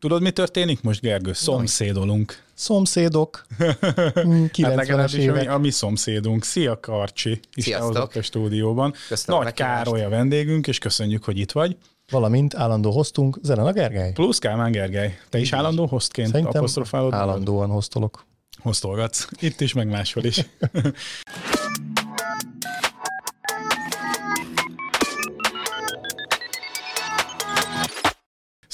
Tudod, 0.00 0.22
mi 0.22 0.30
történik 0.30 0.82
most, 0.82 1.00
Gergő? 1.00 1.32
Szomszédolunk. 1.32 2.42
Szomszédok. 2.54 3.46
90-es 3.58 4.96
hát 4.96 5.12
évek. 5.12 5.48
A, 5.48 5.52
a 5.52 5.58
mi 5.58 5.70
szomszédunk. 5.70 6.44
Szia, 6.44 6.80
Karcsi. 6.80 7.40
Sziasztok. 7.56 8.14
a 8.14 8.22
stúdióban. 8.22 8.94
Köszönöm 9.08 9.42
Nagy 9.42 9.52
Károly 9.52 10.04
a 10.04 10.08
vendégünk, 10.08 10.66
és 10.66 10.78
köszönjük, 10.78 11.24
hogy 11.24 11.38
itt 11.38 11.52
vagy. 11.52 11.76
Valamint 12.10 12.54
állandó 12.54 12.90
hoztunk, 12.90 13.38
Zelena 13.42 13.72
Gergely. 13.72 14.12
Plusz 14.12 14.38
Kálmán 14.38 14.70
Gergely. 14.70 15.18
Te 15.28 15.38
is 15.38 15.52
állandó 15.52 15.86
hostként 15.86 16.28
Szerintem 16.28 16.56
apostrofálod? 16.56 17.12
állandóan 17.12 17.70
hoztolok. 17.70 18.24
Hostolgatsz. 18.58 19.28
Itt 19.40 19.60
is, 19.60 19.72
meg 19.72 19.88
máshol 19.88 20.24
is. 20.24 20.46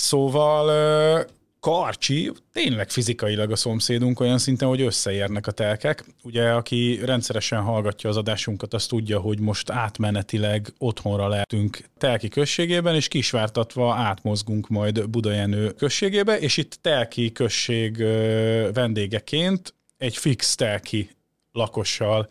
Szóval 0.07 1.27
Karcsi 1.61 2.32
tényleg 2.52 2.91
fizikailag 2.91 3.51
a 3.51 3.56
szomszédunk 3.56 4.20
olyan 4.20 4.38
szinten, 4.38 4.69
hogy 4.69 4.80
összeérnek 4.80 5.46
a 5.46 5.51
telkek. 5.51 6.05
Ugye, 6.23 6.51
aki 6.51 7.01
rendszeresen 7.05 7.62
hallgatja 7.62 8.10
az 8.10 8.16
adásunkat, 8.16 8.74
az 8.74 8.87
tudja, 8.87 9.20
hogy 9.20 9.41
most 9.41 9.70
átmenetileg 9.70 10.73
otthonra 10.79 11.29
lehetünk 11.29 11.79
Telki 11.98 12.29
községében, 12.29 12.95
és 12.95 13.09
kisvártatva 13.09 13.95
átmozgunk 13.95 14.69
majd 14.69 15.09
Budajenő 15.09 15.73
községébe, 15.73 16.38
és 16.38 16.57
itt 16.57 16.79
Telki 16.80 17.32
község 17.32 17.96
vendégeként 18.73 19.74
egy 19.96 20.16
fix 20.16 20.54
Telki 20.54 21.10
lakossal 21.52 22.29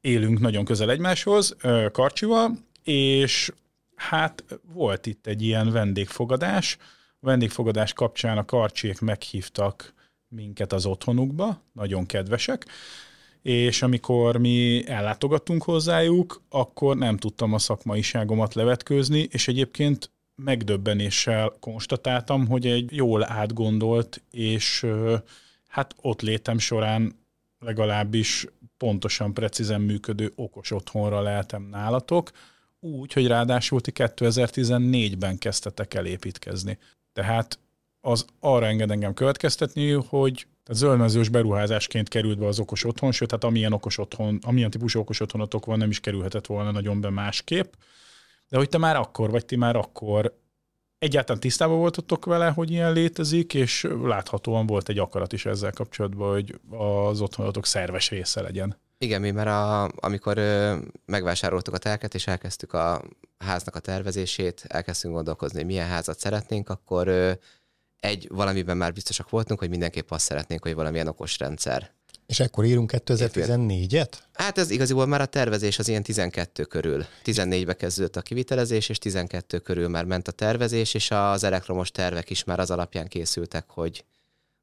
élünk 0.00 0.40
nagyon 0.40 0.64
közel 0.64 0.90
egymáshoz, 0.90 1.56
Karcsival, 1.92 2.58
és 2.84 3.50
hát 3.96 4.44
volt 4.72 5.06
itt 5.06 5.26
egy 5.26 5.42
ilyen 5.42 5.72
vendégfogadás. 5.72 6.78
A 7.24 7.26
vendégfogadás 7.26 7.92
kapcsán 7.92 8.38
a 8.38 8.44
karcsiek 8.44 9.00
meghívtak 9.00 9.94
minket 10.28 10.72
az 10.72 10.86
otthonukba, 10.86 11.62
nagyon 11.72 12.06
kedvesek, 12.06 12.66
és 13.42 13.82
amikor 13.82 14.36
mi 14.36 14.82
ellátogattunk 14.86 15.62
hozzájuk, 15.62 16.42
akkor 16.48 16.96
nem 16.96 17.16
tudtam 17.16 17.52
a 17.52 17.58
szakmaiságomat 17.58 18.54
levetkőzni, 18.54 19.28
és 19.30 19.48
egyébként 19.48 20.10
megdöbbenéssel 20.34 21.52
konstatáltam, 21.60 22.46
hogy 22.46 22.66
egy 22.66 22.96
jól 22.96 23.24
átgondolt, 23.24 24.22
és 24.30 24.86
hát 25.68 25.94
ott 26.00 26.20
létem 26.20 26.58
során 26.58 27.18
legalábbis 27.58 28.46
pontosan, 28.76 29.34
precízen 29.34 29.80
működő 29.80 30.32
okos 30.34 30.70
otthonra 30.70 31.20
lehetem 31.20 31.62
nálatok, 31.62 32.30
úgy, 32.80 33.12
hogy 33.12 33.26
ráadásul 33.26 33.80
ti 33.80 33.92
2014-ben 33.94 35.38
kezdtetek 35.38 35.94
el 35.94 36.06
építkezni. 36.06 36.78
Tehát 37.12 37.58
az 38.00 38.24
arra 38.40 38.66
enged 38.66 38.90
engem 38.90 39.14
következtetni, 39.14 39.90
hogy 39.90 40.46
tehát 40.64 40.80
zöldmezős 40.80 41.28
beruházásként 41.28 42.08
került 42.08 42.38
be 42.38 42.46
az 42.46 42.58
okos 42.58 42.84
otthon, 42.84 43.12
sőt, 43.12 43.30
hát 43.30 43.44
amilyen 43.44 43.72
okos 43.72 43.98
otthon, 43.98 44.38
amilyen 44.42 44.70
típusú 44.70 45.00
okos 45.00 45.20
otthonatok 45.20 45.64
van, 45.64 45.78
nem 45.78 45.90
is 45.90 46.00
kerülhetett 46.00 46.46
volna 46.46 46.70
nagyon 46.70 47.00
be 47.00 47.10
másképp. 47.10 47.72
De 48.48 48.56
hogy 48.56 48.68
te 48.68 48.78
már 48.78 48.96
akkor, 48.96 49.30
vagy 49.30 49.44
ti 49.44 49.56
már 49.56 49.76
akkor 49.76 50.38
egyáltalán 50.98 51.40
tisztában 51.40 51.78
voltatok 51.78 52.24
vele, 52.24 52.48
hogy 52.48 52.70
ilyen 52.70 52.92
létezik, 52.92 53.54
és 53.54 53.88
láthatóan 54.02 54.66
volt 54.66 54.88
egy 54.88 54.98
akarat 54.98 55.32
is 55.32 55.46
ezzel 55.46 55.72
kapcsolatban, 55.72 56.32
hogy 56.32 56.60
az 56.70 57.20
otthonatok 57.20 57.66
szerves 57.66 58.10
része 58.10 58.40
legyen. 58.40 58.76
Igen, 59.02 59.20
mi 59.20 59.30
már 59.30 59.48
a, 59.48 59.90
amikor 59.96 60.38
ö, 60.38 60.76
megvásároltuk 61.06 61.74
a 61.74 61.78
telket, 61.78 62.14
és 62.14 62.26
elkezdtük 62.26 62.72
a 62.72 63.02
háznak 63.38 63.74
a 63.74 63.78
tervezését, 63.78 64.64
elkezdtünk 64.68 65.14
gondolkozni, 65.14 65.58
hogy 65.58 65.66
milyen 65.66 65.88
házat 65.88 66.18
szeretnénk, 66.18 66.68
akkor 66.68 67.08
ö, 67.08 67.32
egy 68.00 68.28
valamiben 68.30 68.76
már 68.76 68.92
biztosak 68.92 69.30
voltunk, 69.30 69.58
hogy 69.58 69.68
mindenképp 69.68 70.10
azt 70.10 70.24
szeretnénk, 70.24 70.62
hogy 70.62 70.74
valamilyen 70.74 71.06
okos 71.06 71.38
rendszer. 71.38 71.90
És 72.26 72.40
ekkor 72.40 72.64
írunk 72.64 72.92
2014-et? 72.94 74.12
Hát 74.32 74.58
ez 74.58 74.70
igaziból 74.70 75.06
már 75.06 75.20
a 75.20 75.26
tervezés 75.26 75.78
az 75.78 75.88
ilyen 75.88 76.02
12 76.02 76.64
körül. 76.64 77.06
14-be 77.24 77.74
kezdődött 77.74 78.16
a 78.16 78.22
kivitelezés, 78.22 78.88
és 78.88 78.98
12 78.98 79.58
körül 79.58 79.88
már 79.88 80.04
ment 80.04 80.28
a 80.28 80.32
tervezés, 80.32 80.94
és 80.94 81.10
az 81.10 81.44
elektromos 81.44 81.90
tervek 81.90 82.30
is 82.30 82.44
már 82.44 82.58
az 82.58 82.70
alapján 82.70 83.08
készültek, 83.08 83.64
hogy, 83.68 84.04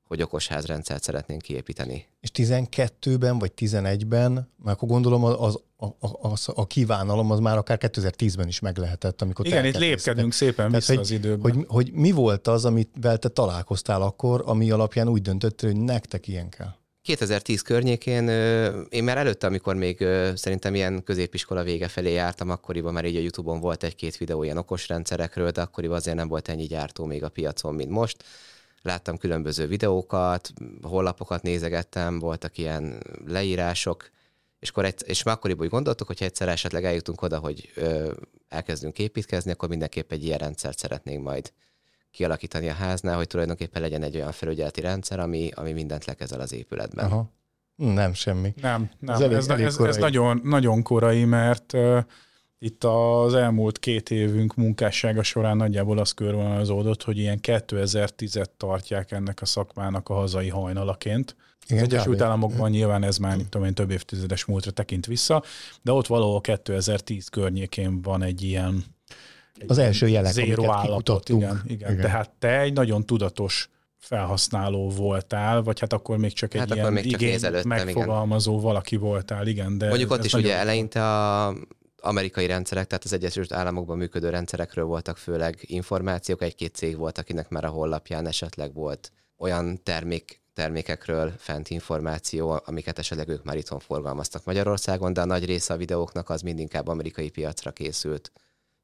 hogy 0.09 0.21
okos 0.21 0.47
házrendszert 0.47 1.03
szeretnénk 1.03 1.41
kiépíteni. 1.41 2.05
És 2.19 2.29
12-ben 2.33 3.39
vagy 3.39 3.51
11-ben, 3.57 4.33
mert 4.63 4.77
akkor 4.77 4.89
gondolom 4.89 5.23
az, 5.23 5.59
a, 5.77 5.85
a, 5.85 6.27
a, 6.27 6.33
a 6.45 6.67
kívánalom 6.67 7.31
az 7.31 7.39
már 7.39 7.57
akár 7.57 7.77
2010-ben 7.81 8.47
is 8.47 8.59
meg 8.59 8.77
lehetett, 8.77 9.21
amikor 9.21 9.45
Igen, 9.45 9.65
itt 9.65 9.77
lépkedünk 9.77 10.33
szépen 10.33 10.55
Tehát, 10.55 10.73
vissza 10.73 10.93
hogy, 10.93 11.01
az 11.01 11.11
időben. 11.11 11.53
Hogy, 11.53 11.65
hogy 11.67 11.91
mi 11.91 12.11
volt 12.11 12.47
az, 12.47 12.65
amivel 12.65 13.17
te 13.17 13.29
találkoztál 13.29 14.01
akkor, 14.01 14.43
ami 14.45 14.71
alapján 14.71 15.07
úgy 15.07 15.21
döntöttél, 15.21 15.71
hogy 15.71 15.81
nektek 15.81 16.27
ilyen 16.27 16.49
kell? 16.49 16.73
2010 17.01 17.61
környékén, 17.61 18.27
én 18.89 19.03
már 19.03 19.17
előtte, 19.17 19.47
amikor 19.47 19.75
még 19.75 20.05
szerintem 20.35 20.75
ilyen 20.75 21.03
középiskola 21.03 21.63
vége 21.63 21.87
felé 21.87 22.11
jártam, 22.11 22.49
akkoriban 22.49 22.93
már 22.93 23.05
így 23.05 23.15
a 23.15 23.19
Youtube-on 23.19 23.59
volt 23.59 23.83
egy-két 23.83 24.17
videó 24.17 24.43
ilyen 24.43 24.57
okos 24.57 24.87
rendszerekről, 24.87 25.51
de 25.51 25.61
akkoriban 25.61 25.97
azért 25.97 26.15
nem 26.15 26.27
volt 26.27 26.49
ennyi 26.49 26.65
gyártó 26.65 27.05
még 27.05 27.23
a 27.23 27.29
piacon, 27.29 27.75
mint 27.75 27.89
most. 27.89 28.23
Láttam 28.81 29.17
különböző 29.17 29.67
videókat, 29.67 30.53
honlapokat 30.81 31.41
nézegettem, 31.41 32.19
voltak 32.19 32.57
ilyen 32.57 33.03
leírások, 33.25 34.09
és, 34.59 34.69
akkor 34.69 34.85
egy, 34.85 35.03
és 35.05 35.23
már 35.23 35.35
akkoriban 35.35 35.65
úgy 35.65 35.71
gondoltuk, 35.71 36.07
hogy 36.07 36.19
ha 36.19 36.25
egyszer 36.25 36.47
esetleg 36.47 36.85
eljutunk 36.85 37.21
oda, 37.21 37.37
hogy 37.37 37.71
ö, 37.75 38.11
elkezdünk 38.47 38.99
építkezni, 38.99 39.51
akkor 39.51 39.69
mindenképp 39.69 40.11
egy 40.11 40.23
ilyen 40.23 40.37
rendszert 40.37 40.77
szeretnénk 40.77 41.23
majd 41.23 41.51
kialakítani 42.11 42.69
a 42.69 42.73
háznál, 42.73 43.15
hogy 43.15 43.27
tulajdonképpen 43.27 43.81
legyen 43.81 44.03
egy 44.03 44.15
olyan 44.15 44.31
felügyeleti 44.31 44.81
rendszer, 44.81 45.19
ami, 45.19 45.49
ami 45.55 45.71
mindent 45.71 46.05
lekezel 46.05 46.39
az 46.39 46.53
épületben. 46.53 47.05
Aha. 47.05 47.31
Nem, 47.75 48.13
semmi. 48.13 48.53
Nem, 48.61 48.89
nem. 48.99 49.15
Ez 49.15 49.21
elég- 49.21 49.37
ez, 49.37 49.47
elég 49.47 49.65
ez, 49.65 49.77
ez 49.77 49.97
nagyon, 49.97 50.41
nagyon 50.43 50.83
korai, 50.83 51.25
mert 51.25 51.73
uh, 51.73 52.03
itt 52.59 52.83
az 52.83 53.33
elmúlt 53.33 53.79
két 53.79 54.09
évünk 54.09 54.55
munkássága 54.55 55.23
során 55.23 55.57
nagyjából 55.57 55.97
az 55.97 56.11
körvonalazódott, 56.11 57.03
hogy 57.03 57.17
ilyen 57.17 57.39
2010-et 57.41 58.45
tartják 58.57 59.11
ennek 59.11 59.41
a 59.41 59.45
szakmának 59.45 60.09
a 60.09 60.13
hazai 60.13 60.49
hajnalaként. 60.49 61.35
Igen, 61.67 61.83
Az 61.83 61.89
Egyesült 61.93 62.15
kb. 62.15 62.21
Államokban 62.23 62.69
nyilván 62.69 63.03
ez 63.03 63.17
már, 63.17 63.37
tudom 63.49 63.67
én, 63.67 63.73
több 63.73 63.91
évtizedes 63.91 64.45
múltra 64.45 64.71
tekint 64.71 65.05
vissza, 65.05 65.43
de 65.81 65.91
ott 65.91 66.07
valahol 66.07 66.41
2010 66.41 67.27
környékén 67.27 68.01
van 68.01 68.21
egy 68.23 68.41
ilyen 68.41 68.83
egy 69.57 69.65
Az 69.71 69.77
első 69.77 70.07
jelek, 70.07 70.31
zéró 70.31 70.63
amiket 70.63 70.85
állapot. 70.85 71.29
Igen, 71.29 71.39
igen. 71.41 71.61
Igen. 71.67 71.91
igen. 71.91 72.01
De 72.01 72.09
hát 72.09 72.29
te 72.39 72.59
egy 72.59 72.73
nagyon 72.73 73.05
tudatos 73.05 73.69
felhasználó 73.97 74.89
voltál, 74.89 75.61
vagy 75.61 75.79
hát 75.79 75.93
akkor 75.93 76.17
még 76.17 76.33
csak 76.33 76.53
egy 76.53 76.59
Hát 76.59 76.69
akkor 76.71 76.81
ilyen 76.81 76.93
még 76.93 77.11
csak 77.11 77.21
igény 77.21 77.35
igen. 77.37 77.67
megfogalmazó 77.67 78.59
valaki 78.59 78.95
voltál, 78.95 79.47
igen. 79.47 79.77
De 79.77 79.87
Mondjuk 79.87 80.11
ez 80.11 80.17
ott 80.17 80.25
is 80.25 80.31
nagyon- 80.31 80.47
ugye 80.49 80.57
eleinte 80.57 81.03
a 81.03 81.55
amerikai 82.01 82.45
rendszerek, 82.45 82.87
tehát 82.87 83.03
az 83.03 83.13
Egyesült 83.13 83.53
Államokban 83.53 83.97
működő 83.97 84.29
rendszerekről 84.29 84.85
voltak 84.85 85.17
főleg 85.17 85.57
információk, 85.61 86.41
egy-két 86.41 86.75
cég 86.75 86.97
volt, 86.97 87.17
akinek 87.17 87.49
már 87.49 87.65
a 87.65 87.69
honlapján 87.69 88.27
esetleg 88.27 88.73
volt 88.73 89.11
olyan 89.37 89.83
termék, 89.83 90.41
termékekről 90.53 91.33
fent 91.37 91.69
információ, 91.69 92.61
amiket 92.65 92.99
esetleg 92.99 93.27
ők 93.27 93.43
már 93.43 93.57
itthon 93.57 93.79
forgalmaztak 93.79 94.43
Magyarországon, 94.43 95.13
de 95.13 95.21
a 95.21 95.25
nagy 95.25 95.45
része 95.45 95.73
a 95.73 95.77
videóknak 95.77 96.29
az 96.29 96.41
mind 96.41 96.59
inkább 96.59 96.87
amerikai 96.87 97.29
piacra 97.29 97.71
készült 97.71 98.31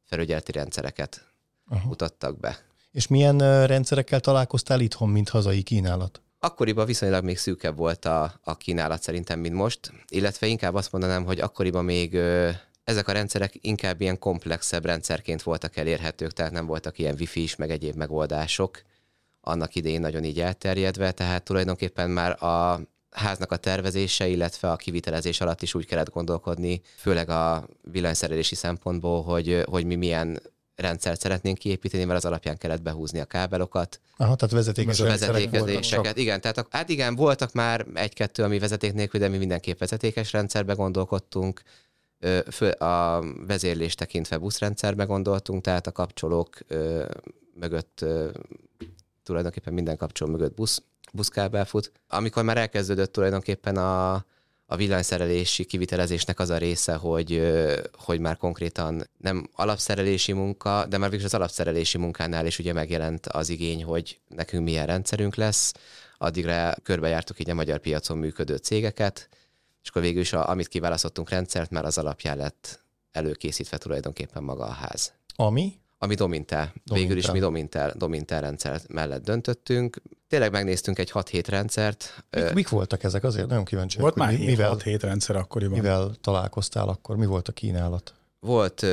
felügyeleti 0.03 0.51
rendszereket 0.51 1.33
Aha. 1.69 1.87
mutattak 1.87 2.39
be. 2.39 2.57
És 2.91 3.07
milyen 3.07 3.39
ö, 3.39 3.65
rendszerekkel 3.65 4.19
találkoztál 4.19 4.79
itthon, 4.79 5.09
mint 5.09 5.29
hazai 5.29 5.61
kínálat? 5.61 6.21
Akkoriban 6.39 6.85
viszonylag 6.85 7.23
még 7.23 7.37
szűkebb 7.37 7.77
volt 7.77 8.05
a, 8.05 8.39
a 8.43 8.57
kínálat 8.57 9.01
szerintem, 9.01 9.39
mint 9.39 9.53
most, 9.53 9.91
illetve 10.07 10.47
inkább 10.47 10.73
azt 10.73 10.91
mondanám, 10.91 11.25
hogy 11.25 11.39
akkoriban 11.39 11.85
még 11.85 12.13
ö, 12.13 12.49
ezek 12.85 13.07
a 13.07 13.11
rendszerek 13.11 13.53
inkább 13.61 14.01
ilyen 14.01 14.19
komplexebb 14.19 14.85
rendszerként 14.85 15.43
voltak 15.43 15.77
elérhetők, 15.77 16.31
tehát 16.31 16.51
nem 16.51 16.65
voltak 16.65 16.99
ilyen 16.99 17.15
wifi 17.19 17.41
is, 17.41 17.55
meg 17.55 17.71
egyéb 17.71 17.95
megoldások 17.95 18.81
annak 19.41 19.75
idején 19.75 19.99
nagyon 19.99 20.23
így 20.23 20.39
elterjedve, 20.39 21.11
tehát 21.11 21.43
tulajdonképpen 21.43 22.09
már 22.09 22.43
a 22.43 22.79
háznak 23.09 23.51
a 23.51 23.57
tervezése, 23.57 24.27
illetve 24.27 24.71
a 24.71 24.75
kivitelezés 24.75 25.41
alatt 25.41 25.61
is 25.61 25.73
úgy 25.73 25.85
kellett 25.85 26.09
gondolkodni, 26.09 26.81
főleg 26.95 27.29
a 27.29 27.67
villanyszerelési 27.91 28.55
szempontból, 28.55 29.23
hogy, 29.23 29.63
hogy 29.65 29.85
mi 29.85 29.95
milyen 29.95 30.41
rendszert 30.75 31.19
szeretnénk 31.19 31.57
kiépíteni, 31.57 32.03
mert 32.03 32.17
az 32.17 32.25
alapján 32.25 32.57
kellett 32.57 32.81
behúzni 32.81 33.19
a 33.19 33.25
kábelokat, 33.25 33.99
Aha, 34.17 34.35
tehát 34.35 34.53
vezetékes 34.53 34.99
vezetékezéseket. 34.99 36.17
Igen, 36.17 36.41
tehát 36.41 36.67
hát 36.69 36.89
igen, 36.89 37.15
voltak 37.15 37.53
már 37.53 37.85
egy-kettő, 37.93 38.43
ami 38.43 38.59
vezeték 38.59 38.93
nélkül, 38.93 39.19
de 39.19 39.27
mi 39.27 39.37
mindenképp 39.37 39.79
vezetékes 39.79 40.31
rendszerbe 40.31 40.73
gondolkodtunk. 40.73 41.61
Fő, 42.51 42.69
a 42.69 43.23
vezérlés 43.47 43.95
tekintve 43.95 44.37
buszrendszerbe 44.37 45.03
gondoltunk, 45.03 45.61
tehát 45.61 45.87
a 45.87 45.91
kapcsolók 45.91 46.57
mögött 47.53 48.05
tulajdonképpen 49.23 49.73
minden 49.73 49.97
kapcsoló 49.97 50.31
mögött 50.31 50.53
busz, 50.55 50.81
buszkábel 51.13 51.65
fut. 51.65 51.91
Amikor 52.07 52.43
már 52.43 52.57
elkezdődött 52.57 53.13
tulajdonképpen 53.13 53.77
a, 53.77 54.13
a 54.65 54.75
villanyszerelési 54.75 55.65
kivitelezésnek 55.65 56.39
az 56.39 56.49
a 56.49 56.57
része, 56.57 56.95
hogy, 56.95 57.53
hogy 57.93 58.19
már 58.19 58.37
konkrétan 58.37 59.09
nem 59.17 59.49
alapszerelési 59.53 60.31
munka, 60.31 60.85
de 60.85 60.97
már 60.97 61.09
végül 61.09 61.25
az 61.25 61.33
alapszerelési 61.33 61.97
munkánál 61.97 62.45
is 62.45 62.59
ugye 62.59 62.73
megjelent 62.73 63.25
az 63.25 63.49
igény, 63.49 63.83
hogy 63.83 64.19
nekünk 64.27 64.63
milyen 64.63 64.85
rendszerünk 64.85 65.35
lesz. 65.35 65.73
Addigra 66.17 66.73
körbejártuk 66.83 67.39
így 67.39 67.49
a 67.49 67.53
magyar 67.53 67.79
piacon 67.79 68.17
működő 68.17 68.55
cégeket, 68.55 69.29
és 69.85 69.91
akkor 69.91 70.01
végül 70.01 70.21
is, 70.21 70.33
a, 70.33 70.49
amit 70.49 70.67
kiválasztottunk 70.67 71.29
rendszert, 71.29 71.69
már 71.69 71.85
az 71.85 71.97
alapján 71.97 72.37
lett 72.37 72.83
előkészítve 73.11 73.77
tulajdonképpen 73.77 74.43
maga 74.43 74.63
a 74.63 74.71
ház. 74.71 75.13
Ami? 75.35 75.79
Ami 75.97 76.15
Domintel. 76.15 76.59
Domintel. 76.59 76.97
Végül 76.97 77.17
is 77.17 77.31
mi 77.31 77.39
Domintel, 77.39 77.93
Domintel 77.97 78.41
rendszer 78.41 78.81
mellett 78.87 79.23
döntöttünk. 79.23 80.01
Tényleg 80.27 80.51
megnéztünk 80.51 80.99
egy 80.99 81.11
6-7 81.13 81.43
rendszert. 81.47 82.25
Mik, 82.29 82.53
mik 82.53 82.69
voltak 82.69 83.03
ezek? 83.03 83.23
Azért 83.23 83.47
nagyon 83.47 83.65
kíváncsi. 83.65 83.99
Volt 83.99 84.15
már 84.15 84.37
mivel, 84.37 84.75
6-7 84.79 84.97
rendszer 85.01 85.35
akkoriban. 85.35 85.79
Mivel 85.79 86.11
találkoztál 86.21 86.87
akkor? 86.87 87.15
Mi 87.15 87.25
volt 87.25 87.47
a 87.47 87.51
kínálat? 87.51 88.13
Volt 88.39 88.79
volt 88.79 88.85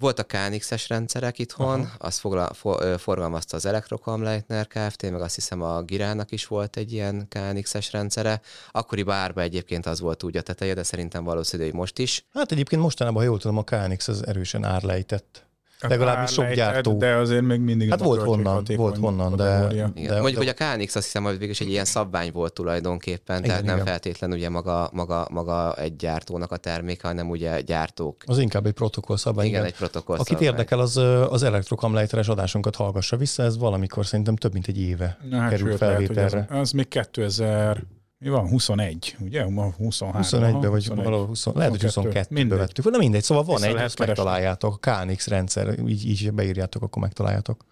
a 0.00 0.22
KNX-es 0.22 0.88
rendszerek 0.88 1.38
itthon, 1.38 1.80
Aha. 1.80 1.94
azt 1.98 2.18
foglal, 2.18 2.52
for, 2.52 2.98
forgalmazta 2.98 3.56
az 3.56 3.66
Elektrokamleitner 3.66 4.66
Kft., 4.66 5.02
meg 5.02 5.20
azt 5.20 5.34
hiszem 5.34 5.62
a 5.62 5.82
Girának 5.82 6.30
is 6.30 6.46
volt 6.46 6.76
egy 6.76 6.92
ilyen 6.92 7.28
KNX-es 7.28 7.92
rendszere. 7.92 8.40
Akkori 8.70 9.02
bárba 9.02 9.40
egyébként 9.40 9.86
az 9.86 10.00
volt 10.00 10.22
úgy 10.22 10.36
a 10.36 10.42
teteje, 10.42 10.74
de 10.74 10.82
szerintem 10.82 11.24
valószínű, 11.24 11.64
hogy 11.64 11.74
most 11.74 11.98
is. 11.98 12.24
Hát 12.32 12.52
egyébként 12.52 12.82
mostanában, 12.82 13.22
ha 13.22 13.28
jól 13.28 13.38
tudom, 13.38 13.58
a 13.58 13.62
KNX 13.62 14.08
az 14.08 14.26
erősen 14.26 14.64
árlejtett. 14.64 15.46
Legalábbis 15.88 16.30
sok 16.30 16.52
gyártó. 16.52 16.96
De 16.96 17.14
azért 17.14 17.42
még 17.42 17.60
mindig 17.60 17.90
Hát 17.90 18.00
volt 18.00 18.22
honnan, 18.22 18.64
volt 18.76 18.96
honnan, 18.96 19.36
de, 19.36 19.66
de, 19.68 19.90
de... 19.94 20.20
Mondjuk, 20.20 20.36
hogy 20.36 20.48
a 20.48 20.52
KNX 20.54 20.94
azt 20.94 21.04
hiszem, 21.04 21.22
hogy 21.24 21.38
végül 21.38 21.54
egy 21.58 21.68
ilyen 21.68 21.84
szabvány 21.84 22.30
volt 22.32 22.52
tulajdonképpen, 22.52 23.36
igen, 23.36 23.48
tehát 23.48 23.62
igen. 23.62 23.76
nem 23.76 23.84
feltétlenül 23.84 24.36
ugye 24.36 24.48
maga, 24.48 24.90
maga, 24.92 25.26
maga 25.30 25.74
egy 25.74 25.96
gyártónak 25.96 26.52
a 26.52 26.56
terméke, 26.56 27.06
hanem 27.08 27.30
ugye 27.30 27.60
gyártók. 27.60 28.16
Az 28.26 28.38
inkább 28.38 28.66
egy 28.66 28.72
protokoll 28.72 29.16
szabvány. 29.16 29.46
Igen, 29.46 29.60
igen. 29.60 29.72
egy 29.72 29.78
protokoll 29.78 30.16
Akit 30.16 30.28
szabvány. 30.28 30.46
érdekel, 30.46 30.78
az 30.78 30.96
az 31.30 31.42
elektrokamlejteres 31.42 32.28
adásunkat 32.28 32.76
hallgassa 32.76 33.16
vissza, 33.16 33.42
ez 33.42 33.58
valamikor 33.58 34.06
szerintem 34.06 34.36
több 34.36 34.52
mint 34.52 34.66
egy 34.66 34.80
éve 34.80 35.18
Na, 35.30 35.38
hát 35.38 35.50
kerül 35.50 35.76
felvételre. 35.76 36.36
Lehet, 36.36 36.50
az, 36.50 36.58
az 36.58 36.70
még 36.70 36.88
2000 36.88 37.82
mi 38.24 38.30
van? 38.30 38.48
21, 38.48 39.16
ugye? 39.20 39.44
23. 39.76 40.22
21-ben 40.22 40.70
vagy 40.70 40.86
21. 40.86 41.04
valahol 41.04 41.26
20, 41.26 41.46
lehet, 41.46 41.70
hogy 41.70 41.84
22-ben 41.84 42.48
vettük. 42.48 42.90
Na 42.90 42.98
mindegy, 42.98 43.22
szóval 43.22 43.44
van 43.44 43.56
Vissza 43.56 43.68
egy, 43.68 43.76
ezt 43.76 43.98
megtaláljátok, 43.98 44.86
a 44.86 44.90
KNX 44.90 45.26
rendszer, 45.26 45.78
így, 45.86 46.08
így 46.08 46.32
beírjátok, 46.32 46.82
akkor 46.82 47.02
megtaláljátok. 47.02 47.64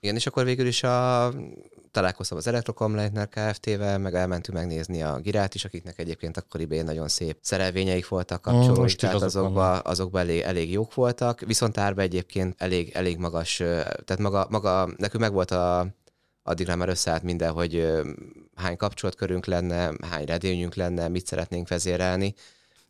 Igen, 0.00 0.14
és 0.14 0.26
akkor 0.26 0.44
végül 0.44 0.66
is 0.66 0.82
a, 0.82 1.30
találkoztam 1.90 2.38
az 2.38 2.46
Electrocom 2.46 2.96
Kft-vel, 3.30 3.98
meg 3.98 4.14
elmentünk 4.14 4.58
megnézni 4.58 5.02
a 5.02 5.18
Girát 5.18 5.54
is, 5.54 5.64
akiknek 5.64 5.98
egyébként 5.98 6.36
akkoriban 6.36 6.84
nagyon 6.84 7.08
szép 7.08 7.38
szerelvényeik 7.40 8.08
voltak 8.08 8.42
kapcsolói, 8.42 8.94
tehát 8.94 9.14
azok 9.14 9.28
azokban 9.28 9.80
azokba 9.84 10.18
elég, 10.18 10.40
elég 10.40 10.72
jók 10.72 10.94
voltak, 10.94 11.40
viszont 11.40 11.78
árba 11.78 12.00
egyébként 12.00 12.54
elég, 12.58 12.90
elég 12.94 13.18
magas, 13.18 13.56
tehát 13.56 14.18
maga, 14.18 14.46
maga 14.50 14.88
nekünk 14.96 15.22
meg 15.22 15.32
volt 15.32 15.50
a, 15.50 15.86
addigra 16.48 16.76
már 16.76 16.88
összeállt 16.88 17.22
minden, 17.22 17.52
hogy 17.52 17.92
hány 18.54 18.76
kapcsolatkörünk 18.76 19.46
lenne, 19.46 19.92
hány 20.10 20.24
redőnyünk 20.24 20.74
lenne, 20.74 21.08
mit 21.08 21.26
szeretnénk 21.26 21.68
vezérelni, 21.68 22.34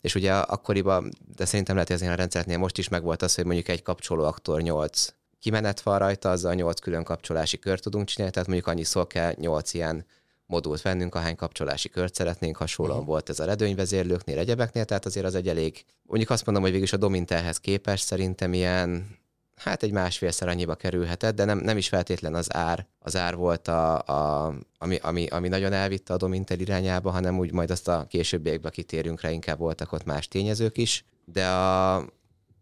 és 0.01 0.15
ugye 0.15 0.33
akkoriban, 0.33 1.11
de 1.35 1.45
szerintem 1.45 1.75
lehet, 1.75 1.99
hogy 1.99 2.07
a 2.07 2.15
rendszernél 2.15 2.57
most 2.57 2.77
is 2.77 2.87
megvolt 2.87 3.21
az, 3.21 3.35
hogy 3.35 3.45
mondjuk 3.45 3.67
egy 3.67 3.81
kapcsolóaktor 3.81 4.61
8 4.61 5.13
kimenet 5.39 5.81
van 5.81 5.99
rajta, 5.99 6.29
azzal 6.29 6.53
8 6.53 6.79
külön 6.79 7.03
kapcsolási 7.03 7.59
kört 7.59 7.81
tudunk 7.81 8.07
csinálni, 8.07 8.33
tehát 8.33 8.47
mondjuk 8.47 8.69
annyi 8.69 8.83
szól 8.83 9.07
kell 9.07 9.33
8 9.37 9.73
ilyen 9.73 10.05
modult 10.45 10.81
vennünk, 10.81 11.15
ahány 11.15 11.35
kapcsolási 11.35 11.89
kört 11.89 12.15
szeretnénk, 12.15 12.57
hasonlóan 12.57 12.97
uh-huh. 12.97 13.11
volt 13.11 13.29
ez 13.29 13.39
a 13.39 13.45
redőnyvezérlőknél, 13.45 14.37
egyebeknél, 14.37 14.85
tehát 14.85 15.05
azért 15.05 15.25
az 15.25 15.35
egy 15.35 15.47
elég, 15.47 15.85
mondjuk 16.03 16.29
azt 16.29 16.45
mondom, 16.45 16.63
hogy 16.63 16.71
végül 16.71 16.87
is 16.87 16.93
a 16.93 16.97
Domintelhez 16.97 17.57
képest 17.57 18.05
szerintem 18.05 18.53
ilyen 18.53 19.18
hát 19.59 19.83
egy 19.83 19.91
másfélszer 19.91 20.47
annyiba 20.47 20.75
kerülhetett, 20.75 21.35
de 21.35 21.45
nem, 21.45 21.57
nem 21.57 21.77
is 21.77 21.87
feltétlen 21.87 22.35
az 22.35 22.53
ár. 22.53 22.85
Az 22.99 23.15
ár 23.15 23.35
volt, 23.35 23.67
a, 23.67 23.97
a, 23.97 24.53
ami, 24.77 24.97
ami, 25.01 25.27
ami 25.27 25.47
nagyon 25.47 25.73
elvitte 25.73 26.13
a 26.13 26.17
Domintel 26.17 26.59
irányába, 26.59 27.11
hanem 27.11 27.39
úgy 27.39 27.51
majd 27.51 27.71
azt 27.71 27.87
a 27.87 28.05
későbbiekben 28.09 28.71
kitérünk 28.71 29.21
rá, 29.21 29.29
inkább 29.29 29.57
voltak 29.57 29.91
ott 29.91 30.05
más 30.05 30.27
tényezők 30.27 30.77
is. 30.77 31.05
De 31.25 31.47
a, 31.47 32.05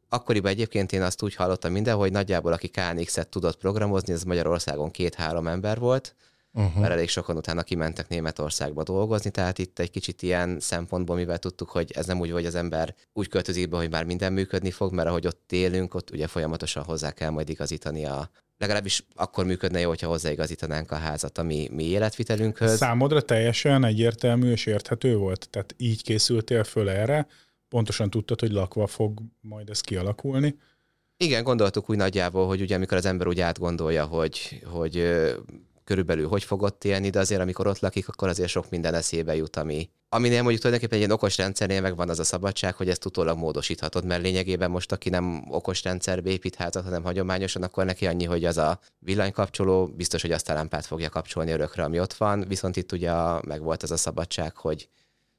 akkoriban 0.09 0.51
egyébként 0.51 0.91
én 0.91 1.01
azt 1.01 1.23
úgy 1.23 1.35
hallottam 1.35 1.71
minden, 1.71 1.95
hogy 1.95 2.11
nagyjából 2.11 2.51
aki 2.53 2.67
KNX-et 2.67 3.29
tudott 3.29 3.57
programozni, 3.57 4.13
ez 4.13 4.23
Magyarországon 4.23 4.91
két-három 4.91 5.47
ember 5.47 5.79
volt, 5.79 6.15
uh-huh. 6.57 6.81
mert 6.81 6.93
elég 6.93 7.09
sokan 7.09 7.37
utána 7.37 7.63
kimentek 7.63 8.07
Németországba 8.07 8.83
dolgozni, 8.83 9.29
tehát 9.29 9.57
itt 9.57 9.79
egy 9.79 9.91
kicsit 9.91 10.21
ilyen 10.21 10.59
szempontból, 10.59 11.15
mivel 11.15 11.39
tudtuk, 11.39 11.69
hogy 11.69 11.91
ez 11.95 12.05
nem 12.05 12.19
úgy, 12.19 12.31
hogy 12.31 12.45
az 12.45 12.55
ember 12.55 12.95
úgy 13.13 13.27
költözik 13.27 13.69
be, 13.69 13.77
hogy 13.77 13.89
már 13.89 14.03
minden 14.03 14.33
működni 14.33 14.71
fog, 14.71 14.93
mert 14.93 15.07
ahogy 15.07 15.27
ott 15.27 15.51
élünk, 15.51 15.93
ott 15.93 16.11
ugye 16.11 16.27
folyamatosan 16.27 16.83
hozzá 16.83 17.11
kell 17.11 17.29
majd 17.29 17.49
igazítani 17.49 18.05
a 18.05 18.29
legalábbis 18.57 19.05
akkor 19.15 19.45
működne 19.45 19.79
jó, 19.79 19.87
hogyha 19.87 20.07
hozzáigazítanánk 20.07 20.91
a 20.91 20.95
házat 20.95 21.37
a 21.37 21.43
mi, 21.43 21.69
mi 21.71 21.83
életvitelünkhöz. 21.83 22.77
Számodra 22.77 23.21
teljesen 23.21 23.85
egyértelmű 23.85 24.51
és 24.51 24.65
érthető 24.65 25.17
volt? 25.17 25.47
Tehát 25.49 25.75
így 25.77 26.03
készültél 26.03 26.63
föl 26.63 26.89
erre? 26.89 27.27
Pontosan 27.69 28.09
tudtad, 28.09 28.39
hogy 28.39 28.51
lakva 28.51 28.87
fog 28.87 29.19
majd 29.41 29.69
ez 29.69 29.81
kialakulni? 29.81 30.57
Igen, 31.17 31.43
gondoltuk 31.43 31.89
úgy 31.89 31.97
nagyjából, 31.97 32.47
hogy 32.47 32.61
ugye 32.61 32.75
amikor 32.75 32.97
az 32.97 33.05
ember 33.05 33.27
úgy 33.27 33.39
átgondolja, 33.39 34.05
hogy, 34.05 34.61
hogy 34.65 35.23
körülbelül 35.87 36.27
hogy 36.27 36.43
fog 36.43 36.61
ott 36.61 36.83
élni, 36.83 37.09
de 37.09 37.19
azért 37.19 37.41
amikor 37.41 37.67
ott 37.67 37.79
lakik, 37.79 38.07
akkor 38.07 38.27
azért 38.27 38.49
sok 38.49 38.69
minden 38.69 38.93
eszébe 38.93 39.35
jut, 39.35 39.55
ami, 39.55 39.89
aminél 40.09 40.41
mondjuk 40.41 40.61
tulajdonképpen 40.61 40.97
egy 40.97 41.03
ilyen 41.05 41.17
okos 41.17 41.37
rendszernél 41.37 41.81
megvan 41.81 42.09
az 42.09 42.19
a 42.19 42.23
szabadság, 42.23 42.75
hogy 42.75 42.89
ezt 42.89 43.05
utólag 43.05 43.37
módosíthatod, 43.37 44.05
mert 44.05 44.21
lényegében 44.21 44.71
most, 44.71 44.91
aki 44.91 45.09
nem 45.09 45.43
okos 45.49 45.83
rendszerbe 45.83 46.29
épít 46.29 46.55
házat, 46.55 46.83
hanem 46.83 47.03
hagyományosan, 47.03 47.63
akkor 47.63 47.85
neki 47.85 48.07
annyi, 48.07 48.25
hogy 48.25 48.45
az 48.45 48.57
a 48.57 48.79
villanykapcsoló 48.99 49.87
biztos, 49.87 50.21
hogy 50.21 50.31
azt 50.31 50.49
a 50.49 50.53
lámpát 50.53 50.85
fogja 50.85 51.09
kapcsolni 51.09 51.51
örökre, 51.51 51.83
ami 51.83 51.99
ott 51.99 52.13
van, 52.13 52.45
viszont 52.47 52.75
itt 52.75 52.91
ugye 52.91 53.11
meg 53.41 53.61
volt 53.61 53.83
az 53.83 53.91
a 53.91 53.97
szabadság, 53.97 54.55
hogy 54.55 54.89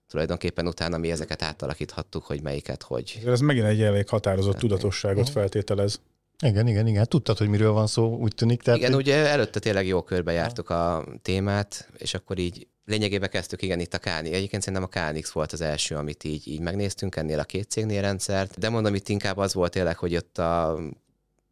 tulajdonképpen 0.06 0.66
utána 0.66 0.98
mi 0.98 1.10
ezeket 1.10 1.42
átalakíthattuk, 1.42 2.24
hogy 2.24 2.42
melyiket, 2.42 2.82
hogy. 2.82 3.22
Ez 3.26 3.40
megint 3.40 3.66
egy 3.66 3.82
elég 3.82 4.08
határozott 4.08 4.56
tudatosságot 4.58 5.28
feltételez. 5.28 6.00
Igen, 6.44 6.66
igen, 6.66 6.86
igen. 6.86 7.06
Tudtad, 7.08 7.38
hogy 7.38 7.48
miről 7.48 7.72
van 7.72 7.86
szó, 7.86 8.16
úgy 8.16 8.34
tűnik. 8.34 8.62
Tehát, 8.62 8.80
igen, 8.80 8.94
ugye 8.94 9.16
előtte 9.26 9.58
tényleg 9.58 9.86
jó 9.86 10.02
körbe 10.02 10.32
jártuk 10.32 10.70
a 10.70 11.04
témát, 11.22 11.88
és 11.96 12.14
akkor 12.14 12.38
így 12.38 12.66
lényegében 12.84 13.28
kezdtük, 13.28 13.62
igen, 13.62 13.80
itt 13.80 13.94
a 13.94 13.98
KNX. 13.98 14.28
Egyébként 14.30 14.62
szerintem 14.62 14.88
a 14.92 15.10
KNX 15.10 15.30
volt 15.30 15.52
az 15.52 15.60
első, 15.60 15.94
amit 15.94 16.24
így, 16.24 16.48
így 16.48 16.60
megnéztünk 16.60 17.16
ennél 17.16 17.38
a 17.38 17.44
két 17.44 17.70
cégnél 17.70 18.00
rendszert, 18.00 18.58
de 18.58 18.68
mondom, 18.68 18.94
itt 18.94 19.08
inkább 19.08 19.36
az 19.36 19.54
volt 19.54 19.72
tényleg, 19.72 19.96
hogy 19.96 20.16
ott 20.16 20.38
a 20.38 20.78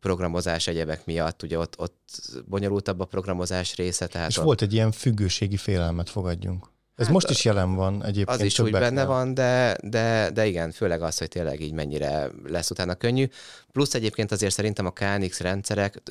programozás 0.01 0.67
egyebek 0.67 1.07
miatt, 1.07 1.43
ugye 1.43 1.59
ott, 1.59 1.75
ott 1.79 2.21
bonyolultabb 2.49 3.01
a 3.01 3.05
programozás 3.05 3.77
része. 3.77 4.07
Tehát 4.07 4.31
és 4.31 4.39
ott... 4.39 4.45
volt 4.45 4.63
egy 4.63 4.73
ilyen 4.73 4.93
függőségi 4.93 5.57
félelmet, 5.57 6.11
fogadjunk. 6.11 6.75
Ez 6.97 7.05
hát 7.05 7.15
most 7.15 7.31
is 7.31 7.45
jelen 7.45 7.75
van 7.75 8.05
egyébként. 8.05 8.41
Az 8.41 8.47
is 8.47 8.59
úgy 8.59 8.71
benne 8.71 9.05
van, 9.05 9.35
de, 9.35 9.77
de, 9.83 10.31
de 10.31 10.47
igen, 10.47 10.71
főleg 10.71 11.03
az, 11.03 11.19
hogy 11.19 11.29
tényleg 11.29 11.61
így 11.61 11.73
mennyire 11.73 12.31
lesz 12.47 12.71
utána 12.71 12.95
könnyű. 12.95 13.29
Plusz 13.73 13.95
egyébként 13.95 14.33
azért 14.33 14.53
szerintem 14.53 14.87
a 14.87 14.91
KNX 14.91 15.41
rendszerek, 15.41 16.03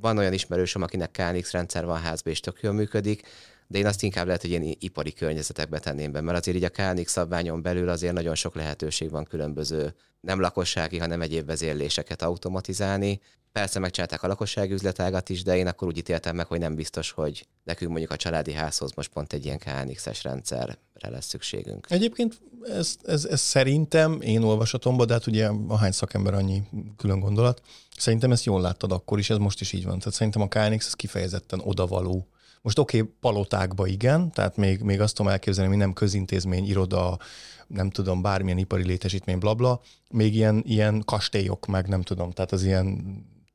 van 0.00 0.18
olyan 0.18 0.32
ismerősöm, 0.32 0.82
akinek 0.82 1.10
KNX 1.10 1.50
rendszer 1.50 1.84
van 1.84 2.00
házba 2.00 2.30
és 2.30 2.40
tök 2.40 2.58
jól 2.60 2.72
működik, 2.72 3.22
de 3.66 3.78
én 3.78 3.86
azt 3.86 4.02
inkább 4.02 4.26
lehet, 4.26 4.40
hogy 4.40 4.50
ilyen 4.50 4.76
ipari 4.78 5.12
környezetekbe 5.12 5.78
tenném 5.78 6.12
be, 6.12 6.20
mert 6.20 6.38
azért 6.38 6.56
így 6.56 6.64
a 6.64 6.68
KNX 6.68 7.12
szabványon 7.12 7.62
belül 7.62 7.88
azért 7.88 8.12
nagyon 8.12 8.34
sok 8.34 8.54
lehetőség 8.54 9.10
van 9.10 9.24
különböző 9.24 9.94
nem 10.20 10.40
lakossági, 10.40 10.98
hanem 10.98 11.20
egyéb 11.20 11.46
vezérléseket 11.46 12.22
automatizálni. 12.22 13.20
Persze 13.52 13.78
megcsinálták 13.78 14.22
a 14.22 14.26
lakossági 14.26 14.72
üzletágat 14.72 15.28
is, 15.28 15.42
de 15.42 15.56
én 15.56 15.66
akkor 15.66 15.88
úgy 15.88 15.98
ítéltem 15.98 16.36
meg, 16.36 16.46
hogy 16.46 16.58
nem 16.58 16.74
biztos, 16.74 17.10
hogy 17.10 17.46
nekünk 17.64 17.90
mondjuk 17.90 18.10
a 18.10 18.16
családi 18.16 18.52
házhoz 18.52 18.92
most 18.94 19.12
pont 19.12 19.32
egy 19.32 19.44
ilyen 19.44 19.58
KNX-es 19.58 20.22
rendszerre 20.22 20.78
lesz 21.00 21.26
szükségünk. 21.26 21.86
Egyébként 21.90 22.40
ez, 22.62 22.96
ez, 23.02 23.24
ez 23.24 23.40
szerintem, 23.40 24.20
én 24.20 24.42
olvasatomban, 24.42 25.06
de 25.06 25.12
hát 25.12 25.26
ugye 25.26 25.48
ahány 25.68 25.92
szakember 25.92 26.34
annyi 26.34 26.62
külön 26.96 27.20
gondolat, 27.20 27.62
szerintem 27.96 28.32
ezt 28.32 28.44
jól 28.44 28.60
láttad 28.60 28.92
akkor 28.92 29.18
is, 29.18 29.30
ez 29.30 29.36
most 29.36 29.60
is 29.60 29.72
így 29.72 29.84
van. 29.84 29.98
Tehát 29.98 30.14
szerintem 30.14 30.42
a 30.42 30.48
KNX 30.48 30.86
ez 30.86 30.94
kifejezetten 30.94 31.60
odavaló 31.64 32.28
most 32.62 32.78
oké, 32.78 33.00
okay, 33.00 33.12
palotákba 33.20 33.86
igen, 33.86 34.32
tehát 34.32 34.56
még, 34.56 34.80
még 34.80 35.00
azt 35.00 35.14
tudom 35.14 35.32
elképzelni, 35.32 35.70
hogy 35.70 35.78
nem 35.78 35.92
közintézmény, 35.92 36.66
iroda, 36.66 37.18
nem 37.66 37.90
tudom, 37.90 38.22
bármilyen 38.22 38.58
ipari 38.58 38.84
létesítmény, 38.84 39.38
blabla, 39.38 39.80
még 40.10 40.34
ilyen, 40.34 40.62
ilyen 40.66 41.02
kastélyok, 41.04 41.66
meg 41.66 41.88
nem 41.88 42.02
tudom, 42.02 42.30
tehát 42.30 42.52
az 42.52 42.64
ilyen 42.64 43.04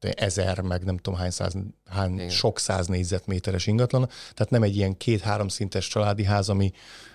ezer, 0.10 0.62
meg 0.62 0.84
nem 0.84 0.98
tudom 0.98 1.20
hány, 1.20 1.30
száz, 1.30 1.54
hány 1.90 2.30
sok 2.30 2.60
száz 2.60 2.88
négyzetméteres 2.88 3.68
ingatlan, 3.68 4.10
tehát 4.34 4.50
nem 4.50 4.64
egy 4.64 4.76
ilyen 4.76 4.98
két-három 4.98 5.48
szintes 5.48 5.88
családi 5.88 6.24
ház, 6.24 6.50
ami 6.50 6.72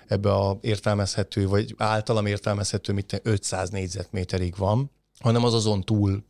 ebbe 0.07 0.33
a 0.35 0.59
értelmezhető, 0.61 1.49
vagy 1.49 1.75
általam 1.77 2.27
értelmezhető, 2.27 2.93
mint 2.93 3.21
500 3.23 3.71
négyzetméterig 3.71 4.57
van, 4.57 4.91
hanem 5.19 5.45
az 5.45 5.55
azon 5.55 5.83
túl 5.83 6.25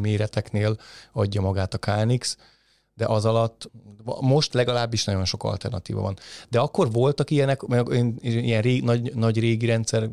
méreteknél 0.00 0.76
adja 1.12 1.40
magát 1.40 1.74
a 1.74 1.78
KNX, 1.78 2.36
de 2.94 3.06
az 3.06 3.24
alatt 3.24 3.70
most 4.20 4.54
legalábbis 4.54 5.04
nagyon 5.04 5.24
sok 5.24 5.44
alternatíva 5.44 6.00
van. 6.00 6.16
De 6.48 6.60
akkor 6.60 6.92
voltak 6.92 7.30
ilyenek, 7.30 7.62
meg 7.62 7.86
ilyen 8.20 8.62
rég, 8.62 8.82
nagy, 8.82 9.14
nagy 9.14 9.40
régi 9.40 9.66
rendszer, 9.66 10.10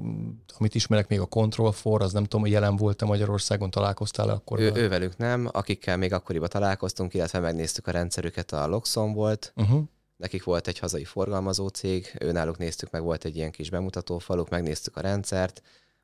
amit 0.57 0.75
ismerek 0.75 1.07
még 1.07 1.19
a 1.19 1.25
Control 1.25 1.71
for, 1.71 2.01
az 2.01 2.13
nem 2.13 2.23
tudom, 2.23 2.41
hogy 2.41 2.51
jelen 2.51 2.75
volt-e 2.75 3.05
Magyarországon, 3.05 3.69
találkoztál 3.69 4.29
-e 4.29 4.33
akkor? 4.33 4.59
Ő, 4.59 4.71
ővelük 4.73 5.17
nem, 5.17 5.49
akikkel 5.51 5.97
még 5.97 6.13
akkoriban 6.13 6.49
találkoztunk, 6.49 7.13
illetve 7.13 7.39
megnéztük 7.39 7.87
a 7.87 7.91
rendszerüket, 7.91 8.51
a 8.51 8.67
Loxon 8.67 9.13
volt, 9.13 9.53
uh-huh. 9.55 9.81
nekik 10.17 10.43
volt 10.43 10.67
egy 10.67 10.79
hazai 10.79 11.03
forgalmazó 11.03 11.67
cég, 11.67 12.15
őnáluk 12.19 12.57
néztük 12.57 12.91
meg, 12.91 13.01
volt 13.01 13.25
egy 13.25 13.35
ilyen 13.35 13.51
kis 13.51 13.69
bemutató 13.69 14.17
faluk, 14.17 14.49
megnéztük 14.49 14.97
a 14.97 15.01
rendszert, 15.01 15.61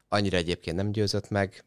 annyira 0.08 0.38
egyébként 0.38 0.76
nem 0.76 0.92
győzött 0.92 1.30
meg, 1.30 1.66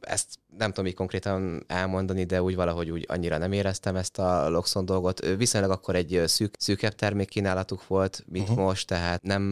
ezt 0.00 0.38
nem 0.56 0.70
tudom 0.70 0.86
így 0.86 0.94
konkrétan 0.94 1.64
elmondani, 1.66 2.24
de 2.24 2.42
úgy 2.42 2.54
valahogy 2.54 2.90
úgy 2.90 3.04
annyira 3.08 3.38
nem 3.38 3.52
éreztem 3.52 3.96
ezt 3.96 4.18
a 4.18 4.48
Loxon 4.48 4.84
dolgot. 4.84 5.36
Viszonylag 5.36 5.70
akkor 5.70 5.94
egy 5.94 6.22
szűk, 6.26 6.54
szűkebb 6.58 6.94
termékkínálatuk 6.94 7.86
volt, 7.86 8.24
mint 8.26 8.48
uh-huh. 8.48 8.64
most, 8.64 8.86
tehát 8.86 9.22
nem, 9.22 9.42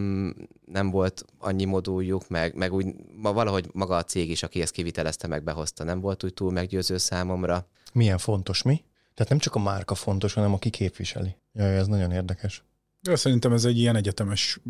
nem 0.65 0.91
volt 0.91 1.25
annyi 1.39 1.65
moduljuk, 1.65 2.29
meg, 2.29 2.55
meg 2.55 2.73
úgy 2.73 2.87
ma 3.17 3.33
valahogy 3.33 3.69
maga 3.73 3.97
a 3.97 4.05
cég 4.05 4.31
is, 4.31 4.43
aki 4.43 4.61
ezt 4.61 4.73
kivitelezte, 4.73 5.27
meg 5.27 5.43
behozta, 5.43 5.85
nem 5.85 6.01
volt 6.01 6.25
úgy 6.25 6.35
túl 6.35 6.53
meggyőző 6.53 6.97
számomra. 6.97 7.69
Milyen 7.93 8.19
fontos 8.19 8.63
mi? 8.63 8.85
Tehát 9.15 9.31
nem 9.31 9.39
csak 9.39 9.55
a 9.55 9.59
márka 9.59 9.95
fontos, 9.95 10.33
hanem 10.33 10.53
aki 10.53 10.71
képviseli. 10.71 11.37
Jaj, 11.53 11.77
ez 11.77 11.87
nagyon 11.87 12.13
érdekes. 12.13 12.65
Ja, 13.03 13.17
szerintem 13.17 13.53
ez 13.53 13.65
egy 13.65 13.79
ilyen 13.79 13.97
egyetemes 13.97 14.61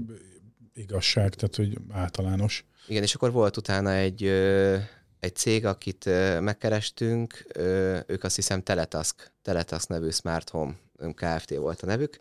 igazság, 0.75 1.35
tehát 1.35 1.57
hogy 1.57 1.79
általános. 1.91 2.65
Igen, 2.89 3.03
és 3.03 3.15
akkor 3.15 3.33
volt 3.33 3.57
utána 3.57 3.93
egy 3.93 4.23
egy 5.27 5.37
cég, 5.37 5.67
akit 5.67 6.05
megkerestünk, 6.41 7.47
ők 8.07 8.25
azt 8.25 8.35
hiszem 8.35 8.63
Teletask, 8.63 9.33
Teletask 9.43 9.89
nevű 9.89 10.11
Smart 10.11 10.51
Home 10.51 10.75
Kft. 11.15 11.57
volt 11.57 11.83
a 11.83 11.87
nevük, 11.87 12.19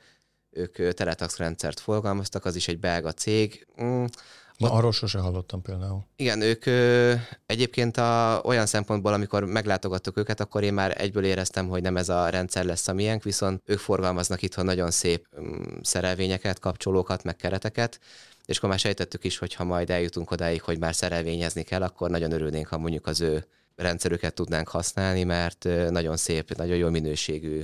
ők 0.49 0.93
Teletask 0.93 1.37
rendszert 1.37 1.79
forgalmaztak, 1.79 2.45
az 2.45 2.55
is 2.55 2.67
egy 2.67 2.79
belga 2.79 3.11
cég. 3.11 3.67
Mm, 3.81 4.05
Na, 4.57 4.71
arról 4.71 4.91
sose 4.91 5.19
hallottam 5.19 5.61
például. 5.61 6.05
Igen, 6.15 6.41
ők 6.41 6.65
ö, 6.65 7.13
egyébként 7.45 7.97
a, 7.97 8.41
olyan 8.43 8.65
szempontból, 8.65 9.13
amikor 9.13 9.43
meglátogattuk 9.43 10.17
őket, 10.17 10.39
akkor 10.39 10.63
én 10.63 10.73
már 10.73 11.01
egyből 11.01 11.23
éreztem, 11.23 11.67
hogy 11.67 11.81
nem 11.81 11.97
ez 11.97 12.09
a 12.09 12.29
rendszer 12.29 12.65
lesz 12.65 12.87
a 12.87 12.93
miénk, 12.93 13.23
viszont 13.23 13.61
ők 13.65 13.79
forgalmaznak 13.79 14.41
itthon 14.41 14.65
nagyon 14.65 14.91
szép 14.91 15.27
um, 15.37 15.79
szerelvényeket, 15.81 16.59
kapcsolókat, 16.59 17.23
meg 17.23 17.35
kereteket, 17.35 17.99
és 18.45 18.57
akkor 18.57 18.69
már 18.69 18.79
sejtettük 18.79 19.23
is, 19.23 19.37
hogy 19.37 19.53
ha 19.53 19.63
majd 19.63 19.89
eljutunk 19.89 20.31
odáig, 20.31 20.61
hogy 20.61 20.79
már 20.79 20.95
szerelvényezni 20.95 21.63
kell, 21.63 21.81
akkor 21.81 22.09
nagyon 22.09 22.31
örülnénk, 22.31 22.67
ha 22.67 22.77
mondjuk 22.77 23.07
az 23.07 23.21
ő 23.21 23.45
rendszerüket 23.75 24.33
tudnánk 24.33 24.67
használni, 24.67 25.23
mert 25.23 25.63
nagyon 25.89 26.17
szép, 26.17 26.55
nagyon 26.55 26.77
jó 26.77 26.89
minőségű 26.89 27.63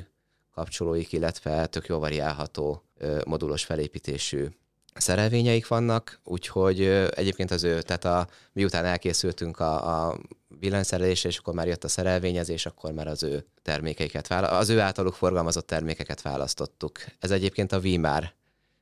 kapcsolóik, 0.53 1.11
illetve 1.11 1.65
tök 1.65 1.87
jó 1.87 1.99
variálható 1.99 2.83
modulos 3.25 3.63
felépítésű 3.63 4.47
szerelvényeik 4.93 5.67
vannak, 5.67 6.19
úgyhogy 6.23 6.81
egyébként 7.15 7.51
az 7.51 7.63
ő, 7.63 7.81
tehát 7.81 8.05
a, 8.05 8.27
miután 8.53 8.85
elkészültünk 8.85 9.59
a, 9.59 10.07
a 10.07 10.17
villanyszerelésre, 10.59 11.29
és 11.29 11.37
akkor 11.37 11.53
már 11.53 11.67
jött 11.67 11.83
a 11.83 11.87
szerelvényezés, 11.87 12.65
akkor 12.65 12.91
már 12.91 13.07
az 13.07 13.23
ő 13.23 13.45
termékeiket, 13.61 14.31
az 14.31 14.69
ő 14.69 14.79
általuk 14.79 15.13
forgalmazott 15.13 15.67
termékeket 15.67 16.21
választottuk. 16.21 16.99
Ez 17.19 17.31
egyébként 17.31 17.71
a 17.71 17.79
VMAR 17.79 18.33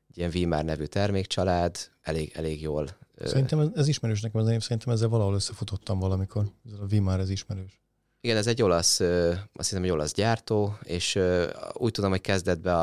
egy 0.10 0.18
ilyen 0.18 0.30
Vimár 0.30 0.66
nevű 0.66 0.86
termékcsalád, 0.86 1.78
elég, 2.02 2.32
elég 2.36 2.62
jól. 2.62 2.88
Szerintem 3.24 3.60
ez, 3.60 3.68
ez 3.76 3.88
ismerős 3.88 4.22
nekem 4.22 4.42
az 4.42 4.50
én, 4.50 4.60
szerintem 4.60 4.94
ezzel 4.94 5.08
valahol 5.08 5.34
összefutottam 5.34 6.00
valamikor. 6.00 6.44
Ez 6.74 6.80
a 6.80 6.86
Vimár, 6.86 7.20
ez 7.20 7.30
ismerős. 7.30 7.82
Igen, 8.22 8.38
ez 8.38 8.48
egy 8.48 8.62
olasz, 8.62 9.00
azt 9.00 9.70
hiszem, 9.70 9.84
egy 9.84 9.90
olasz 9.90 10.14
gyártó, 10.14 10.78
és 10.84 11.20
úgy 11.74 11.92
tudom, 11.92 12.10
hogy 12.10 12.22
kezdetben 12.22 12.76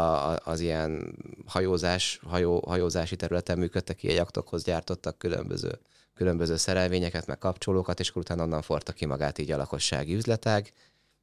az 0.45 0.61
ilyen 0.61 1.17
hajózás, 1.47 2.21
hajó, 2.27 2.63
hajózási 2.67 3.17
területen 3.17 3.59
működtek 3.59 3.97
ki, 3.97 4.13
jaktokhoz 4.13 4.65
gyártottak 4.65 5.19
különböző, 5.19 5.79
különböző 6.15 6.57
szerelvényeket, 6.57 7.27
meg 7.27 7.39
kapcsolókat, 7.39 8.01
és 8.01 8.09
akkor 8.09 8.23
utána 8.23 8.43
onnan 8.43 8.63
forta 8.63 8.93
ki 8.93 9.07
magát 9.07 9.39
így 9.39 9.51
a 9.51 9.57
lakossági 9.57 10.15
üzletág, 10.15 10.73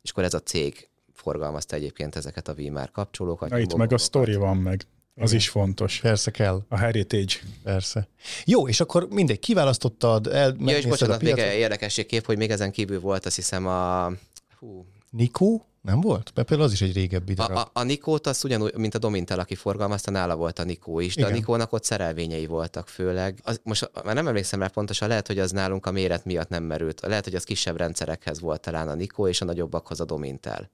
és 0.01 0.12
akkor 0.12 0.24
ez 0.24 0.33
a 0.33 0.39
cég 0.39 0.89
forgalmazta 1.13 1.75
egyébként 1.75 2.15
ezeket 2.15 2.48
a 2.48 2.53
Vimár 2.53 2.91
kapcsolókat. 2.91 3.50
Na, 3.50 3.60
itt 3.60 3.75
meg 3.75 3.93
a 3.93 3.98
sztori 3.98 4.36
van 4.36 4.57
meg. 4.57 4.86
Az 5.15 5.29
Igen. 5.29 5.36
is 5.36 5.50
fontos. 5.50 6.00
Persze 6.00 6.32
kell. 6.32 6.63
A 6.70 6.77
heritage. 6.77 7.34
Persze. 7.63 8.08
Jó, 8.46 8.67
és 8.67 8.79
akkor 8.79 9.08
mindegy, 9.10 9.39
kiválasztottad, 9.39 10.27
el, 10.27 10.55
ja, 10.60 10.77
és 10.77 10.86
bocsánat, 10.86 11.22
a 11.22 11.24
még 11.24 11.38
érdekességképp, 11.38 12.25
hogy 12.25 12.38
még 12.38 12.50
ezen 12.50 12.72
kívül 12.72 13.00
volt, 13.00 13.25
azt 13.25 13.36
hiszem 13.36 13.67
a... 13.67 14.12
Hú. 14.60 14.86
Nikó? 15.10 15.65
Nem 15.82 16.01
volt? 16.01 16.32
Mert 16.36 16.48
például 16.48 16.67
az 16.70 16.74
is 16.74 16.82
egy 16.82 16.93
régebbi 16.93 17.34
darab. 17.34 17.58
A, 17.58 17.60
a, 17.60 17.70
a 17.74 17.84
Nikót 17.84 18.27
az 18.27 18.43
ugyanúgy, 18.43 18.75
mint 18.75 18.96
a 18.96 18.98
Domintel, 18.98 19.39
aki 19.39 19.55
forgalmazta, 19.55 20.12
nála 20.12 20.36
volt 20.36 20.60
a 20.60 20.63
Nikó 20.63 21.00
is, 21.00 21.15
de 21.15 21.22
Igen. 21.22 21.34
a 21.34 21.36
Nikónak 21.36 21.74
ott 21.74 21.84
szerelvényei 21.84 22.46
voltak 22.46 22.88
főleg. 22.88 23.39
Az, 23.43 23.60
most 23.63 23.91
már 24.03 24.15
nem 24.15 24.27
emlékszem 24.27 24.60
rá 24.60 24.67
pontosan, 24.67 25.08
lehet, 25.08 25.27
hogy 25.27 25.39
az 25.39 25.51
nálunk 25.51 25.86
a 25.86 25.91
méret 25.91 26.25
miatt 26.25 26.50
nem 26.50 26.63
merült. 26.63 27.01
Lehet, 27.01 27.24
hogy 27.24 27.36
az 27.36 27.43
kisebb 27.43 27.77
rendszerekhez 27.77 28.39
volt 28.39 28.62
talán 28.62 28.88
a 28.88 28.93
Nikó, 28.93 29.27
és 29.27 29.41
a 29.41 29.46
nagyobbakhoz 29.46 30.00
a 30.00 30.05
Domintel. 30.05 30.72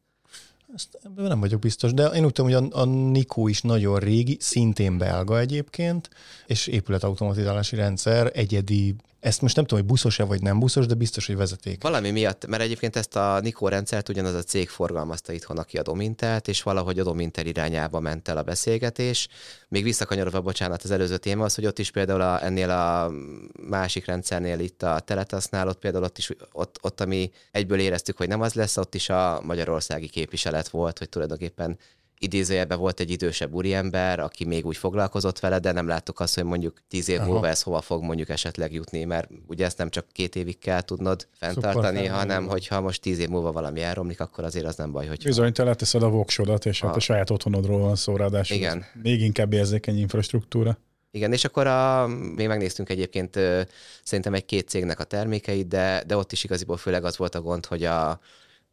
Ezt 0.76 1.00
ebben 1.04 1.26
nem 1.26 1.40
vagyok 1.40 1.60
biztos, 1.60 1.94
de 1.94 2.06
én 2.06 2.26
úgy 2.26 2.32
tudom, 2.32 2.52
hogy 2.52 2.70
a, 2.72 2.82
a 2.82 2.86
Nikó 2.86 3.48
is 3.48 3.62
nagyon 3.62 4.00
régi, 4.00 4.38
szintén 4.40 4.98
belga 4.98 5.40
egyébként, 5.40 6.10
és 6.46 6.68
épületautomatizálási 6.68 7.76
rendszer, 7.76 8.32
egyedi 8.34 8.96
ezt 9.20 9.42
most 9.42 9.56
nem 9.56 9.66
tudom, 9.66 9.80
hogy 9.80 9.90
buszos-e 9.94 10.24
vagy 10.24 10.42
nem 10.42 10.60
buszos, 10.60 10.86
de 10.86 10.94
biztos, 10.94 11.28
hogy 11.28 11.36
vezeték. 11.36 11.82
Valami 11.82 12.12
miatt, 12.12 12.46
mert 12.46 12.64
egyébként 12.64 12.96
ezt 12.96 13.16
a 13.16 13.40
Nikó 13.40 13.68
rendszert 13.68 14.10
ugyanaz 14.10 14.34
a 14.34 14.44
cég 14.44 14.70
forgalmazta 14.70 15.34
itthon, 15.34 15.58
aki 15.58 15.78
a 15.78 15.82
Domintelt, 15.82 16.48
és 16.48 16.64
valahogy 16.64 17.00
a 17.00 17.04
Domintel 17.04 17.46
irányába 17.46 18.00
ment 18.00 18.28
el 18.28 18.38
a 18.38 18.44
beszélgetés. 18.44 19.28
Még 19.68 19.84
visszakanyarodva, 19.84 20.42
bocsánat, 20.42 20.84
az 20.84 20.92
előző 20.92 21.18
téma 21.18 21.44
az, 21.44 21.56
hogy 21.56 21.66
ott 21.66 21.80
is 21.80 21.92
például 21.92 22.22
a, 22.22 22.44
ennél 22.44 22.70
a 22.70 23.12
másik 23.70 24.06
rendszernél 24.06 24.60
itt 24.60 24.84
a 24.84 25.00
Teletasnál, 25.00 25.68
ott 25.68 25.80
például 25.80 26.04
ott 26.04 26.18
is, 26.18 26.32
ott, 26.52 26.78
ott, 26.82 27.02
ami 27.02 27.32
egyből 27.52 27.80
éreztük, 27.80 28.18
hogy 28.18 28.28
nem 28.28 28.42
az 28.42 28.54
lesz, 28.54 28.78
ott 28.78 28.96
is 28.96 29.10
a 29.10 29.42
magyarországi 29.44 30.08
képviselet 30.08 30.70
volt, 30.70 30.98
hogy 30.98 31.10
tulajdonképpen 31.10 31.78
idézőjelben 32.20 32.80
volt 32.80 33.00
egy 33.00 33.10
idősebb 33.12 33.54
úriember, 33.54 34.20
aki 34.20 34.46
még 34.46 34.66
úgy 34.66 34.78
foglalkozott 34.78 35.40
vele, 35.40 35.60
de 35.60 35.72
nem 35.72 35.88
láttuk 35.88 36.20
azt, 36.20 36.36
hogy 36.36 36.44
mondjuk 36.44 36.78
tíz 36.88 37.10
év 37.10 37.20
Aha. 37.20 37.32
múlva 37.32 37.48
ez 37.48 37.62
hova 37.62 37.82
fog 37.82 38.04
mondjuk 38.04 38.30
esetleg 38.30 38.74
jutni, 38.74 39.04
mert 39.04 39.30
ugye 39.48 39.66
ezt 39.66 39.78
nem 39.78 39.90
csak 39.90 40.06
két 40.12 40.36
évig 40.36 40.60
kell 40.60 40.82
tudnod 40.82 41.28
fenntartani, 41.32 41.98
Szuper, 41.98 42.12
hanem 42.12 42.48
hogyha 42.48 42.82
most 42.82 43.02
tíz 43.02 43.20
év 43.20 43.30
múlva 43.30 43.52
valami 43.52 43.82
elromlik, 43.82 44.20
akkor 44.20 44.44
azért 44.44 44.66
az 44.66 44.76
nem 44.76 44.92
baj, 44.92 45.08
hogy... 45.08 45.24
Bizony, 45.24 45.54
te 45.54 45.64
leteszed 45.64 46.04
a 46.04 46.10
voksodat, 46.10 46.66
és 46.66 46.82
a... 46.82 46.88
hát 46.88 46.96
a 46.96 47.00
saját 47.00 47.30
otthonodról 47.30 47.80
van 47.80 47.96
szó, 47.96 48.16
ráadásul 48.16 48.58
Igen. 48.58 48.86
még 49.02 49.22
inkább 49.22 49.54
érzékeny 49.54 49.98
infrastruktúra. 49.98 50.78
Igen, 51.12 51.34
és 51.34 51.44
akkor 51.44 51.68
a, 51.68 52.08
még 52.36 52.48
megnéztünk 52.48 52.90
egyébként 52.90 53.40
szerintem 54.04 54.34
egy-két 54.34 54.68
cégnek 54.68 55.00
a 55.00 55.04
termékeit, 55.04 55.68
de, 55.68 56.04
de 56.08 56.18
ott 56.18 56.32
is 56.32 56.44
igaziból 56.44 56.78
főleg 56.78 57.04
az 57.04 57.18
volt 57.18 57.36
a 57.36 57.42
gond, 57.42 57.66
hogy 57.66 57.84
a, 57.84 58.20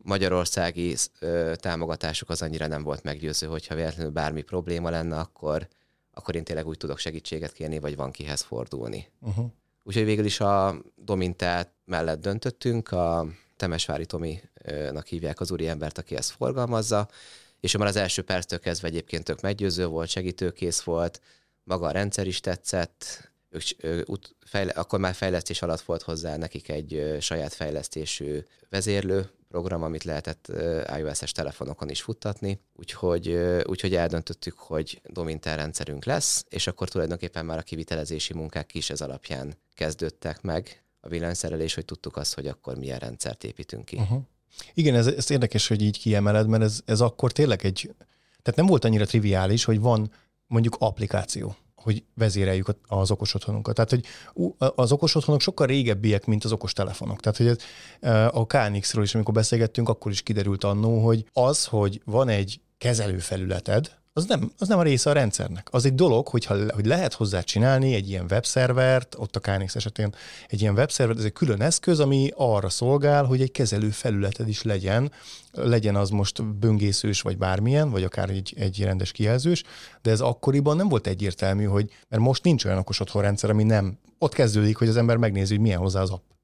magyarországi 0.06 0.96
ö, 1.18 1.52
támogatásuk 1.56 2.30
az 2.30 2.42
annyira 2.42 2.66
nem 2.66 2.82
volt 2.82 3.02
meggyőző, 3.02 3.46
hogyha 3.46 3.74
véletlenül 3.74 4.12
bármi 4.12 4.42
probléma 4.42 4.90
lenne, 4.90 5.18
akkor, 5.18 5.68
akkor 6.12 6.36
én 6.36 6.44
tényleg 6.44 6.66
úgy 6.66 6.76
tudok 6.76 6.98
segítséget 6.98 7.52
kérni, 7.52 7.78
vagy 7.78 7.96
van 7.96 8.10
kihez 8.10 8.40
fordulni. 8.40 9.08
Uh-huh. 9.20 9.46
Úgyhogy 9.82 10.04
végül 10.04 10.24
is 10.24 10.40
a 10.40 10.82
Domintát 10.94 11.72
mellett 11.84 12.20
döntöttünk, 12.20 12.92
a 12.92 13.26
Temesvári 13.56 14.06
Tominak 14.06 15.06
hívják 15.06 15.40
az 15.40 15.50
úri 15.50 15.68
embert, 15.68 15.98
aki 15.98 16.16
ezt 16.16 16.30
forgalmazza, 16.30 17.08
és 17.60 17.76
már 17.76 17.88
az 17.88 17.96
első 17.96 18.22
perctől 18.22 18.58
kezdve 18.58 18.88
egyébként 18.88 19.24
tök 19.24 19.40
meggyőző 19.40 19.86
volt, 19.86 20.08
segítőkész 20.08 20.82
volt, 20.82 21.20
maga 21.64 21.86
a 21.86 21.90
rendszer 21.90 22.26
is 22.26 22.40
tetszett, 22.40 23.30
ők, 23.50 23.62
ők, 23.84 24.06
fejle, 24.44 24.72
akkor 24.72 24.98
már 24.98 25.14
fejlesztés 25.14 25.62
alatt 25.62 25.80
volt 25.80 26.02
hozzá 26.02 26.36
nekik 26.36 26.68
egy 26.68 27.16
saját 27.20 27.52
fejlesztésű 27.52 28.42
vezérlő, 28.68 29.30
program, 29.48 29.82
amit 29.82 30.04
lehetett 30.04 30.52
iOS-es 30.98 31.32
telefonokon 31.32 31.88
is 31.88 32.02
futtatni, 32.02 32.60
úgyhogy, 32.74 33.28
úgyhogy 33.64 33.94
eldöntöttük, 33.94 34.58
hogy 34.58 35.00
Domintel 35.04 35.56
rendszerünk 35.56 36.04
lesz, 36.04 36.44
és 36.48 36.66
akkor 36.66 36.88
tulajdonképpen 36.88 37.44
már 37.44 37.58
a 37.58 37.62
kivitelezési 37.62 38.34
munkák 38.34 38.74
is 38.74 38.90
ez 38.90 39.00
alapján 39.00 39.54
kezdődtek 39.74 40.42
meg, 40.42 40.84
a 41.00 41.08
villanyszerelés, 41.08 41.74
hogy 41.74 41.84
tudtuk 41.84 42.16
azt, 42.16 42.34
hogy 42.34 42.46
akkor 42.46 42.78
milyen 42.78 42.98
rendszert 42.98 43.44
építünk 43.44 43.84
ki. 43.84 43.96
Uh-huh. 43.96 44.22
Igen, 44.74 44.94
ez, 44.94 45.06
ez 45.06 45.30
érdekes, 45.30 45.68
hogy 45.68 45.82
így 45.82 45.98
kiemeled, 45.98 46.46
mert 46.46 46.62
ez, 46.62 46.80
ez 46.84 47.00
akkor 47.00 47.32
tényleg 47.32 47.64
egy, 47.64 47.94
tehát 48.42 48.56
nem 48.56 48.66
volt 48.66 48.84
annyira 48.84 49.06
triviális, 49.06 49.64
hogy 49.64 49.80
van 49.80 50.10
mondjuk 50.46 50.76
applikáció 50.78 51.56
hogy 51.86 52.04
vezéreljük 52.14 52.68
az 52.86 53.10
okos 53.10 53.34
otthonunkat. 53.34 53.74
Tehát, 53.74 53.90
hogy 53.90 54.04
az 54.74 54.92
okos 54.92 55.14
otthonok 55.14 55.40
sokkal 55.40 55.66
régebbiek, 55.66 56.26
mint 56.26 56.44
az 56.44 56.52
okos 56.52 56.72
telefonok. 56.72 57.20
Tehát, 57.20 57.36
hogy 57.36 57.56
a 58.32 58.46
KNX-ről 58.46 59.02
is, 59.04 59.14
amikor 59.14 59.34
beszélgettünk, 59.34 59.88
akkor 59.88 60.12
is 60.12 60.22
kiderült 60.22 60.64
annó, 60.64 61.04
hogy 61.04 61.24
az, 61.32 61.64
hogy 61.64 62.00
van 62.04 62.28
egy 62.28 62.60
kezelőfelületed, 62.78 63.96
az 64.16 64.26
nem, 64.26 64.52
az 64.58 64.68
nem 64.68 64.78
a 64.78 64.82
része 64.82 65.10
a 65.10 65.12
rendszernek. 65.12 65.68
Az 65.70 65.84
egy 65.84 65.94
dolog, 65.94 66.28
hogyha, 66.28 66.72
hogy 66.74 66.86
lehet 66.86 67.12
hozzá 67.12 67.40
csinálni 67.40 67.94
egy 67.94 68.08
ilyen 68.08 68.26
webszervert, 68.30 69.14
ott 69.18 69.36
a 69.36 69.40
KNX 69.40 69.74
esetén 69.74 70.14
egy 70.48 70.60
ilyen 70.60 70.74
webszervert, 70.74 71.18
ez 71.18 71.24
egy 71.24 71.32
külön 71.32 71.60
eszköz, 71.60 72.00
ami 72.00 72.30
arra 72.34 72.68
szolgál, 72.68 73.24
hogy 73.24 73.40
egy 73.40 73.50
kezelő 73.50 73.90
felületed 73.90 74.48
is 74.48 74.62
legyen, 74.62 75.12
legyen 75.52 75.96
az 75.96 76.10
most 76.10 76.44
böngészős, 76.44 77.20
vagy 77.20 77.38
bármilyen, 77.38 77.90
vagy 77.90 78.02
akár 78.04 78.30
egy, 78.30 78.54
egy 78.58 78.82
rendes 78.82 79.12
kijelzős, 79.12 79.62
de 80.02 80.10
ez 80.10 80.20
akkoriban 80.20 80.76
nem 80.76 80.88
volt 80.88 81.06
egyértelmű, 81.06 81.64
hogy, 81.64 81.90
mert 82.08 82.22
most 82.22 82.44
nincs 82.44 82.64
olyan 82.64 82.78
okos 82.78 83.00
otthonrendszer, 83.00 83.50
ami 83.50 83.62
nem, 83.62 83.98
ott 84.18 84.32
kezdődik, 84.32 84.76
hogy 84.76 84.88
az 84.88 84.96
ember 84.96 85.16
megnézi, 85.16 85.52
hogy 85.54 85.62
milyen 85.62 85.78
hozzá 85.78 86.00
az 86.00 86.10
app 86.10 86.35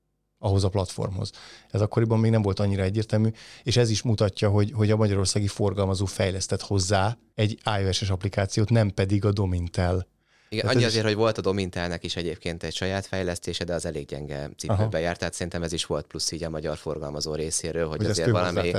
ahhoz 0.42 0.64
a 0.64 0.68
platformhoz. 0.68 1.30
Ez 1.70 1.80
akkoriban 1.80 2.18
még 2.18 2.30
nem 2.30 2.42
volt 2.42 2.60
annyira 2.60 2.82
egyértelmű, 2.82 3.28
és 3.62 3.76
ez 3.76 3.90
is 3.90 4.02
mutatja, 4.02 4.48
hogy, 4.48 4.72
hogy 4.72 4.90
a 4.90 4.96
magyarországi 4.96 5.46
forgalmazó 5.46 6.04
fejlesztett 6.04 6.60
hozzá 6.60 7.18
egy 7.34 7.58
iOS-es 7.80 8.10
applikációt, 8.10 8.70
nem 8.70 8.90
pedig 8.90 9.24
a 9.24 9.32
Domintel. 9.32 10.06
Igen, 10.48 10.66
annyi 10.66 10.84
azért, 10.84 11.04
is... 11.04 11.10
hogy 11.10 11.18
volt 11.18 11.38
a 11.38 11.40
Domintelnek 11.40 12.04
is 12.04 12.16
egyébként 12.16 12.62
egy 12.62 12.74
saját 12.74 13.06
fejlesztése, 13.06 13.64
de 13.64 13.74
az 13.74 13.84
elég 13.84 14.06
gyenge 14.06 14.50
cipőbe 14.56 15.00
járt, 15.00 15.18
tehát 15.18 15.34
szerintem 15.34 15.62
ez 15.62 15.72
is 15.72 15.86
volt 15.86 16.06
plusz 16.06 16.32
így 16.32 16.44
a 16.44 16.50
magyar 16.50 16.76
forgalmazó 16.76 17.34
részéről, 17.34 17.88
hogy, 17.88 17.96
hogy 17.96 18.06
azért 18.06 18.30
valami 18.30 18.72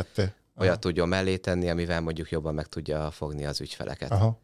olyat 0.58 0.79
tudjon 0.79 1.08
mellé 1.08 1.38
tenni, 1.38 1.70
amivel 1.70 2.01
mondjuk 2.01 2.32
jobban 2.32 2.53
meg 2.53 2.67
tudja 2.67 3.12
fogni 3.12 3.46
az 3.46 3.62
ügyfeleket. 3.62 4.12
Aha. 4.12 4.41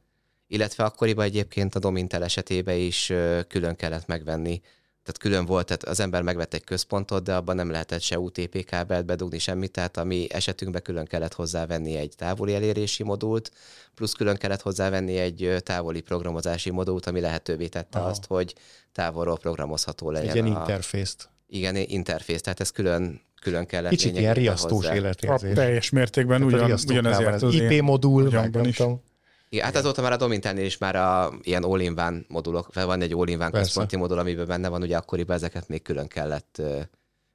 Illetve 0.47 0.83
akkoriban 0.83 1.25
egyébként 1.25 1.75
a 1.75 1.79
Domintel 1.79 2.23
esetében 2.23 2.77
is 2.77 3.13
külön 3.47 3.75
kellett 3.75 4.05
megvenni 4.07 4.61
tehát 5.09 5.21
külön 5.21 5.45
volt, 5.45 5.65
tehát 5.65 5.83
az 5.83 5.99
ember 5.99 6.21
megvett 6.21 6.53
egy 6.53 6.63
központot, 6.63 7.23
de 7.23 7.35
abban 7.35 7.55
nem 7.55 7.71
lehetett 7.71 8.01
se 8.01 8.19
UTP 8.19 8.65
kábelt 8.65 9.05
bedugni 9.05 9.39
semmit, 9.39 9.71
tehát 9.71 9.97
a 9.97 10.03
mi 10.03 10.27
esetünkben 10.31 10.81
külön 10.81 11.05
kellett 11.05 11.33
hozzávenni 11.33 11.95
egy 11.95 12.13
távoli 12.17 12.53
elérési 12.53 13.03
modult, 13.03 13.51
plusz 13.95 14.13
külön 14.13 14.35
kellett 14.35 14.61
hozzávenni 14.61 15.17
egy 15.17 15.55
távoli 15.59 16.01
programozási 16.01 16.69
modult, 16.69 17.05
ami 17.05 17.19
lehetővé 17.19 17.67
tette 17.67 17.99
Aha. 17.99 18.09
azt, 18.09 18.25
hogy 18.25 18.55
távolról 18.91 19.37
programozható 19.37 20.11
legyen. 20.11 20.29
Egy 20.29 20.35
ilyen 20.35 20.55
a... 20.55 20.59
interfészt. 20.59 21.29
Igen, 21.47 21.75
interfész, 21.75 22.41
tehát 22.41 22.59
ez 22.59 22.69
külön 22.69 23.21
külön 23.41 23.65
kellett 23.65 23.89
Kicsit 23.89 24.17
ilyen 24.17 24.33
riasztós 24.33 24.85
életérzés. 24.85 25.51
A 25.51 25.53
teljes 25.53 25.89
mértékben 25.89 26.43
ugyan, 26.43 26.71
ugyanezért 26.87 27.41
az 27.41 27.53
IP 27.53 27.81
modul, 27.81 28.29
meg 28.29 28.51
nem 28.51 28.71
tudom. 28.71 29.01
Igen, 29.49 29.65
hát 29.65 29.75
azóta 29.75 30.01
már 30.01 30.11
a 30.11 30.17
Domintánnél 30.17 30.65
is 30.65 30.77
már 30.77 30.95
a 30.95 31.33
ilyen 31.41 31.63
all-in-one 31.63 32.21
modulok, 32.27 32.67
fel 32.71 32.85
van 32.85 33.01
egy 33.01 33.13
all-in-one 33.13 33.49
központi 33.49 33.95
modul, 33.95 34.19
amiben 34.19 34.47
benne 34.47 34.67
van, 34.67 34.81
ugye 34.81 34.97
akkoriban 34.97 35.35
ezeket 35.35 35.67
még 35.67 35.81
külön 35.81 36.07
kellett 36.07 36.61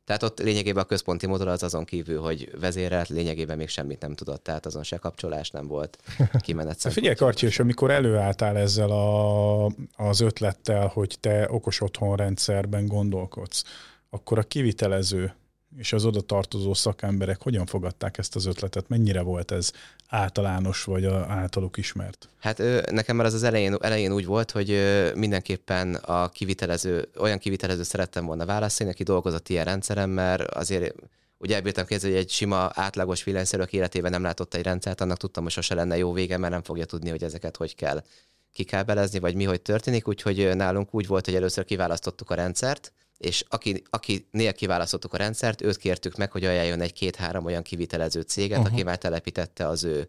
tehát 0.05 0.23
ott 0.23 0.41
lényegében 0.41 0.83
a 0.83 0.87
központi 0.87 1.27
modul 1.27 1.49
az 1.49 1.63
azon 1.63 1.85
kívül, 1.85 2.21
hogy 2.21 2.51
vezérelt, 2.61 3.09
lényegében 3.09 3.57
még 3.57 3.69
semmit 3.69 4.01
nem 4.01 4.15
tudott, 4.15 4.43
tehát 4.43 4.67
azon 4.67 4.83
se 4.83 4.97
kapcsolás 4.97 5.51
nem 5.51 5.67
volt 5.67 5.99
kimenet. 6.45 6.81
Figyelj, 6.81 7.15
Karcsi, 7.15 7.47
és 7.47 7.59
amikor 7.59 7.91
előálltál 7.91 8.57
ezzel 8.57 8.91
a, 8.91 9.65
az 9.97 10.21
ötlettel, 10.21 10.87
hogy 10.87 11.17
te 11.21 11.47
okos 11.51 11.81
otthon 11.81 12.17
rendszerben 12.17 12.87
gondolkodsz, 12.87 13.65
akkor 14.11 14.39
a 14.39 14.43
kivitelező 14.43 15.35
és 15.77 15.93
az 15.93 16.05
oda 16.05 16.21
tartozó 16.21 16.75
szakemberek 16.75 17.43
hogyan 17.43 17.67
fogadták 17.67 18.19
ezt 18.19 18.37
az 18.37 18.47
ötletet? 18.47 18.89
Mennyire 18.89 19.21
volt 19.21 19.51
ez 19.51 19.73
általános, 20.09 20.85
vagy 20.85 21.05
a, 21.05 21.27
általuk 21.29 21.77
ismert? 21.77 22.29
Hát 22.39 22.63
nekem 22.91 23.17
már 23.17 23.27
az 23.27 23.35
az 23.35 23.43
elején, 23.43 23.77
elején 23.81 24.13
úgy 24.13 24.27
volt, 24.27 24.51
hogy 24.51 24.81
mindenképpen 25.15 25.95
a 25.95 26.29
kivitelező, 26.29 27.09
olyan 27.19 27.39
kivitelező 27.39 27.83
szerettem 27.83 28.27
volna 28.27 28.47
válaszolni, 28.47 28.93
aki 28.93 29.03
dolgozott 29.03 29.49
ilyen 29.49 29.65
rendszeren, 29.65 30.09
mert 30.09 30.43
azért 30.43 30.95
ugye 31.39 31.55
elbírtam 31.55 31.87
képzelni, 31.87 32.15
hogy 32.15 32.25
egy 32.25 32.31
sima, 32.31 32.71
átlagos 32.75 33.25
villanyszerű, 33.25 33.63
életében 33.71 34.11
nem 34.11 34.23
látott 34.23 34.55
egy 34.55 34.63
rendszert, 34.63 35.01
annak 35.01 35.17
tudtam, 35.17 35.43
hogy 35.43 35.53
sose 35.53 35.75
lenne 35.75 35.97
jó 35.97 36.13
vége, 36.13 36.37
mert 36.37 36.53
nem 36.53 36.63
fogja 36.63 36.85
tudni, 36.85 37.11
hogy 37.11 37.23
ezeket 37.23 37.57
hogy 37.57 37.75
kell 37.75 38.03
kikábelezni, 38.53 39.19
vagy 39.19 39.35
mi 39.35 39.45
hogy 39.45 39.61
történik, 39.61 40.09
úgyhogy 40.09 40.51
nálunk 40.55 40.95
úgy 40.95 41.07
volt, 41.07 41.25
hogy 41.25 41.35
először 41.35 41.65
kiválasztottuk 41.65 42.31
a 42.31 42.35
rendszert, 42.35 42.93
és 43.19 43.45
aki, 43.49 43.83
akinél 43.91 44.53
kiválasztottuk 44.53 45.13
a 45.13 45.17
rendszert, 45.17 45.63
őt 45.63 45.77
kértük 45.77 46.17
meg, 46.17 46.31
hogy 46.33 46.45
ajánljon 46.45 46.81
egy 46.81 46.93
két-három 46.93 47.45
olyan 47.45 47.63
kivitelező 47.63 48.21
céget, 48.21 48.59
uh-huh. 48.59 48.73
aki 48.73 48.83
már 48.83 48.99
telepítette 48.99 49.67
az 49.67 49.85
ő 49.85 50.09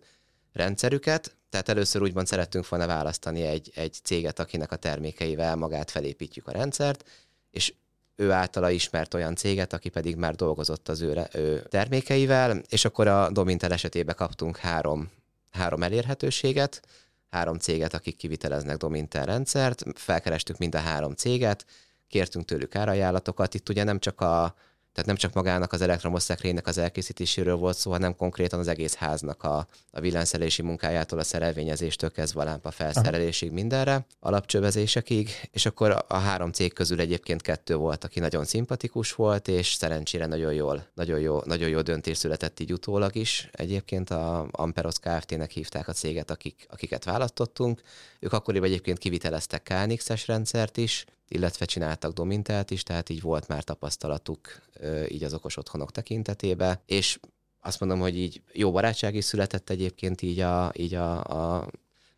rendszerüket. 0.54 1.36
Tehát 1.50 1.70
először 1.70 2.02
úgymond 2.02 2.28
szerettünk 2.28 2.70
volna 2.70 2.88
választani 2.88 3.42
egy, 3.42 3.72
egy 3.76 3.98
céget, 4.04 4.40
akinek 4.40 4.72
a 4.72 4.76
termékeivel 4.76 5.56
magát 5.56 5.92
felépítjük 5.92 6.48
a 6.48 6.52
rendszert, 6.52 7.10
és 7.52 7.74
ő 8.16 8.32
általa 8.32 8.70
ismert 8.70 9.14
olyan 9.14 9.36
céget, 9.36 9.74
aki 9.74 9.90
pedig 9.90 10.16
már 10.16 10.36
dolgozott 10.36 10.90
az 10.90 11.02
ő, 11.02 11.28
ő 11.34 11.64
termékeivel, 11.70 12.62
és 12.70 12.86
akkor 12.86 13.08
a 13.08 13.32
Domintel 13.32 13.72
esetében 13.72 14.16
kaptunk 14.16 14.58
három, 14.58 15.12
három 15.52 15.84
elérhetőséget, 15.84 16.82
három 17.30 17.58
céget, 17.58 17.94
akik 17.94 18.16
kiviteleznek 18.16 18.78
Domintel 18.78 19.26
rendszert, 19.26 19.84
felkerestük 19.96 20.58
mind 20.58 20.76
a 20.76 20.80
három 20.80 21.14
céget, 21.14 21.66
kértünk 22.08 22.46
tőlük 22.46 22.76
árajánlatokat. 22.76 23.54
Itt 23.54 23.70
ugye 23.70 23.84
nem 23.84 24.00
csak 24.00 24.22
a 24.22 24.56
tehát 24.96 25.10
nem 25.10 25.20
csak 25.20 25.34
magának 25.34 25.74
az 25.74 25.82
elektromos 25.82 26.24
szekrénynek 26.24 26.68
az 26.68 26.78
elkészítéséről 26.78 27.56
volt 27.56 27.78
szó, 27.78 27.92
hanem 27.92 28.16
konkrétan 28.16 28.60
az 28.60 28.68
egész 28.68 28.96
háznak 28.96 29.44
a, 29.44 29.68
a 29.92 30.00
villanyszerelési 30.00 30.62
munkájától, 30.62 31.20
a 31.20 31.24
szerelvényezéstől 31.24 32.12
kezdve 32.12 32.42
a 32.42 32.44
lámpa 32.44 32.72
felszerelésig 32.72 33.52
mindenre, 33.52 34.06
alapcsövezésekig, 34.20 35.30
és 35.52 35.66
akkor 35.66 36.06
a 36.08 36.18
három 36.18 36.52
cég 36.52 36.74
közül 36.74 37.00
egyébként 37.00 37.42
kettő 37.42 37.76
volt, 37.76 38.04
aki 38.04 38.20
nagyon 38.20 38.46
szimpatikus 38.46 39.14
volt, 39.14 39.48
és 39.48 39.74
szerencsére 39.74 40.26
nagyon 40.26 40.54
jól, 40.54 40.88
nagyon 40.94 41.20
jó, 41.20 41.42
nagyon 41.46 41.70
jó 41.70 41.82
döntés 41.82 42.18
született 42.18 42.60
így 42.60 42.74
utólag 42.74 43.16
is. 43.16 43.50
Egyébként 43.52 44.10
a 44.10 44.48
Amperos 44.52 45.00
Kft-nek 45.00 45.52
hívták 45.52 45.88
a 45.88 45.94
céget, 45.94 46.32
akik, 46.32 46.66
akiket 46.70 47.04
választottunk. 47.04 47.82
Ők 48.20 48.34
akkoriban 48.34 48.68
egyébként 48.68 48.98
kiviteleztek 48.98 49.64
KNX-es 49.64 50.28
rendszert 50.28 50.78
is, 50.78 51.06
illetve 51.28 51.66
csináltak 51.66 52.14
Domintelt 52.14 52.72
is, 52.72 52.84
tehát 52.84 53.10
így 53.10 53.22
volt 53.22 53.48
már 53.48 53.64
tapasztalatuk 53.64 54.62
így 55.08 55.24
az 55.24 55.34
okos 55.34 55.58
otthonok 55.58 55.92
tekintetében, 55.92 56.80
és 56.86 57.20
azt 57.60 57.80
mondom, 57.80 58.00
hogy 58.00 58.18
így 58.18 58.42
jó 58.54 58.72
barátság 58.72 59.16
is 59.16 59.26
született 59.26 59.70
egyébként 59.70 60.22
így 60.22 60.40
a, 60.40 60.72
így 60.76 60.94
a, 60.94 61.24
a 61.24 61.68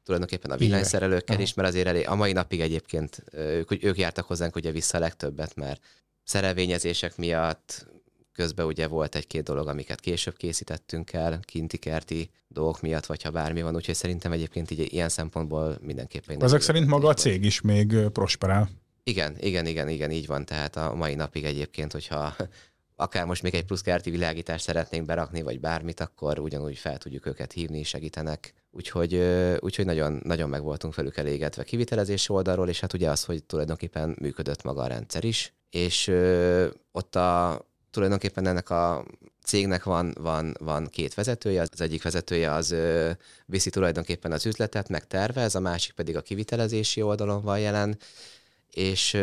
tulajdonképpen 0.04 0.52
a 0.52 0.58
villanyszerelőkkel 0.58 1.40
is, 1.40 1.54
mert 1.54 1.70
azért 1.70 1.88
elég, 1.88 2.08
a 2.08 2.16
mai 2.16 2.32
napig 2.32 2.62
egyébként 2.62 3.24
ők, 3.32 3.84
ők 3.84 3.98
jártak 3.98 4.26
hozzánk 4.26 4.56
ugye 4.56 4.72
vissza 4.72 4.98
a 4.98 5.02
legtöbbet, 5.02 5.56
mert 5.56 5.82
szerelvényezések 6.24 7.18
miatt 7.18 7.88
közben 8.34 8.66
ugye 8.66 8.88
volt 8.88 9.16
egy-két 9.16 9.44
dolog, 9.44 9.68
amiket 9.68 10.00
később 10.00 10.38
készítettünk 10.38 11.14
el, 11.14 11.40
kinti 11.42 11.78
kerti 11.78 12.30
dolgok 12.48 12.82
miatt, 12.82 13.06
vagy 13.06 13.24
ha 13.24 13.30
bármi 13.30 13.62
van, 13.62 13.76
úgyhogy 13.76 13.96
szerintem 13.96 14.32
egyébként 14.32 14.72
így 14.72 14.94
ilyen 14.94 15.10
szempontból 15.10 15.78
mindenképpen... 15.82 16.44
Ezek 16.44 16.62
szerint 16.62 16.88
maga 16.88 17.08
a 17.08 17.14
cég 17.14 17.44
is 17.44 17.62
még 17.62 17.96
prosperál. 18.14 18.70
Igen, 19.08 19.36
igen, 19.40 19.66
igen, 19.66 19.90
igen, 19.90 20.12
így 20.12 20.28
van. 20.28 20.46
Tehát 20.46 20.76
a 20.76 20.96
mai 20.96 21.16
napig 21.16 21.46
egyébként, 21.46 21.92
hogyha 21.92 22.36
akár 22.96 23.26
most 23.26 23.42
még 23.42 23.56
egy 23.56 23.66
plusz 23.66 23.82
kerti 23.82 24.10
világítást 24.10 24.64
szeretnénk 24.64 25.06
berakni, 25.06 25.42
vagy 25.42 25.60
bármit, 25.60 26.00
akkor 26.00 26.40
ugyanúgy 26.40 26.78
fel 26.78 26.98
tudjuk 26.98 27.26
őket 27.26 27.52
hívni, 27.52 27.84
segítenek. 27.84 28.54
Úgyhogy, 28.72 29.16
úgyhogy 29.60 29.86
nagyon, 29.86 30.22
nagyon 30.24 30.50
meg 30.50 30.62
voltunk 30.62 30.96
velük 30.96 31.18
elégedve 31.18 31.64
kivitelezés 31.64 32.30
oldalról, 32.30 32.70
és 32.70 32.80
hát 32.80 32.94
ugye 32.94 33.10
az, 33.10 33.24
hogy 33.24 33.44
tulajdonképpen 33.44 34.16
működött 34.20 34.64
maga 34.64 34.82
a 34.82 34.88
rendszer 34.88 35.24
is, 35.24 35.54
és 35.70 36.08
ott 36.92 37.16
a, 37.16 37.62
tulajdonképpen 37.92 38.48
ennek 38.48 38.70
a 38.70 39.06
cégnek 39.44 39.84
van, 39.84 40.16
van, 40.20 40.56
van 40.60 40.88
két 40.88 41.14
vezetője, 41.14 41.62
az 41.72 41.82
egyik 41.82 42.04
vezetője 42.04 42.52
az 42.52 42.72
ö, 42.72 43.12
viszi 43.46 43.70
tulajdonképpen 43.70 44.32
az 44.32 44.46
üzletet, 44.46 44.90
meg 44.90 45.08
tervez, 45.08 45.56
a 45.56 45.60
másik 45.60 45.94
pedig 45.94 46.16
a 46.16 46.22
kivitelezési 46.22 47.02
oldalon 47.02 47.42
van 47.42 47.60
jelen, 47.60 47.98
és 48.78 49.18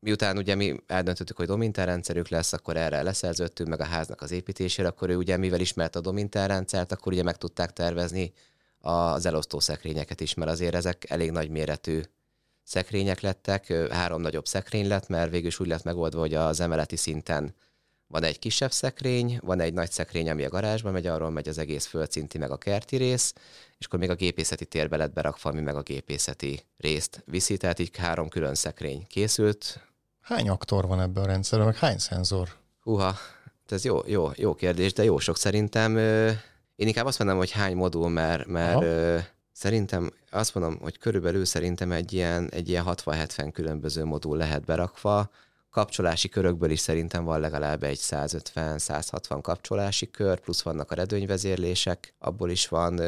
miután 0.00 0.36
ugye 0.36 0.54
mi 0.54 0.76
eldöntöttük, 0.86 1.36
hogy 1.36 1.46
Domintel 1.46 1.86
rendszerük 1.86 2.28
lesz, 2.28 2.52
akkor 2.52 2.76
erre 2.76 3.02
leszerződtünk 3.02 3.68
meg 3.68 3.80
a 3.80 3.84
háznak 3.84 4.20
az 4.22 4.30
építésére, 4.30 4.88
akkor 4.88 5.10
ő 5.10 5.16
ugye 5.16 5.36
mivel 5.36 5.60
ismert 5.60 5.96
a 5.96 6.00
Domintel 6.00 6.48
rendszert, 6.48 6.92
akkor 6.92 7.12
ugye 7.12 7.22
meg 7.22 7.36
tudták 7.36 7.72
tervezni 7.72 8.32
az 8.78 9.26
elosztó 9.26 9.60
szekrényeket 9.60 10.20
is, 10.20 10.34
mert 10.34 10.50
azért 10.50 10.74
ezek 10.74 11.10
elég 11.10 11.30
nagy 11.30 11.50
méretű 11.50 12.00
szekrények 12.62 13.20
lettek, 13.20 13.72
három 13.90 14.20
nagyobb 14.20 14.46
szekrény 14.46 14.88
lett, 14.88 15.08
mert 15.08 15.30
végül 15.30 15.46
is 15.46 15.60
úgy 15.60 15.68
lett 15.68 15.84
megoldva, 15.84 16.20
hogy 16.20 16.34
az 16.34 16.60
emeleti 16.60 16.96
szinten 16.96 17.54
van 18.10 18.22
egy 18.22 18.38
kisebb 18.38 18.72
szekrény, 18.72 19.38
van 19.42 19.60
egy 19.60 19.72
nagy 19.72 19.90
szekrény, 19.90 20.30
ami 20.30 20.44
a 20.44 20.48
garázsba 20.48 20.90
megy, 20.90 21.06
arról 21.06 21.30
megy 21.30 21.48
az 21.48 21.58
egész 21.58 21.86
földszinti 21.86 22.38
meg 22.38 22.50
a 22.50 22.56
kerti 22.56 22.96
rész, 22.96 23.34
és 23.78 23.86
akkor 23.86 23.98
még 23.98 24.10
a 24.10 24.14
gépészeti 24.14 24.64
térbe 24.64 24.96
lett 24.96 25.12
berakva, 25.12 25.50
ami 25.50 25.60
meg 25.60 25.76
a 25.76 25.82
gépészeti 25.82 26.64
részt 26.76 27.22
viszi, 27.26 27.56
tehát 27.56 27.78
így 27.78 27.96
három 27.96 28.28
külön 28.28 28.54
szekrény 28.54 29.06
készült. 29.06 29.88
Hány 30.20 30.48
aktor 30.48 30.86
van 30.86 31.00
ebben 31.00 31.22
a 31.22 31.26
rendszerben, 31.26 31.68
meg 31.68 31.76
hány 31.76 31.98
szenzor? 31.98 32.48
Húha, 32.80 33.16
ez 33.68 33.84
jó, 33.84 34.00
jó, 34.06 34.30
jó 34.34 34.54
kérdés, 34.54 34.92
de 34.92 35.04
jó 35.04 35.18
sok 35.18 35.36
szerintem. 35.36 35.96
Én 36.76 36.86
inkább 36.86 37.06
azt 37.06 37.18
mondom, 37.18 37.36
hogy 37.36 37.50
hány 37.50 37.76
modul, 37.76 38.08
mert, 38.08 38.46
mert 38.46 38.84
szerintem 39.52 40.12
azt 40.30 40.54
mondom, 40.54 40.78
hogy 40.80 40.98
körülbelül 40.98 41.44
szerintem 41.44 41.92
egy 41.92 42.12
ilyen, 42.12 42.48
egy 42.50 42.68
ilyen 42.68 42.84
60-70 42.86 43.50
különböző 43.52 44.04
modul 44.04 44.36
lehet 44.36 44.64
berakva, 44.64 45.30
kapcsolási 45.70 46.28
körökből 46.28 46.70
is 46.70 46.80
szerintem 46.80 47.24
van 47.24 47.40
legalább 47.40 47.82
egy 47.82 47.98
150-160 48.02 49.38
kapcsolási 49.42 50.10
kör, 50.10 50.40
plusz 50.40 50.62
vannak 50.62 50.90
a 50.90 50.94
redőnyvezérlések, 50.94 52.14
abból 52.18 52.50
is 52.50 52.68
van 52.68 52.98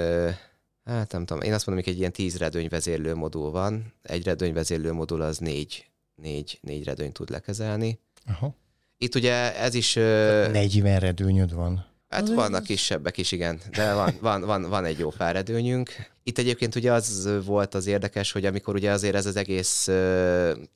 Hát 0.85 1.12
nem 1.12 1.25
tudom, 1.25 1.42
én 1.42 1.53
azt 1.53 1.66
mondom, 1.66 1.85
hogy 1.85 1.92
egy 1.92 1.98
ilyen 1.98 2.12
tíz 2.12 2.37
redőnyvezérlő 2.37 3.14
modul 3.14 3.51
van. 3.51 3.92
Egy 4.03 4.25
redőnyvezérlő 4.25 4.92
modul 4.92 5.22
az 5.22 5.38
négy, 5.38 5.87
négy, 6.14 6.59
négy 6.62 6.85
redőny 6.85 7.12
tud 7.12 7.31
lekezelni. 7.31 7.98
Aha. 8.27 8.55
Itt 8.98 9.14
ugye 9.14 9.57
ez 9.57 9.75
is... 9.75 9.94
40 9.94 10.98
redőnyöd 10.98 11.55
van. 11.55 11.87
Hát 12.09 12.29
vannak 12.29 12.62
kisebbek 12.62 13.18
is, 13.18 13.33
igen, 13.33 13.61
de 13.70 13.94
van, 13.94 14.14
van, 14.20 14.40
van, 14.40 14.68
van 14.68 14.85
egy 14.85 14.98
jó 14.98 15.11
pár 15.11 15.35
redőnyünk. 15.35 16.12
Itt 16.23 16.39
egyébként 16.39 16.75
ugye 16.75 16.93
az 16.93 17.29
volt 17.45 17.75
az 17.75 17.87
érdekes, 17.87 18.33
hogy 18.33 18.45
amikor 18.45 18.75
ugye 18.75 18.91
azért 18.91 19.15
ez 19.15 19.27
az 19.27 19.37
egész 19.37 19.85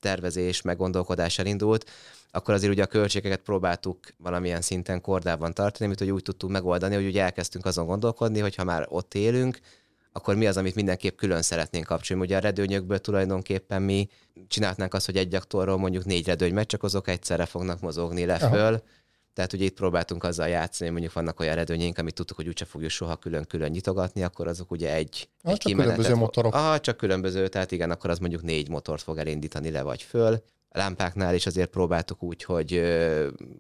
tervezés, 0.01 0.63
meggondolkodás 0.63 1.39
elindult, 1.39 1.91
akkor 2.31 2.55
azért 2.55 2.73
ugye 2.73 2.83
a 2.83 2.87
költségeket 2.87 3.41
próbáltuk 3.41 3.99
valamilyen 4.19 4.61
szinten 4.61 5.01
kordában 5.01 5.55
tartani, 5.55 5.85
amit 5.85 6.13
úgy 6.13 6.23
tudtuk 6.23 6.51
megoldani, 6.51 6.95
hogy 6.95 7.07
ugye 7.07 7.23
elkezdtünk 7.23 7.67
azon 7.67 7.87
gondolkodni, 7.87 8.41
hogy 8.41 8.55
ha 8.55 8.65
már 8.65 8.87
ott 8.89 9.15
élünk, 9.15 9.59
akkor 10.13 10.35
mi 10.35 10.47
az, 10.47 10.57
amit 10.57 10.75
mindenképp 10.75 11.17
külön 11.17 11.43
szeretnénk 11.43 11.87
kapcsolni. 11.87 12.23
Ugye 12.23 12.37
a 12.37 12.41
redőnyökből 12.41 12.99
tulajdonképpen 12.99 13.83
mi 13.83 14.09
csinálhatnánk 14.49 14.95
azt, 14.95 15.07
hogy 15.07 15.17
egy 15.17 15.35
aktorról 15.35 15.77
mondjuk 15.77 16.05
négy 16.05 16.27
redőny 16.27 16.55
megy, 16.55 16.67
csak 16.67 16.83
azok 16.83 17.09
egyszerre 17.09 17.47
fognak 17.47 17.81
mozogni 17.81 18.25
le 18.25 18.39
föl. 18.39 18.83
Tehát 19.37 19.53
ugye 19.53 19.65
itt 19.65 19.75
próbáltunk 19.75 20.25
azzal 20.25 20.49
játszani, 20.49 20.91
mondjuk 20.91 21.13
vannak 21.13 21.41
olyan 21.41 21.55
redőnyeink, 21.55 21.99
amit 21.99 22.15
tudtuk, 22.15 22.37
hogy 22.37 22.49
úgyse 22.49 22.65
fogjuk 22.65 22.91
soha 22.91 23.17
külön-külön 23.17 23.71
nyitogatni, 23.71 24.23
akkor 24.23 24.49
azok 24.49 24.71
ugye 24.71 24.95
egy, 24.95 25.29
ah, 25.43 25.53
egy 25.53 25.59
csak 25.59 25.73
különböző 25.73 26.15
motorok. 26.15 26.55
Ah, 26.55 26.81
csak 26.81 26.97
különböző, 26.97 27.49
tehát 27.49 27.71
igen, 27.71 27.91
akkor 27.91 28.11
az 28.11 28.19
mondjuk 28.19 28.43
négy 28.43 28.69
motort 28.69 29.03
fog 29.03 29.19
elindítani 29.19 29.71
le 29.71 29.83
vagy 29.83 30.03
föl. 30.03 30.43
A 30.69 30.79
lámpáknál 30.79 31.35
is 31.35 31.47
azért 31.47 31.71
próbáltuk 31.71 32.23
úgy, 32.23 32.43
hogy 32.43 32.83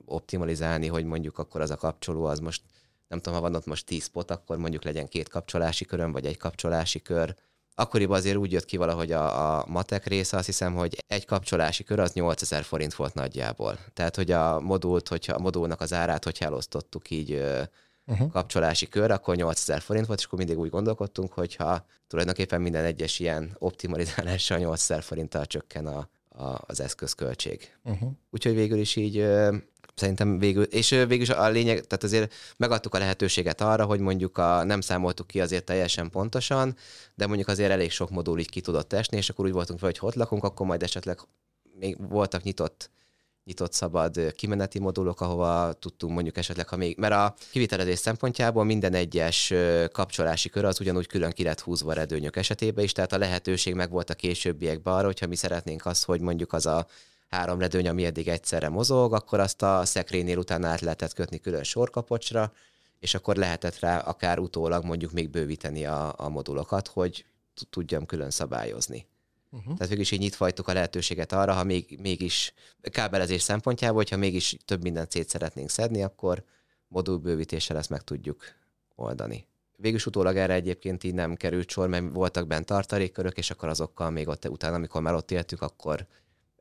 optimalizálni, 0.04 0.86
hogy 0.86 1.04
mondjuk 1.04 1.38
akkor 1.38 1.60
az 1.60 1.70
a 1.70 1.76
kapcsoló 1.76 2.24
az 2.24 2.38
most 2.38 2.62
nem 3.08 3.18
tudom, 3.18 3.34
ha 3.34 3.40
van 3.40 3.54
ott 3.54 3.66
most 3.66 3.86
10 3.86 4.02
spot, 4.02 4.30
akkor 4.30 4.56
mondjuk 4.56 4.84
legyen 4.84 5.08
két 5.08 5.28
kapcsolási 5.28 5.84
körön, 5.84 6.12
vagy 6.12 6.26
egy 6.26 6.36
kapcsolási 6.36 7.02
kör. 7.02 7.34
Akkoriban 7.78 8.16
azért 8.16 8.36
úgy 8.36 8.52
jött 8.52 8.64
ki 8.64 8.76
valahogy 8.76 9.12
a, 9.12 9.58
a 9.58 9.64
matek 9.68 10.06
része, 10.06 10.36
azt 10.36 10.46
hiszem, 10.46 10.74
hogy 10.74 11.04
egy 11.06 11.24
kapcsolási 11.24 11.84
kör 11.84 11.98
az 11.98 12.12
8000 12.12 12.62
forint 12.62 12.94
volt 12.94 13.14
nagyjából. 13.14 13.78
Tehát, 13.94 14.16
hogy 14.16 14.30
a 14.30 14.60
modult, 14.60 15.08
hogyha 15.08 15.34
a 15.34 15.38
modulnak 15.38 15.80
az 15.80 15.92
árát, 15.92 16.24
hogyha 16.24 16.44
elosztottuk 16.44 17.10
így 17.10 17.42
uh-huh. 18.06 18.30
kapcsolási 18.30 18.88
kör, 18.88 19.10
akkor 19.10 19.36
8000 19.36 19.80
forint 19.80 20.06
volt, 20.06 20.18
és 20.18 20.24
akkor 20.24 20.38
mindig 20.38 20.58
úgy 20.58 20.70
gondolkodtunk, 20.70 21.32
hogyha 21.32 21.84
tulajdonképpen 22.06 22.60
minden 22.60 22.84
egyes 22.84 23.18
ilyen 23.18 23.56
optimalizálással 23.58 24.58
8000 24.58 25.02
forinttal 25.02 25.46
csökken 25.46 25.86
a, 25.86 26.08
a, 26.28 26.58
az 26.66 26.80
eszközköltség. 26.80 27.76
Uh-huh. 27.84 28.10
Úgyhogy 28.30 28.54
végül 28.54 28.78
is 28.78 28.96
így 28.96 29.26
szerintem 29.96 30.38
végül, 30.38 30.62
és 30.62 30.88
végül 30.88 31.20
is 31.20 31.28
a 31.28 31.48
lényeg, 31.48 31.86
tehát 31.86 32.04
azért 32.04 32.34
megadtuk 32.56 32.94
a 32.94 32.98
lehetőséget 32.98 33.60
arra, 33.60 33.84
hogy 33.84 34.00
mondjuk 34.00 34.38
a, 34.38 34.64
nem 34.64 34.80
számoltuk 34.80 35.26
ki 35.26 35.40
azért 35.40 35.64
teljesen 35.64 36.10
pontosan, 36.10 36.76
de 37.14 37.26
mondjuk 37.26 37.48
azért 37.48 37.70
elég 37.70 37.90
sok 37.90 38.10
modul 38.10 38.38
így 38.38 38.50
ki 38.50 38.60
tudott 38.60 38.92
esni, 38.92 39.16
és 39.16 39.30
akkor 39.30 39.44
úgy 39.44 39.52
voltunk 39.52 39.78
fel, 39.78 39.88
hogy 39.88 40.08
ott 40.08 40.14
lakunk, 40.14 40.44
akkor 40.44 40.66
majd 40.66 40.82
esetleg 40.82 41.18
még 41.78 41.96
voltak 42.08 42.42
nyitott 42.42 42.90
nyitott 43.44 43.72
szabad 43.72 44.32
kimeneti 44.32 44.78
modulok, 44.78 45.20
ahova 45.20 45.72
tudtunk 45.72 46.12
mondjuk 46.12 46.36
esetleg, 46.36 46.68
ha 46.68 46.76
még, 46.76 46.96
mert 46.98 47.14
a 47.14 47.34
kivitelezés 47.50 47.98
szempontjából 47.98 48.64
minden 48.64 48.94
egyes 48.94 49.52
kapcsolási 49.92 50.48
kör 50.48 50.64
az 50.64 50.80
ugyanúgy 50.80 51.06
külön 51.06 51.30
ki 51.30 51.42
lett 51.42 51.60
húzva 51.60 51.92
redőnyök 51.92 52.36
esetében 52.36 52.84
is, 52.84 52.92
tehát 52.92 53.12
a 53.12 53.18
lehetőség 53.18 53.74
meg 53.74 53.90
volt 53.90 54.10
a 54.10 54.14
későbbiekben 54.14 54.94
arra, 54.94 55.06
hogyha 55.06 55.26
mi 55.26 55.36
szeretnénk 55.36 55.86
azt, 55.86 56.04
hogy 56.04 56.20
mondjuk 56.20 56.52
az 56.52 56.66
a 56.66 56.86
három 57.28 57.58
redőny, 57.58 57.88
ami 57.88 58.04
eddig 58.04 58.28
egyszerre 58.28 58.68
mozog, 58.68 59.14
akkor 59.14 59.40
azt 59.40 59.62
a 59.62 59.84
szekrénynél 59.84 60.38
utána 60.38 60.68
át 60.68 60.80
lehetett 60.80 61.12
kötni 61.12 61.40
külön 61.40 61.62
sorkapocsra, 61.62 62.52
és 62.98 63.14
akkor 63.14 63.36
lehetett 63.36 63.78
rá 63.78 63.98
akár 63.98 64.38
utólag 64.38 64.84
mondjuk 64.84 65.12
még 65.12 65.30
bővíteni 65.30 65.84
a, 65.84 66.14
a 66.16 66.28
modulokat, 66.28 66.88
hogy 66.88 67.24
tudjam 67.70 68.06
külön 68.06 68.30
szabályozni. 68.30 69.06
Uh-huh. 69.50 69.72
Tehát 69.72 69.88
végül 69.88 70.00
is 70.00 70.10
így 70.10 70.18
nyitva 70.18 70.48
a 70.56 70.72
lehetőséget 70.72 71.32
arra, 71.32 71.52
ha 71.52 71.64
még, 71.64 71.98
mégis 72.00 72.52
kábelezés 72.80 73.42
szempontjából, 73.42 73.96
hogyha 73.96 74.16
mégis 74.16 74.56
több 74.64 74.82
mindent 74.82 75.10
szét 75.10 75.28
szeretnénk 75.28 75.70
szedni, 75.70 76.02
akkor 76.02 76.44
modulbővítéssel 76.88 77.76
ezt 77.76 77.90
meg 77.90 78.02
tudjuk 78.02 78.44
oldani. 78.94 79.46
Végülis 79.76 80.06
utólag 80.06 80.36
erre 80.36 80.54
egyébként 80.54 81.04
így 81.04 81.14
nem 81.14 81.34
került 81.34 81.70
sor, 81.70 81.88
mert 81.88 82.04
voltak 82.12 82.46
bent 82.46 82.66
tartalékkörök, 82.66 83.36
és 83.36 83.50
akkor 83.50 83.68
azokkal 83.68 84.10
még 84.10 84.28
ott 84.28 84.48
utána, 84.48 84.74
amikor 84.74 85.02
már 85.02 85.14
ott 85.14 85.30
éltük, 85.30 85.62
akkor 85.62 86.06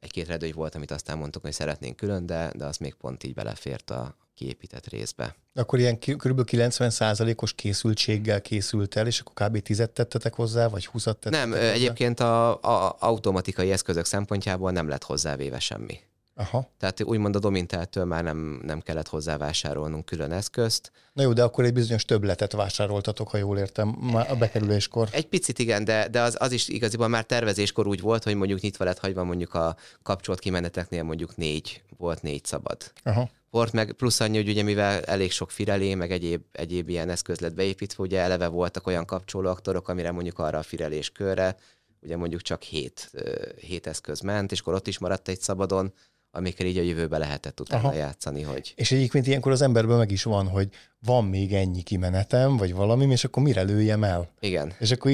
egy-két 0.05 0.27
redőny 0.27 0.53
volt, 0.55 0.75
amit 0.75 0.91
aztán 0.91 1.17
mondtuk, 1.17 1.41
hogy 1.41 1.53
szeretnénk 1.53 1.95
külön, 1.95 2.25
de, 2.25 2.51
de 2.55 2.65
az 2.65 2.77
még 2.77 2.93
pont 2.93 3.23
így 3.23 3.33
belefért 3.33 3.89
a 3.89 4.15
kiépített 4.35 4.87
részbe. 4.87 5.35
Akkor 5.53 5.79
ilyen 5.79 5.97
kb. 5.99 6.41
90%-os 6.51 7.53
készültséggel 7.53 8.41
készült 8.41 8.95
el, 8.95 9.07
és 9.07 9.19
akkor 9.19 9.47
kb. 9.47 9.61
10 9.61 9.89
tettetek 9.93 10.33
hozzá, 10.33 10.67
vagy 10.67 10.85
20 10.85 11.03
tettetek 11.03 11.39
Nem, 11.39 11.49
hozzá? 11.49 11.71
egyébként 11.71 12.19
a, 12.19 12.61
a 12.61 12.95
automatikai 12.99 13.71
eszközök 13.71 14.05
szempontjából 14.05 14.71
nem 14.71 14.87
lett 14.87 15.03
hozzávéve 15.03 15.59
semmi. 15.59 15.99
Aha. 16.37 16.69
Tehát 16.77 17.03
úgymond 17.03 17.35
a 17.35 17.39
Dominteltől 17.39 18.05
már 18.05 18.23
nem, 18.23 18.61
nem 18.63 18.81
kellett 18.81 19.07
hozzá 19.07 19.37
vásárolnunk 19.37 20.05
külön 20.05 20.31
eszközt. 20.31 20.91
Na 21.13 21.21
jó, 21.21 21.33
de 21.33 21.43
akkor 21.43 21.63
egy 21.63 21.73
bizonyos 21.73 22.05
többletet 22.05 22.51
vásároltatok, 22.51 23.29
ha 23.29 23.37
jól 23.37 23.57
értem, 23.57 24.15
a 24.29 24.35
bekerüléskor. 24.35 25.07
Egy 25.11 25.27
picit 25.27 25.59
igen, 25.59 25.83
de, 25.83 26.07
de 26.07 26.21
az, 26.21 26.35
az 26.39 26.51
is 26.51 26.67
igaziból 26.67 27.07
már 27.07 27.23
tervezéskor 27.23 27.87
úgy 27.87 28.01
volt, 28.01 28.23
hogy 28.23 28.35
mondjuk 28.35 28.59
nyitva 28.59 28.83
lett 28.83 28.99
hagyva 28.99 29.23
mondjuk 29.23 29.53
a 29.53 29.75
kapcsolt 30.03 30.39
kimeneteknél 30.39 31.03
mondjuk 31.03 31.35
négy, 31.35 31.83
volt 31.97 32.21
négy 32.21 32.45
szabad. 32.45 32.91
Aha. 33.03 33.29
Volt 33.49 33.71
meg 33.71 33.91
plusz 33.91 34.19
annyi, 34.19 34.37
hogy 34.37 34.49
ugye 34.49 34.63
mivel 34.63 35.01
elég 35.03 35.31
sok 35.31 35.51
firelé, 35.51 35.93
meg 35.93 36.11
egyéb, 36.11 36.41
egyéb 36.51 36.89
ilyen 36.89 37.09
eszköz 37.09 37.39
lett 37.39 37.53
beépítve, 37.53 38.03
ugye 38.03 38.19
eleve 38.19 38.47
voltak 38.47 38.87
olyan 38.87 39.05
kapcsolóaktorok, 39.05 39.87
amire 39.87 40.11
mondjuk 40.11 40.39
arra 40.39 40.57
a 40.57 40.63
firelés 40.63 41.09
körre, 41.09 41.55
ugye 42.01 42.17
mondjuk 42.17 42.41
csak 42.41 42.61
hét, 42.61 43.11
hét 43.59 43.87
eszköz 43.87 44.19
ment, 44.19 44.51
és 44.51 44.59
akkor 44.59 44.73
ott 44.73 44.87
is 44.87 44.99
maradt 44.99 45.27
egy 45.27 45.39
szabadon, 45.39 45.93
amikkel 46.35 46.65
így 46.65 46.77
a 46.77 46.81
jövőbe 46.81 47.17
lehetett 47.17 47.59
utána 47.59 47.87
Aha. 47.87 47.97
játszani. 47.97 48.41
Hogy... 48.41 48.73
És 48.75 48.91
egyébként 48.91 49.27
ilyenkor 49.27 49.51
az 49.51 49.61
emberben 49.61 49.97
meg 49.97 50.11
is 50.11 50.23
van, 50.23 50.47
hogy 50.47 50.69
van 51.05 51.25
még 51.25 51.53
ennyi 51.53 51.81
kimenetem, 51.81 52.57
vagy 52.57 52.73
valami, 52.73 53.05
és 53.11 53.23
akkor 53.23 53.43
mire 53.43 53.61
lőjem 53.61 54.03
el? 54.03 54.29
Igen. 54.39 54.73
És 54.79 54.91
akkor 54.91 55.11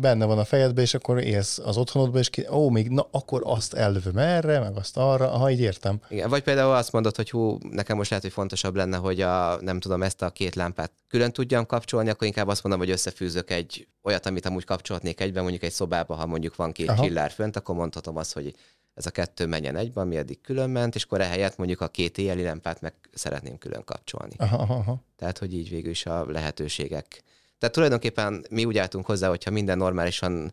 benne 0.00 0.24
van 0.24 0.38
a 0.38 0.44
fejedben, 0.44 0.84
és 0.84 0.94
akkor 0.94 1.18
élsz 1.18 1.58
az 1.58 1.76
otthonodban, 1.76 2.20
és 2.20 2.30
ki, 2.30 2.46
ó, 2.50 2.68
még 2.68 2.88
na, 2.88 3.08
akkor 3.10 3.42
azt 3.44 3.74
ellövöm 3.74 4.18
erre, 4.18 4.58
meg 4.58 4.76
azt 4.76 4.96
arra, 4.96 5.28
ha 5.28 5.50
így 5.50 5.60
értem. 5.60 6.00
Igen, 6.08 6.28
vagy 6.28 6.42
például 6.42 6.74
azt 6.74 6.92
mondod, 6.92 7.16
hogy 7.16 7.30
hú, 7.30 7.58
nekem 7.70 7.96
most 7.96 8.10
lehet, 8.10 8.24
hogy 8.24 8.34
fontosabb 8.34 8.76
lenne, 8.76 8.96
hogy 8.96 9.20
a, 9.20 9.58
nem 9.60 9.80
tudom, 9.80 10.02
ezt 10.02 10.22
a 10.22 10.30
két 10.30 10.54
lámpát 10.54 10.92
külön 11.08 11.32
tudjam 11.32 11.66
kapcsolni, 11.66 12.10
akkor 12.10 12.26
inkább 12.26 12.48
azt 12.48 12.62
mondom, 12.62 12.80
hogy 12.82 12.90
összefűzök 12.90 13.50
egy 13.50 13.88
olyat, 14.02 14.26
amit 14.26 14.46
amúgy 14.46 14.64
kapcsolhatnék 14.64 15.20
egyben, 15.20 15.42
mondjuk 15.42 15.62
egy 15.62 15.72
szobába, 15.72 16.14
ha 16.14 16.26
mondjuk 16.26 16.56
van 16.56 16.72
két 16.72 16.88
Aha. 16.88 17.02
csillár 17.02 17.30
fönt, 17.30 17.56
akkor 17.56 17.74
mondhatom 17.74 18.16
azt, 18.16 18.32
hogy 18.32 18.54
ez 19.00 19.06
a 19.06 19.10
kettő 19.10 19.46
menjen 19.46 19.76
egyben, 19.76 20.04
ami 20.04 20.16
eddig 20.16 20.40
külön 20.40 20.70
ment, 20.70 20.94
és 20.94 21.04
akkor 21.04 21.20
ehelyett 21.20 21.56
mondjuk 21.56 21.80
a 21.80 21.88
két 21.88 22.18
éjjeli 22.18 22.42
lámpát 22.42 22.80
meg 22.80 22.94
szeretném 23.14 23.58
külön 23.58 23.84
kapcsolni. 23.84 24.34
Aha, 24.36 24.74
aha. 24.74 25.00
Tehát, 25.16 25.38
hogy 25.38 25.54
így 25.54 25.68
végül 25.68 25.90
is 25.90 26.06
a 26.06 26.30
lehetőségek. 26.30 27.22
Tehát 27.58 27.74
tulajdonképpen 27.74 28.44
mi 28.50 28.64
úgy 28.64 28.78
álltunk 28.78 29.06
hozzá, 29.06 29.28
hogyha 29.28 29.50
minden 29.50 29.78
normálisan 29.78 30.52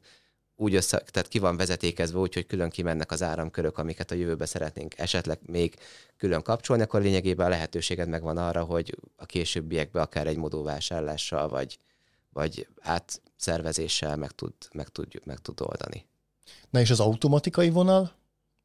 úgy 0.56 0.76
össze, 0.76 0.98
tehát 0.98 1.28
ki 1.28 1.40
van 1.40 1.58
vezetékezve 1.58 2.20
úgy, 2.20 2.34
hogy 2.34 2.46
külön 2.46 2.70
kimennek 2.70 3.12
az 3.12 3.24
áramkörök, 3.24 3.78
amiket 3.78 4.12
a 4.12 4.16
jövőbe 4.16 4.46
szeretnénk 4.46 4.98
esetleg 4.98 5.40
még 5.46 5.76
külön 6.18 6.42
kapcsolni, 6.42 6.84
akkor 6.84 7.02
lényegében 7.02 7.46
a 7.46 7.50
lehetőséged 7.50 8.08
megvan 8.10 8.38
arra, 8.38 8.64
hogy 8.64 8.98
a 9.16 9.26
későbbiekben 9.26 10.04
akár 10.04 10.28
egy 10.28 10.38
modulvásárlással, 10.38 11.50
vagy, 11.50 11.80
vagy 12.30 12.68
átszervezéssel 12.82 14.16
meg 14.16 14.32
tud, 14.32 14.54
meg, 14.74 14.88
tud, 14.88 15.22
meg 15.24 15.38
tud 15.38 15.62
oldani. 15.62 16.06
Na 16.70 16.80
és 16.80 16.90
az 16.90 17.00
automatikai 17.00 17.70
vonal? 17.70 18.12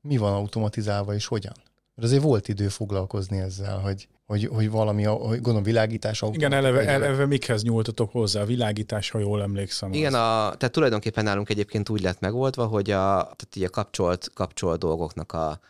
Mi 0.03 0.17
van 0.17 0.33
automatizálva 0.33 1.15
és 1.15 1.27
hogyan? 1.27 1.53
Mert 1.95 2.09
azért 2.09 2.23
volt 2.23 2.49
idő 2.49 2.69
foglalkozni 2.69 3.39
ezzel, 3.39 3.79
hogy, 3.79 4.09
hogy, 4.27 4.47
hogy 4.47 4.71
valami, 4.71 5.03
hogy 5.03 5.41
gondolom 5.41 5.63
világítás 5.63 6.23
autó. 6.23 6.35
Igen, 6.35 6.53
eleve, 6.53 6.87
eleve 6.87 7.27
mikhez 7.27 7.63
nyúltatok 7.63 8.11
hozzá? 8.11 8.41
A 8.41 8.45
világítás, 8.45 9.11
ha 9.11 9.19
jól 9.19 9.43
emlékszem. 9.43 9.93
Igen, 9.93 10.15
a, 10.15 10.55
tehát 10.57 10.71
tulajdonképpen 10.71 11.25
nálunk 11.25 11.49
egyébként 11.49 11.89
úgy 11.89 12.01
lett 12.03 12.21
megoldva, 12.21 12.67
hogy 12.67 12.91
a, 12.91 13.13
tehát 13.15 13.57
így 13.57 13.65
a 13.65 13.71
kapcsolt, 13.71 14.31
kapcsolt 14.35 14.79
dolgoknak 14.79 15.33
a, 15.33 15.61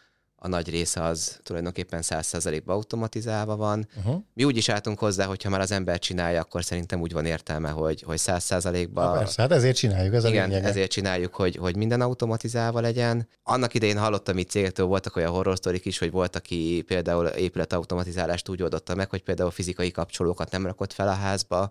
a 0.44 0.48
nagy 0.48 0.70
része 0.70 1.02
az 1.02 1.40
tulajdonképpen 1.42 2.00
100%-ban 2.02 2.76
automatizálva 2.76 3.56
van. 3.56 3.88
Uh-huh. 3.96 4.22
Mi 4.34 4.44
úgy 4.44 4.56
is 4.56 4.68
álltunk 4.68 4.98
hozzá, 4.98 5.24
hogyha 5.24 5.50
már 5.50 5.60
az 5.60 5.70
ember 5.70 5.98
csinálja, 5.98 6.40
akkor 6.40 6.64
szerintem 6.64 7.00
úgy 7.00 7.12
van 7.12 7.26
értelme, 7.26 7.68
hogy, 7.68 8.02
hogy 8.02 8.20
100%-ban... 8.20 9.12
persze, 9.12 9.42
hát 9.42 9.52
ezért 9.52 9.76
csináljuk, 9.76 10.14
ez 10.14 10.24
igen, 10.24 10.44
a 10.44 10.46
lényege. 10.46 10.68
ezért 10.68 10.90
csináljuk, 10.90 11.34
hogy, 11.34 11.56
hogy 11.56 11.76
minden 11.76 12.00
automatizálva 12.00 12.80
legyen. 12.80 13.28
Annak 13.42 13.74
idején 13.74 13.98
hallottam 13.98 14.38
itt 14.38 14.50
cégtől, 14.50 14.86
voltak 14.86 15.16
olyan 15.16 15.30
horror 15.30 15.58
is, 15.82 15.98
hogy 15.98 16.10
volt, 16.10 16.36
aki 16.36 16.82
például 16.86 17.26
épület 17.26 17.72
automatizálást 17.72 18.48
úgy 18.48 18.62
oldotta 18.62 18.94
meg, 18.94 19.10
hogy 19.10 19.22
például 19.22 19.50
fizikai 19.50 19.90
kapcsolókat 19.90 20.50
nem 20.50 20.66
rakott 20.66 20.92
fel 20.92 21.08
a 21.08 21.12
házba, 21.12 21.70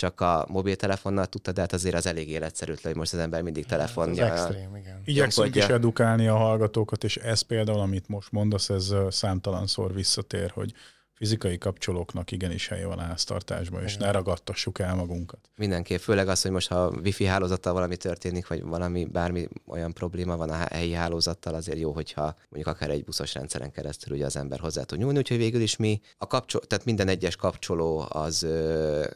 csak 0.00 0.20
a 0.20 0.46
mobiltelefonnal 0.48 1.26
tudta, 1.26 1.52
de 1.52 1.60
hát 1.60 1.72
azért 1.72 1.94
az 1.94 2.06
elég 2.06 2.28
életszerűtlen, 2.30 2.92
hogy 2.92 3.00
most 3.00 3.12
az 3.12 3.18
ember 3.18 3.42
mindig 3.42 3.66
telefonja. 3.66 4.26
Ez 4.26 4.40
extrém, 4.40 4.76
igen. 4.76 5.00
Igyekszünk 5.04 5.54
is 5.54 5.64
edukálni 5.64 6.26
a 6.26 6.36
hallgatókat, 6.36 7.04
és 7.04 7.16
ez 7.16 7.40
például, 7.40 7.80
amit 7.80 8.08
most 8.08 8.32
mondasz, 8.32 8.68
ez 8.68 8.94
számtalanszor 9.08 9.94
visszatér, 9.94 10.50
hogy 10.50 10.72
fizikai 11.20 11.58
kapcsolóknak 11.58 12.30
igenis 12.30 12.68
helye 12.68 12.86
van 12.86 12.98
a 12.98 13.02
háztartásban, 13.02 13.82
és 13.82 13.96
ne 13.96 14.10
ragadtassuk 14.10 14.78
el 14.78 14.94
magunkat. 14.94 15.38
Mindenképp, 15.56 15.98
főleg 15.98 16.28
az, 16.28 16.42
hogy 16.42 16.50
most 16.50 16.68
ha 16.68 16.92
wifi 17.04 17.24
hálózattal 17.24 17.72
valami 17.72 17.96
történik, 17.96 18.46
vagy 18.46 18.62
valami 18.62 19.04
bármi 19.04 19.48
olyan 19.66 19.92
probléma 19.92 20.36
van 20.36 20.50
a 20.50 20.54
helyi 20.54 20.92
hálózattal, 20.92 21.54
azért 21.54 21.78
jó, 21.78 21.92
hogyha 21.92 22.36
mondjuk 22.48 22.74
akár 22.74 22.90
egy 22.90 23.04
buszos 23.04 23.34
rendszeren 23.34 23.70
keresztül 23.70 24.16
ugye 24.16 24.24
az 24.24 24.36
ember 24.36 24.58
hozzá 24.58 24.82
tud 24.82 24.98
nyúlni, 24.98 25.18
úgyhogy 25.18 25.36
végül 25.36 25.60
is 25.60 25.76
mi 25.76 26.00
a 26.18 26.26
kapcsoló, 26.26 26.64
tehát 26.64 26.84
minden 26.84 27.08
egyes 27.08 27.36
kapcsoló 27.36 28.06
az 28.08 28.46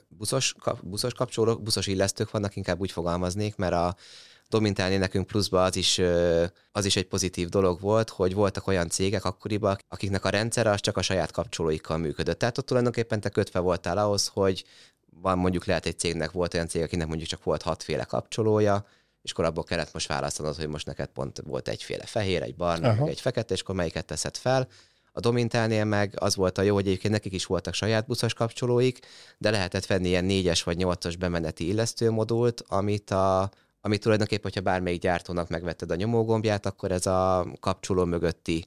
buszos, 0.08 0.54
buszos 0.82 1.12
kapcsolók, 1.14 1.62
buszos 1.62 1.86
illesztők 1.86 2.30
vannak, 2.30 2.56
inkább 2.56 2.80
úgy 2.80 2.92
fogalmaznék, 2.92 3.56
mert 3.56 3.74
a 3.74 3.96
domintálni 4.54 4.96
nekünk 4.96 5.26
pluszba 5.26 5.64
az 5.64 5.76
is, 5.76 6.00
az 6.72 6.84
is 6.84 6.96
egy 6.96 7.06
pozitív 7.06 7.48
dolog 7.48 7.80
volt, 7.80 8.10
hogy 8.10 8.34
voltak 8.34 8.66
olyan 8.66 8.88
cégek 8.88 9.24
akkoriban, 9.24 9.76
akiknek 9.88 10.24
a 10.24 10.28
rendszer 10.28 10.66
az 10.66 10.80
csak 10.80 10.96
a 10.96 11.02
saját 11.02 11.30
kapcsolóikkal 11.30 11.98
működött. 11.98 12.38
Tehát 12.38 12.58
ott 12.58 12.66
tulajdonképpen 12.66 13.20
te 13.20 13.28
kötve 13.28 13.58
voltál 13.58 13.98
ahhoz, 13.98 14.26
hogy 14.26 14.64
van 15.20 15.38
mondjuk 15.38 15.64
lehet 15.64 15.86
egy 15.86 15.98
cégnek 15.98 16.30
volt 16.30 16.54
olyan 16.54 16.68
cég, 16.68 16.82
akinek 16.82 17.06
mondjuk 17.06 17.28
csak 17.28 17.44
volt 17.44 17.62
hatféle 17.62 18.04
kapcsolója, 18.04 18.86
és 19.22 19.30
akkor 19.30 19.44
abból 19.44 19.64
kellett 19.64 19.92
most 19.92 20.08
választanod, 20.08 20.56
hogy 20.56 20.68
most 20.68 20.86
neked 20.86 21.08
pont 21.08 21.42
volt 21.46 21.68
egyféle 21.68 22.06
fehér, 22.06 22.42
egy 22.42 22.56
barna, 22.56 22.94
meg 22.94 23.08
egy 23.08 23.20
fekete, 23.20 23.54
és 23.54 23.60
akkor 23.60 23.74
melyiket 23.74 24.04
teszed 24.04 24.36
fel. 24.36 24.68
A 25.12 25.20
Domintálnél 25.20 25.84
meg 25.84 26.14
az 26.18 26.36
volt 26.36 26.58
a 26.58 26.62
jó, 26.62 26.74
hogy 26.74 26.86
egyébként 26.86 27.12
nekik 27.12 27.32
is 27.32 27.46
voltak 27.46 27.74
saját 27.74 28.06
buszos 28.06 28.34
kapcsolóik, 28.34 28.98
de 29.38 29.50
lehetett 29.50 29.86
venni 29.86 30.08
ilyen 30.08 30.24
négyes 30.24 30.62
vagy 30.62 30.76
nyolcas 30.76 31.16
bemeneti 31.16 31.66
illesztőmodult, 31.66 32.64
amit 32.68 33.10
a 33.10 33.50
ami 33.84 33.98
tulajdonképpen, 33.98 34.42
hogyha 34.42 34.60
bármelyik 34.60 35.00
gyártónak 35.00 35.48
megvetted 35.48 35.90
a 35.90 35.94
nyomógombját, 35.94 36.66
akkor 36.66 36.92
ez 36.92 37.06
a 37.06 37.46
kapcsoló 37.60 38.04
mögötti 38.04 38.66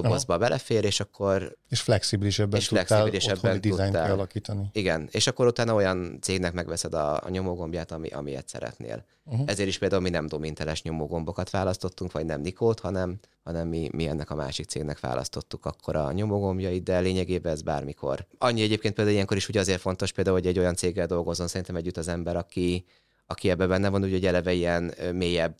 dobozba 0.00 0.32
Aha. 0.32 0.42
belefér, 0.42 0.84
és 0.84 1.00
akkor... 1.00 1.56
És 1.68 1.80
flexibilisebben 1.80 2.60
és 2.60 2.68
flexibilisebben 2.68 3.60
tudtál 3.60 4.04
kialakítani. 4.04 4.68
Igen, 4.72 5.08
és 5.10 5.26
akkor 5.26 5.46
utána 5.46 5.74
olyan 5.74 6.18
cégnek 6.20 6.52
megveszed 6.52 6.94
a, 6.94 7.14
a 7.24 7.28
nyomógombját, 7.28 7.92
ami, 7.92 8.08
amilyet 8.08 8.48
szeretnél. 8.48 9.04
Uh-huh. 9.24 9.50
Ezért 9.50 9.68
is 9.68 9.78
például 9.78 10.02
mi 10.02 10.10
nem 10.10 10.26
dominteles 10.26 10.82
nyomógombokat 10.82 11.50
választottunk, 11.50 12.12
vagy 12.12 12.24
nem 12.24 12.40
Nikót, 12.40 12.80
hanem, 12.80 13.18
hanem 13.44 13.68
mi, 13.68 13.88
mi 13.92 14.06
ennek 14.08 14.30
a 14.30 14.34
másik 14.34 14.66
cégnek 14.66 15.00
választottuk 15.00 15.64
akkor 15.64 15.96
a 15.96 16.12
nyomógombjait, 16.12 16.82
de 16.82 16.98
lényegében 16.98 17.52
ez 17.52 17.62
bármikor. 17.62 18.26
Annyi 18.38 18.62
egyébként 18.62 18.94
például 18.94 19.14
ilyenkor 19.14 19.36
is 19.36 19.48
ugye 19.48 19.60
azért 19.60 19.80
fontos 19.80 20.12
például, 20.12 20.36
hogy 20.36 20.46
egy 20.46 20.58
olyan 20.58 20.74
céggel 20.74 21.06
dolgozzon 21.06 21.48
szerintem 21.48 21.76
együtt 21.76 21.96
az 21.96 22.08
ember, 22.08 22.36
aki, 22.36 22.84
aki 23.26 23.50
ebbe 23.50 23.66
benne 23.66 23.88
van, 23.88 24.00
hogy 24.00 24.26
eleve 24.26 24.52
ilyen 24.52 24.94
mélyebb 25.12 25.54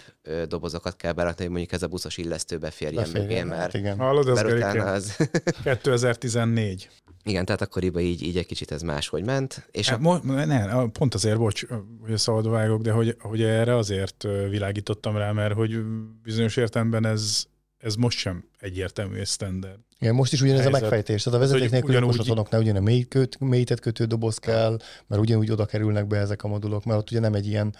dobozokat 0.49 0.97
kell 0.97 1.13
berakni, 1.13 1.43
hogy 1.43 1.51
mondjuk 1.51 1.73
ez 1.73 1.83
a 1.83 1.87
buszos 1.87 2.17
illesztőbe 2.17 2.71
férjen 2.71 3.03
Beférjen, 3.03 3.27
mögé, 3.27 3.43
mert, 3.43 3.61
hát 3.61 3.75
igen. 3.75 3.99
Hallod, 3.99 4.35
mert 4.35 4.79
az... 4.79 5.17
2014. 5.63 6.89
Igen, 7.23 7.45
tehát 7.45 7.61
akkoriban 7.61 8.03
így, 8.03 8.23
így 8.23 8.37
egy 8.37 8.47
kicsit 8.47 8.71
ez 8.71 8.83
máshogy 8.83 9.25
ment. 9.25 9.69
És 9.71 9.89
hát, 9.89 10.01
a... 10.05 10.21
ne, 10.25 10.89
pont 10.89 11.15
azért, 11.15 11.39
bocs, 11.39 11.67
hogy 12.01 12.13
a 12.13 12.17
szabadba 12.17 12.51
vágok, 12.51 12.83
de 12.83 12.91
hogy, 12.91 13.17
hogy 13.19 13.43
erre 13.43 13.77
azért 13.77 14.23
világítottam 14.51 15.17
rá, 15.17 15.33
mert 15.33 15.55
hogy 15.55 15.79
bizonyos 16.23 16.57
értelemben 16.57 17.07
ez, 17.07 17.47
ez 17.87 17.95
most 17.95 18.19
sem 18.19 18.45
egyértelmű 18.59 19.17
és 19.17 19.29
standard. 19.29 19.79
Igen, 19.99 20.15
most 20.15 20.33
is 20.33 20.41
ugyanez 20.41 20.61
helyzet. 20.61 20.81
a 20.81 20.81
megfejtés. 20.81 21.23
Tehát 21.23 21.39
a 21.39 21.43
vezeték 21.43 21.71
nélküli 21.71 21.99
mosatonoknál 21.99 22.61
ugyan 22.61 22.83
mély 22.83 23.03
köt, 23.03 23.41
mélyített 23.41 23.81
kötődoboz 23.81 24.39
kell, 24.39 24.79
mert 25.07 25.21
ugyanúgy 25.23 25.51
oda 25.51 25.67
kerülnek 25.67 26.07
be 26.07 26.17
ezek 26.19 26.45
a 26.45 26.49
modulok, 26.49 26.85
mert 26.85 26.99
ott 26.99 27.11
ugye 27.11 27.21
nem 27.21 27.35
egy 27.35 27.47
ilyen 27.47 27.75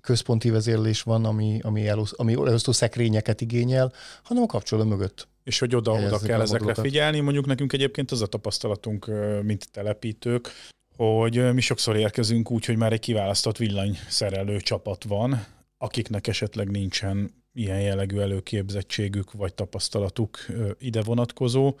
központi 0.00 0.50
vezérlés 0.50 1.02
van, 1.02 1.24
ami, 1.24 1.60
ami, 1.62 1.88
elosz, 1.88 2.12
ami 2.16 2.32
elosztó 2.32 2.72
szekrényeket 2.72 3.40
igényel, 3.40 3.92
hanem 4.22 4.42
a 4.42 4.46
kapcsoló 4.46 4.84
mögött. 4.84 5.28
És 5.44 5.58
hogy 5.58 5.74
oda-oda 5.74 6.18
kell 6.18 6.40
ezekre 6.40 6.74
figyelni. 6.74 7.20
Mondjuk 7.20 7.46
nekünk 7.46 7.72
egyébként 7.72 8.10
az 8.10 8.22
a 8.22 8.26
tapasztalatunk, 8.26 9.10
mint 9.42 9.70
telepítők, 9.70 10.48
hogy 10.96 11.54
mi 11.54 11.60
sokszor 11.60 11.96
érkezünk 11.96 12.50
úgy, 12.50 12.64
hogy 12.64 12.76
már 12.76 12.92
egy 12.92 13.00
kiválasztott 13.00 13.56
villanyszerelő 13.56 14.60
csapat 14.60 15.04
van, 15.04 15.46
akiknek 15.78 16.26
esetleg 16.26 16.70
nincsen 16.70 17.41
ilyen 17.52 17.80
jellegű 17.80 18.18
előképzettségük 18.18 19.32
vagy 19.32 19.54
tapasztalatuk 19.54 20.46
ide 20.78 21.02
vonatkozó, 21.02 21.74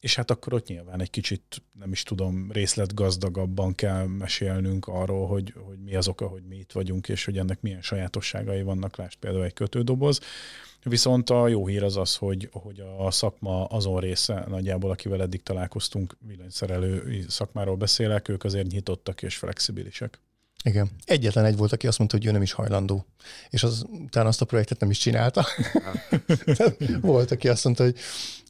és 0.00 0.14
hát 0.14 0.30
akkor 0.30 0.54
ott 0.54 0.66
nyilván 0.66 1.00
egy 1.00 1.10
kicsit, 1.10 1.62
nem 1.78 1.92
is 1.92 2.02
tudom, 2.02 2.52
részletgazdagabban 2.52 3.74
kell 3.74 4.06
mesélnünk 4.06 4.86
arról, 4.86 5.26
hogy, 5.26 5.54
hogy 5.66 5.78
mi 5.78 5.94
az 5.94 6.08
oka, 6.08 6.26
hogy 6.26 6.42
mi 6.42 6.56
itt 6.56 6.72
vagyunk, 6.72 7.08
és 7.08 7.24
hogy 7.24 7.38
ennek 7.38 7.60
milyen 7.60 7.82
sajátosságai 7.82 8.62
vannak, 8.62 8.96
lásd 8.96 9.18
például 9.18 9.44
egy 9.44 9.52
kötődoboz. 9.52 10.20
Viszont 10.82 11.30
a 11.30 11.48
jó 11.48 11.66
hír 11.66 11.82
az 11.82 11.96
az, 11.96 12.16
hogy, 12.16 12.48
hogy 12.52 12.82
a 12.98 13.10
szakma 13.10 13.64
azon 13.64 14.00
része, 14.00 14.44
nagyjából 14.48 14.90
akivel 14.90 15.22
eddig 15.22 15.42
találkoztunk, 15.42 16.16
villanyszerelő 16.26 17.24
szakmáról 17.28 17.76
beszélek, 17.76 18.28
ők 18.28 18.44
azért 18.44 18.70
nyitottak 18.70 19.22
és 19.22 19.36
flexibilisek. 19.36 20.20
Igen. 20.64 20.90
Egyetlen 21.04 21.44
egy 21.44 21.56
volt, 21.56 21.72
aki 21.72 21.86
azt 21.86 21.98
mondta, 21.98 22.16
hogy 22.16 22.26
ő 22.26 22.30
nem 22.30 22.42
is 22.42 22.52
hajlandó. 22.52 23.06
És 23.50 23.62
az, 23.62 23.84
utána 23.90 24.28
azt 24.28 24.40
a 24.40 24.44
projektet 24.44 24.80
nem 24.80 24.90
is 24.90 24.98
csinálta. 24.98 25.46
volt, 27.00 27.30
aki 27.30 27.48
azt 27.48 27.64
mondta, 27.64 27.82
hogy 27.82 27.96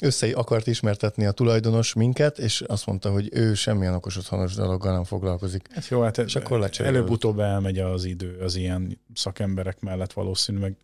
össze 0.00 0.30
akart 0.34 0.66
ismertetni 0.66 1.26
a 1.26 1.30
tulajdonos 1.30 1.92
minket, 1.92 2.38
és 2.38 2.60
azt 2.60 2.86
mondta, 2.86 3.10
hogy 3.10 3.28
ő 3.32 3.54
semmilyen 3.54 3.94
okos 3.94 4.16
otthonos 4.16 4.54
dologgal 4.54 4.92
nem 4.92 5.04
foglalkozik. 5.04 5.68
Hát 5.70 5.88
jó, 5.88 6.00
hát 6.00 6.18
és 6.18 6.36
akkor 6.36 6.70
előbb-utóbb 6.78 7.38
elmegy 7.38 7.78
az 7.78 8.04
idő 8.04 8.38
az 8.38 8.56
ilyen 8.56 9.00
szakemberek 9.14 9.80
mellett 9.80 10.12
valószínűleg 10.12 10.76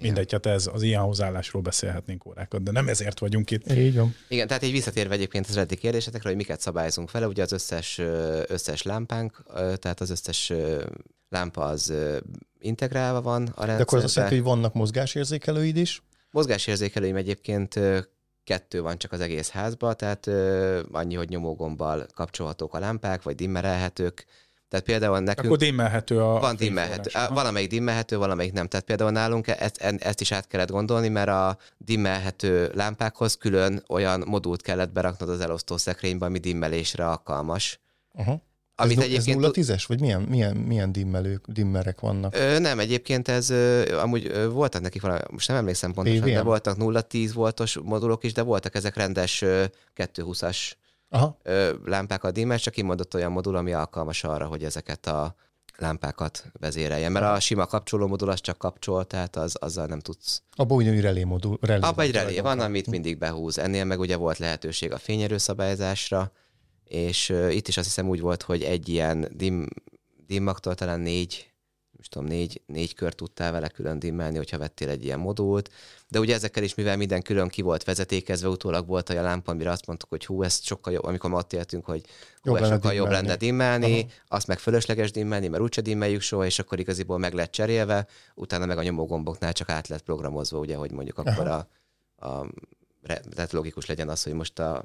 Mindegy, 0.00 0.32
hát 0.32 0.46
ez 0.46 0.70
az 0.72 0.82
ilyen 0.82 1.00
hozzáállásról 1.00 1.62
beszélhetnénk 1.62 2.26
órákat, 2.26 2.62
de 2.62 2.70
nem 2.70 2.88
ezért 2.88 3.18
vagyunk 3.18 3.50
itt. 3.50 3.72
Így 3.72 3.96
van. 3.96 4.14
Igen, 4.28 4.46
tehát 4.46 4.62
egy 4.62 4.70
visszatérve 4.70 5.14
egyébként 5.14 5.46
az 5.46 5.56
eredeti 5.56 5.76
kérdésetekre, 5.76 6.28
hogy 6.28 6.38
miket 6.38 6.60
szabályozunk 6.60 7.10
vele, 7.10 7.26
ugye 7.26 7.42
az 7.42 7.52
összes, 7.52 7.98
összes 8.46 8.82
lámpánk, 8.82 9.42
tehát 9.54 10.00
az 10.00 10.10
összes 10.10 10.52
lámpa 11.28 11.64
az 11.64 11.92
integrálva 12.58 13.22
van 13.22 13.42
a 13.42 13.44
rendszerbe. 13.44 13.76
De 13.76 13.82
akkor 13.82 13.98
az 13.98 14.04
azt 14.04 14.14
jelenti, 14.14 14.36
hogy 14.36 14.46
vannak 14.46 14.74
mozgásérzékelőid 14.74 15.76
is? 15.76 16.02
Mozgásérzékelőim 16.30 17.16
egyébként 17.16 17.80
kettő 18.44 18.82
van 18.82 18.98
csak 18.98 19.12
az 19.12 19.20
egész 19.20 19.48
házban, 19.48 19.96
tehát 19.96 20.26
annyi, 20.92 21.14
hogy 21.14 21.28
nyomógombbal 21.28 22.06
kapcsolhatók 22.14 22.74
a 22.74 22.78
lámpák, 22.78 23.22
vagy 23.22 23.34
dimmerelhetők, 23.34 24.26
tehát 24.74 24.88
például 24.88 25.18
nekünk... 25.18 25.46
Akkor 25.46 25.58
dimmelhető 25.58 26.20
a... 26.20 26.40
Van 26.40 26.56
dimmelhető. 26.56 27.10
Valamelyik 27.28 27.68
dimmelhető, 27.68 28.18
valamelyik 28.18 28.52
nem. 28.52 28.66
Tehát 28.66 28.86
például 28.86 29.10
nálunk 29.10 29.46
ezt, 29.48 29.80
ezt 29.80 30.20
is 30.20 30.32
át 30.32 30.46
kellett 30.46 30.70
gondolni, 30.70 31.08
mert 31.08 31.28
a 31.28 31.58
dimmelhető 31.78 32.70
lámpákhoz 32.74 33.34
külön 33.34 33.82
olyan 33.88 34.22
modult 34.26 34.62
kellett 34.62 34.92
beraknod 34.92 35.28
az 35.28 35.40
elosztó 35.40 35.76
szekrénybe, 35.76 36.26
ami 36.26 36.38
dimmelésre 36.38 37.06
alkalmas. 37.06 37.80
Uh-huh. 38.12 38.40
Amit 38.76 38.98
ez, 38.98 39.04
egyébként... 39.04 39.44
ez 39.56 39.66
0 39.66 39.78
vagy 39.86 40.00
milyen, 40.00 40.22
milyen, 40.22 40.56
milyen 40.56 40.92
dimmelők, 40.92 41.44
dimmerek 41.46 42.00
vannak? 42.00 42.34
Ö, 42.36 42.58
nem, 42.58 42.78
egyébként 42.78 43.28
ez 43.28 43.50
ö, 43.50 43.96
amúgy 43.98 44.26
ö, 44.26 44.48
voltak 44.48 44.82
nekik 44.82 45.02
valami, 45.02 45.20
most 45.30 45.48
nem 45.48 45.56
emlékszem 45.56 45.92
pontosan, 45.92 46.20
PVM? 46.20 46.32
de 46.32 46.42
voltak 46.42 46.76
0-10 46.80 47.30
voltos 47.34 47.78
modulok 47.82 48.24
is, 48.24 48.32
de 48.32 48.42
voltak 48.42 48.74
ezek 48.74 48.96
rendes 48.96 49.42
ö, 49.42 49.64
220-as 49.96 50.72
Aha. 51.14 51.38
lámpákat 51.84 52.32
dimmel, 52.32 52.58
csak 52.58 52.74
kimondott 52.74 53.14
olyan 53.14 53.32
modul, 53.32 53.56
ami 53.56 53.72
alkalmas 53.72 54.24
arra, 54.24 54.46
hogy 54.46 54.64
ezeket 54.64 55.06
a 55.06 55.34
lámpákat 55.76 56.44
vezérelje. 56.52 57.08
Mert 57.08 57.24
a 57.24 57.40
sima 57.40 57.66
kapcsoló 57.66 58.06
modul 58.06 58.30
az 58.30 58.40
csak 58.40 58.58
kapcsol, 58.58 59.04
tehát 59.04 59.36
az, 59.36 59.56
azzal 59.60 59.86
nem 59.86 60.00
tudsz. 60.00 60.42
Abban 60.52 60.76
ugyanúgy 60.76 61.00
relé 61.00 61.24
modul. 61.24 61.58
Relé 61.60 61.80
Abban 61.80 62.04
egy 62.04 62.12
relé 62.12 62.40
van, 62.40 62.60
amit 62.60 62.86
mindig 62.86 63.18
behúz. 63.18 63.58
Ennél 63.58 63.84
meg 63.84 64.00
ugye 64.00 64.16
volt 64.16 64.38
lehetőség 64.38 64.92
a 64.92 64.98
fényerőszabályzásra, 64.98 66.32
és 66.84 67.34
itt 67.50 67.68
is 67.68 67.76
azt 67.76 67.86
hiszem 67.86 68.08
úgy 68.08 68.20
volt, 68.20 68.42
hogy 68.42 68.62
egy 68.62 68.88
ilyen 68.88 69.28
dim, 69.32 69.66
dimmaktól 70.26 70.74
talán 70.74 71.00
négy 71.00 71.53
most 72.04 72.16
tudom, 72.16 72.28
négy, 72.28 72.62
négy 72.66 72.94
kört 72.94 73.16
tudtál 73.16 73.52
vele 73.52 73.68
külön 73.68 73.98
dimmelni, 73.98 74.36
hogyha 74.36 74.58
vettél 74.58 74.88
egy 74.88 75.04
ilyen 75.04 75.18
modult, 75.18 75.70
de 76.08 76.18
ugye 76.18 76.34
ezekkel 76.34 76.62
is, 76.62 76.74
mivel 76.74 76.96
minden 76.96 77.22
külön 77.22 77.48
ki 77.48 77.62
volt 77.62 77.84
vezetékezve, 77.84 78.48
utólag 78.48 78.86
volt 78.86 79.10
olyan 79.10 79.22
lámpa, 79.22 79.52
amire 79.52 79.70
azt 79.70 79.86
mondtuk, 79.86 80.08
hogy 80.08 80.26
hú, 80.26 80.42
ez 80.42 80.62
sokkal 80.62 80.92
jobb, 80.92 81.04
amikor 81.04 81.30
ma 81.30 81.36
ott 81.36 81.52
éltünk, 81.52 81.84
hogy 81.84 82.04
hú, 82.42 82.50
jobb 82.50 82.56
ez 82.56 82.62
sokkal 82.62 82.78
dimmelni. 82.78 82.96
jobb 82.96 83.10
lenne 83.10 83.36
dimmelni, 83.36 83.98
Aha. 83.98 84.08
azt 84.28 84.46
meg 84.46 84.58
fölösleges 84.58 85.10
dimmelni, 85.10 85.48
mert 85.48 85.62
úgyse 85.62 85.80
dimmeljük 85.80 86.20
soha, 86.20 86.44
és 86.44 86.58
akkor 86.58 86.78
igaziból 86.78 87.18
meg 87.18 87.32
lett 87.32 87.52
cserélve, 87.52 88.06
utána 88.34 88.66
meg 88.66 88.78
a 88.78 88.82
nyomógomboknál 88.82 89.52
csak 89.52 89.68
át 89.68 89.88
lett 89.88 90.02
programozva, 90.02 90.58
ugye, 90.58 90.76
hogy 90.76 90.92
mondjuk 90.92 91.18
akkor 91.18 91.46
a, 91.46 91.68
a 92.26 92.46
tehát 93.34 93.52
logikus 93.52 93.86
legyen 93.86 94.08
az, 94.08 94.22
hogy 94.22 94.32
most 94.32 94.58
a, 94.58 94.82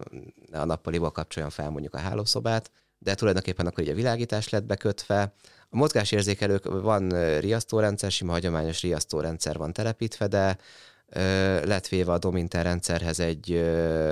a 0.51 0.65
nappaliból 0.65 1.11
kapcsoljon 1.11 1.51
fel 1.51 1.69
mondjuk 1.69 1.93
a 1.93 1.99
hálószobát, 1.99 2.71
de 2.99 3.15
tulajdonképpen 3.15 3.67
akkor 3.67 3.83
ugye 3.83 3.91
a 3.91 3.95
világítás 3.95 4.49
lett 4.49 4.63
bekötve, 4.63 5.33
a 5.69 5.75
mozgásérzékelők 5.75 6.65
van 6.65 7.09
riasztórendszer, 7.39 8.11
sima 8.11 8.31
hagyományos 8.31 8.81
riasztórendszer 8.81 9.57
van 9.57 9.73
telepítve, 9.73 10.27
de 10.27 10.57
ö, 11.05 11.21
lett 11.65 11.87
véve 11.87 12.11
a 12.11 12.17
Dominter 12.17 12.63
rendszerhez 12.63 13.19
egy, 13.19 13.51
ö, 13.51 14.11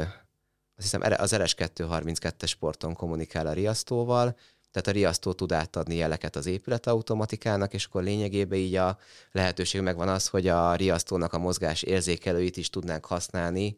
azt 0.75 0.91
hiszem 0.91 1.01
az 1.17 1.33
RS232-es 1.35 2.53
porton 2.59 2.93
kommunikál 2.93 3.47
a 3.47 3.53
riasztóval, 3.53 4.35
tehát 4.71 4.87
a 4.87 4.91
riasztó 4.91 5.33
tud 5.33 5.51
átadni 5.51 5.95
jeleket 5.95 6.35
az 6.35 6.45
épület 6.45 6.87
automatikának, 6.87 7.73
és 7.73 7.85
akkor 7.85 8.03
lényegében 8.03 8.59
így 8.59 8.75
a 8.75 8.97
lehetőség 9.31 9.81
megvan 9.81 10.07
az, 10.07 10.27
hogy 10.27 10.47
a 10.47 10.75
riasztónak 10.75 11.33
a 11.33 11.37
mozgás 11.37 11.81
érzékelőit 11.81 12.57
is 12.57 12.69
tudnánk 12.69 13.05
használni 13.05 13.77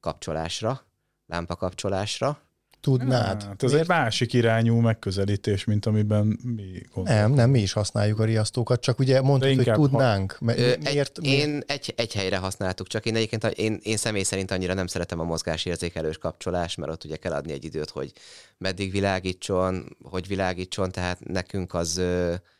kapcsolásra, 0.00 0.86
lámpa 1.26 1.56
kapcsolásra. 1.56 2.40
Tudnád. 2.82 3.42
Hát, 3.42 3.62
ez 3.62 3.72
egy 3.72 3.88
másik 3.88 4.32
irányú 4.32 4.76
megközelítés, 4.76 5.64
mint 5.64 5.86
amiben 5.86 6.38
mi 6.42 6.82
gondolunk. 6.92 7.20
Nem, 7.20 7.32
nem, 7.32 7.50
mi 7.50 7.60
is 7.60 7.72
használjuk 7.72 8.18
a 8.18 8.24
riasztókat, 8.24 8.80
csak 8.80 8.98
ugye 8.98 9.20
mondtad, 9.20 9.54
hogy 9.54 9.72
tudnánk. 9.72 10.32
Ha... 10.32 10.44
Miért, 10.44 10.82
miért? 10.82 11.18
Én 11.18 11.62
egy, 11.66 11.92
egy 11.96 12.12
helyre 12.12 12.36
használtuk, 12.36 12.86
csak 12.86 13.06
én 13.06 13.16
egyébként 13.16 13.44
én, 13.44 13.80
én 13.82 13.96
személy 13.96 14.22
szerint 14.22 14.50
annyira 14.50 14.74
nem 14.74 14.86
szeretem 14.86 15.20
a 15.20 15.24
mozgásérzékelős 15.24 16.18
kapcsolás, 16.18 16.74
mert 16.74 16.92
ott 16.92 17.04
ugye 17.04 17.16
kell 17.16 17.32
adni 17.32 17.52
egy 17.52 17.64
időt, 17.64 17.90
hogy 17.90 18.12
meddig 18.58 18.92
világítson, 18.92 19.96
hogy 20.02 20.26
világítson, 20.26 20.90
tehát 20.90 21.18
nekünk 21.24 21.74
az 21.74 22.02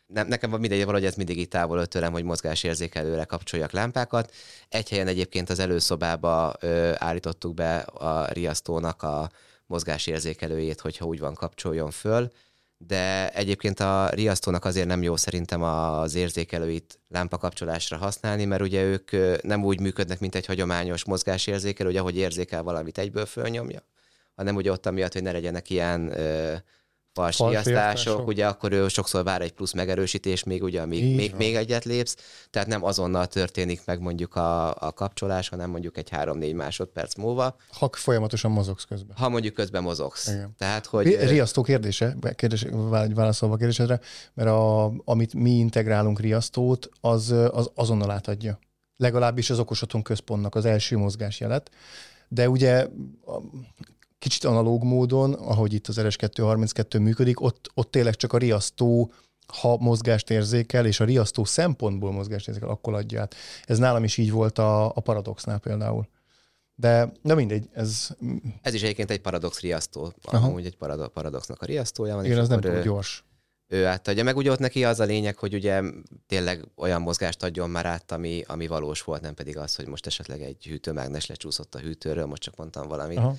nem, 0.07 0.27
nekem 0.27 0.49
van 0.49 0.59
mindegy, 0.59 0.85
valahogy 0.85 1.05
ez 1.05 1.15
mindig 1.15 1.37
itt 1.37 1.49
távol 1.49 1.85
tőlem, 1.85 2.11
hogy 2.11 2.23
mozgásérzékelőre 2.23 3.23
kapcsoljak 3.23 3.71
lámpákat. 3.71 4.33
Egy 4.69 4.89
helyen 4.89 5.07
egyébként 5.07 5.49
az 5.49 5.59
előszobába 5.59 6.53
ö, 6.59 6.91
állítottuk 6.97 7.53
be 7.53 7.77
a 7.77 8.27
riasztónak 8.31 9.03
a 9.03 9.29
mozgásérzékelőjét, 9.65 10.81
hogyha 10.81 11.05
úgy 11.05 11.19
van, 11.19 11.33
kapcsoljon 11.33 11.91
föl, 11.91 12.31
de 12.77 13.29
egyébként 13.29 13.79
a 13.79 14.09
riasztónak 14.09 14.65
azért 14.65 14.87
nem 14.87 15.03
jó 15.03 15.15
szerintem 15.15 15.63
az 15.63 16.15
érzékelőit 16.15 16.99
lámpa 17.07 17.37
kapcsolásra 17.37 17.97
használni, 17.97 18.45
mert 18.45 18.61
ugye 18.61 18.83
ők 18.83 19.11
nem 19.41 19.63
úgy 19.63 19.79
működnek, 19.79 20.19
mint 20.19 20.35
egy 20.35 20.45
hagyományos 20.45 21.05
mozgásérzékelő, 21.05 21.89
hogy 21.89 21.97
ahogy 21.97 22.17
érzékel 22.17 22.63
valamit 22.63 22.97
egyből 22.97 23.25
fölnyomja, 23.25 23.79
hanem 24.35 24.55
ugye 24.55 24.71
ott 24.71 24.85
amiatt, 24.85 25.13
hogy 25.13 25.21
ne 25.23 25.31
legyenek 25.31 25.69
ilyen 25.69 26.13
ö, 27.15 27.21
fals 27.21 27.35
Falsriasztások. 27.35 27.73
riasztások, 27.93 28.27
ugye 28.27 28.47
akkor 28.47 28.71
ő 28.71 28.87
sokszor 28.87 29.23
vár 29.23 29.41
egy 29.41 29.51
plusz 29.51 29.73
megerősítés, 29.73 30.43
még 30.43 30.63
ugye, 30.63 30.81
amíg 30.81 31.03
Így 31.03 31.15
még, 31.15 31.29
van. 31.29 31.37
még 31.39 31.55
egyet 31.55 31.83
lépsz, 31.85 32.15
tehát 32.49 32.67
nem 32.67 32.83
azonnal 32.83 33.27
történik 33.27 33.81
meg 33.85 33.99
mondjuk 33.99 34.35
a, 34.35 34.67
a 34.75 34.91
kapcsolás, 34.91 35.49
hanem 35.49 35.69
mondjuk 35.69 35.97
egy 35.97 36.09
3-4 36.11 36.55
másodperc 36.55 37.15
múlva, 37.15 37.55
Ha 37.71 37.89
folyamatosan 37.91 38.51
mozogsz 38.51 38.83
közben. 38.83 39.15
ha 39.17 39.29
mondjuk 39.29 39.53
közben 39.53 39.83
mozogsz. 39.83 40.27
Igen. 40.27 40.53
Tehát, 40.57 40.85
hogy... 40.85 41.05
Ri- 41.05 41.15
Riasztó 41.25 41.61
kérdése, 41.61 42.15
kérdés, 42.35 42.65
vá- 42.71 43.13
válaszolva 43.13 43.55
a 43.55 43.57
kérdésedre, 43.57 43.99
mert 44.33 44.49
a, 44.49 44.91
amit 45.05 45.33
mi 45.33 45.51
integrálunk 45.51 46.19
riasztót, 46.19 46.89
az, 47.01 47.31
az 47.51 47.69
azonnal 47.75 48.11
átadja. 48.11 48.59
Legalábbis 48.97 49.49
az 49.49 49.59
okos 49.59 49.81
otthon 49.81 50.01
központnak 50.01 50.55
az 50.55 50.65
első 50.65 50.97
mozgásjelet. 50.97 51.71
De 52.27 52.49
ugye 52.49 52.87
kicsit 54.23 54.43
analóg 54.43 54.83
módon, 54.83 55.33
ahogy 55.33 55.73
itt 55.73 55.87
az 55.87 55.99
RS232 55.99 56.99
működik, 57.01 57.41
ott, 57.41 57.71
ott 57.73 57.91
tényleg 57.91 58.15
csak 58.15 58.33
a 58.33 58.37
riasztó 58.37 59.11
ha 59.47 59.77
mozgást 59.77 60.29
érzékel, 60.29 60.85
és 60.85 60.99
a 60.99 61.03
riasztó 61.03 61.43
szempontból 61.43 62.11
mozgást 62.11 62.47
érzékel, 62.47 62.69
akkor 62.69 62.93
adja 62.93 63.21
át. 63.21 63.35
Ez 63.65 63.77
nálam 63.77 64.03
is 64.03 64.17
így 64.17 64.31
volt 64.31 64.57
a, 64.59 64.85
a 64.85 64.99
Paradoxnál 64.99 65.59
például. 65.59 66.07
De, 66.75 67.11
na 67.21 67.35
mindegy, 67.35 67.69
ez, 67.73 68.07
Ez 68.61 68.73
is 68.73 68.81
egyébként 68.83 69.11
egy 69.11 69.21
paradox 69.21 69.59
riasztó, 69.59 70.13
Aha. 70.23 70.47
amúgy 70.47 70.65
egy 70.65 70.77
parado- 70.77 71.11
paradoxnak 71.11 71.61
a 71.61 71.65
riasztója 71.65 72.15
van. 72.15 72.25
igen, 72.25 72.37
és 72.37 72.43
az 72.43 72.49
nem 72.49 72.59
túl 72.59 72.71
ő- 72.71 72.81
gyors. 72.81 73.23
ő 73.67 73.85
átadja. 73.85 74.23
Meg 74.23 74.35
ugye 74.37 74.51
ott 74.51 74.59
neki 74.59 74.83
az 74.83 74.99
a 74.99 75.03
lényeg, 75.03 75.37
hogy 75.37 75.53
ugye 75.53 75.81
tényleg 76.27 76.65
olyan 76.75 77.01
mozgást 77.01 77.43
adjon 77.43 77.69
már 77.69 77.85
át, 77.85 78.11
ami, 78.11 78.43
ami 78.47 78.67
valós 78.67 79.01
volt, 79.01 79.21
nem 79.21 79.33
pedig 79.33 79.57
az, 79.57 79.75
hogy 79.75 79.87
most 79.87 80.05
esetleg 80.05 80.41
egy 80.41 80.65
hűtőmágnes 80.65 81.25
lecsúszott 81.25 81.75
a 81.75 81.79
hűtőről, 81.79 82.25
most 82.25 82.41
csak 82.41 82.55
mondtam 82.55 82.87
valamit. 82.87 83.17
Aha. 83.17 83.35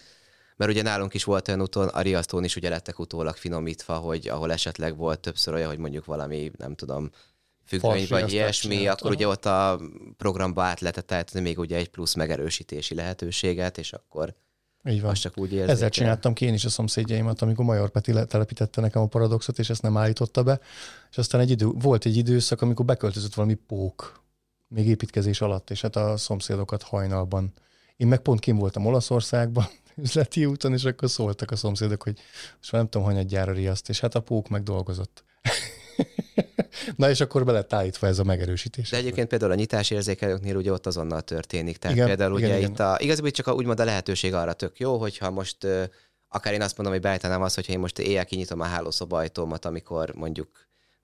Mert 0.57 0.71
ugye 0.71 0.83
nálunk 0.83 1.15
is 1.15 1.25
volt 1.25 1.49
olyan 1.49 1.61
úton, 1.61 1.89
a 1.89 2.01
riasztón 2.01 2.45
is 2.45 2.57
ugye 2.57 2.69
lettek 2.69 2.99
utólag 2.99 3.37
finomítva, 3.37 3.95
hogy 3.95 4.29
ahol 4.29 4.53
esetleg 4.53 4.97
volt 4.97 5.21
többször 5.21 5.55
olyan, 5.55 5.69
hogy 5.69 5.79
mondjuk 5.79 6.05
valami, 6.05 6.51
nem 6.59 6.75
tudom, 6.75 7.11
függöny 7.67 8.07
vagy 8.09 8.33
ilyesmi, 8.33 8.77
csinált, 8.77 9.01
akkor 9.01 9.11
ugye 9.11 9.29
ott 9.29 9.47
a 9.47 9.81
programba 10.17 10.63
át 10.63 10.81
lehetett 10.81 11.13
állítani 11.13 11.45
még 11.45 11.59
ugye 11.59 11.77
egy 11.77 11.91
plusz 11.91 12.15
megerősítési 12.15 12.95
lehetőséget, 12.95 13.79
és 13.79 13.93
akkor 13.93 14.35
Így 14.89 15.01
van. 15.01 15.15
csak 15.15 15.39
úgy 15.39 15.53
érzékel. 15.53 15.75
Ezzel 15.75 15.89
csináltam 15.89 16.33
ki 16.33 16.45
én 16.45 16.55
is 16.55 16.65
a 16.65 16.69
szomszédjaimat, 16.69 17.43
amikor 17.43 17.65
Major 17.65 17.91
Peti 17.91 18.13
telepítette 18.27 18.81
nekem 18.81 19.03
a 19.03 19.07
paradoxot, 19.07 19.59
és 19.59 19.71
ezt 19.71 19.83
nem 19.83 19.97
állította 19.97 20.43
be. 20.43 20.61
És 21.11 21.19
aztán 21.19 21.41
egy 21.41 21.51
idő, 21.51 21.67
volt 21.67 22.05
egy 22.05 22.17
időszak, 22.17 22.63
amikor 22.63 22.85
beköltözött 22.85 23.35
valami 23.35 23.55
pók, 23.55 24.23
még 24.69 24.87
építkezés 24.87 25.41
alatt, 25.41 25.71
és 25.71 25.81
hát 25.81 25.97
a 25.97 26.17
szomszédokat 26.17 26.83
hajnalban. 26.83 27.53
Én 27.97 28.07
meg 28.07 28.19
pont 28.21 28.41
kim 28.41 28.57
voltam 28.57 28.87
Olaszországban, 28.87 29.67
üzleti 29.97 30.45
úton, 30.45 30.73
és 30.73 30.85
akkor 30.85 31.11
szóltak 31.11 31.51
a 31.51 31.57
szomszédok, 31.57 32.03
hogy 32.03 32.19
most 32.57 32.73
már 32.73 32.81
nem 32.81 32.91
tudom, 32.91 33.07
hanyadjára 33.07 33.53
riaszt, 33.53 33.89
és 33.89 34.01
hát 34.01 34.15
a 34.15 34.21
pók 34.21 34.49
meg 34.49 34.63
dolgozott. 34.63 35.25
Na 36.97 37.11
és 37.11 37.21
akkor 37.21 37.45
be 37.45 37.53
lett 37.53 37.73
állítva 37.73 38.07
ez 38.07 38.19
a 38.19 38.25
megerősítés. 38.25 38.91
De 38.91 38.97
egyébként 38.97 39.29
például 39.29 39.51
a 39.51 39.55
nyitásérzékelőknél 39.55 40.57
ugye 40.57 40.73
ott 40.73 40.87
azonnal 40.87 41.23
történik. 41.23 41.77
Tehát 41.77 41.97
Igen, 41.97 42.09
például 42.09 42.39
igen, 42.39 42.51
ugye 42.51 42.59
igen. 42.59 42.71
itt 42.71 42.79
a, 42.79 42.97
igazából 43.01 43.31
csak 43.31 43.47
a, 43.47 43.53
úgymond 43.53 43.81
a 43.81 43.85
lehetőség 43.85 44.35
arra 44.35 44.53
tök 44.53 44.79
jó, 44.79 44.99
hogyha 44.99 45.31
most 45.31 45.67
akár 46.29 46.53
én 46.53 46.63
azt 46.63 46.77
mondom, 46.77 46.95
hogy 46.95 47.03
beállítanám 47.03 47.43
azt, 47.43 47.55
hogyha 47.55 47.73
én 47.73 47.79
most 47.79 47.99
éjjel 47.99 48.25
kinyitom 48.25 48.61
a 48.61 48.65
hálószoba 48.65 49.17
ajtómat, 49.17 49.65
amikor 49.65 50.15
mondjuk 50.15 50.49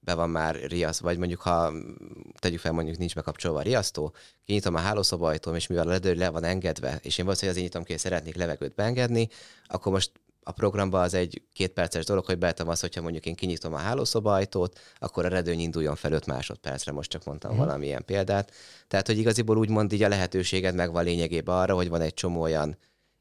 be 0.00 0.14
van 0.14 0.30
már 0.30 0.54
riasz, 0.54 1.00
vagy 1.00 1.18
mondjuk 1.18 1.40
ha 1.40 1.70
mm, 1.70 1.92
tegyük 2.38 2.60
fel, 2.60 2.72
mondjuk 2.72 2.98
nincs 2.98 3.14
bekapcsolva 3.14 3.58
a 3.58 3.62
riasztó, 3.62 4.14
kinyitom 4.44 4.74
a 4.74 4.78
hálószoba 4.78 5.26
ajtóm, 5.26 5.54
és 5.54 5.66
mivel 5.66 5.86
a 5.86 5.90
ledő 5.90 6.14
le 6.14 6.28
van 6.28 6.44
engedve, 6.44 6.98
és 7.02 7.18
én 7.18 7.24
valószínűleg 7.24 7.56
azért 7.56 7.72
nyitom 7.72 7.82
ki, 7.82 7.92
hogy 7.92 8.00
szeretnék 8.00 8.36
levegőt 8.36 8.74
beengedni, 8.74 9.28
akkor 9.66 9.92
most 9.92 10.10
a 10.42 10.52
programba 10.52 11.00
az 11.00 11.14
egy 11.14 11.42
két 11.52 11.72
perces 11.72 12.04
dolog, 12.04 12.24
hogy 12.24 12.38
beállítom 12.38 12.68
azt, 12.68 12.80
hogyha 12.80 13.02
mondjuk 13.02 13.26
én 13.26 13.34
kinyitom 13.34 13.74
a 13.74 13.76
hálószoba 13.76 14.32
ajtót, 14.32 14.78
akkor 14.98 15.24
a 15.24 15.28
redőny 15.28 15.60
induljon 15.60 15.96
fel 15.96 16.12
5 16.12 16.26
másodpercre, 16.26 16.92
most 16.92 17.10
csak 17.10 17.24
mondtam 17.24 17.50
uh-huh. 17.50 17.66
valamilyen 17.66 18.04
példát. 18.04 18.52
Tehát, 18.88 19.06
hogy 19.06 19.18
igaziból 19.18 19.56
úgymond 19.56 19.92
így 19.92 20.02
a 20.02 20.08
lehetőséged 20.08 20.74
megvan 20.74 21.04
lényegében 21.04 21.56
arra, 21.56 21.74
hogy 21.74 21.88
van 21.88 22.00
egy 22.00 22.14
csomó 22.14 22.40
olyan 22.40 22.78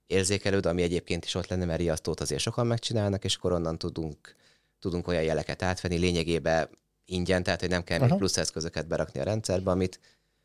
érzékelőd, 0.08 0.66
ami 0.66 0.82
egyébként 0.82 1.26
is 1.26 1.36
ott 1.36 1.48
lenne, 1.48 1.66
mert 1.66 1.80
riasztót 1.80 2.20
azért 2.20 2.42
sokan 2.42 2.68
megcsinálnak, 2.68 3.24
és 3.24 3.36
akkor 3.36 3.52
onnan 3.52 3.78
tudunk, 3.78 4.36
tudunk 4.80 5.08
olyan 5.08 5.24
jeleket 5.24 5.62
átvenni, 5.62 5.98
lényegében 5.98 6.70
ingyen, 7.06 7.44
tehát 7.44 7.60
hogy 7.60 7.70
nem 7.70 7.84
kell 7.84 8.00
még 8.00 8.16
plusz 8.16 8.38
eszközöket 8.38 8.88
berakni 8.88 9.20
a 9.20 9.24
rendszerbe, 9.24 9.72
amit 9.72 10.00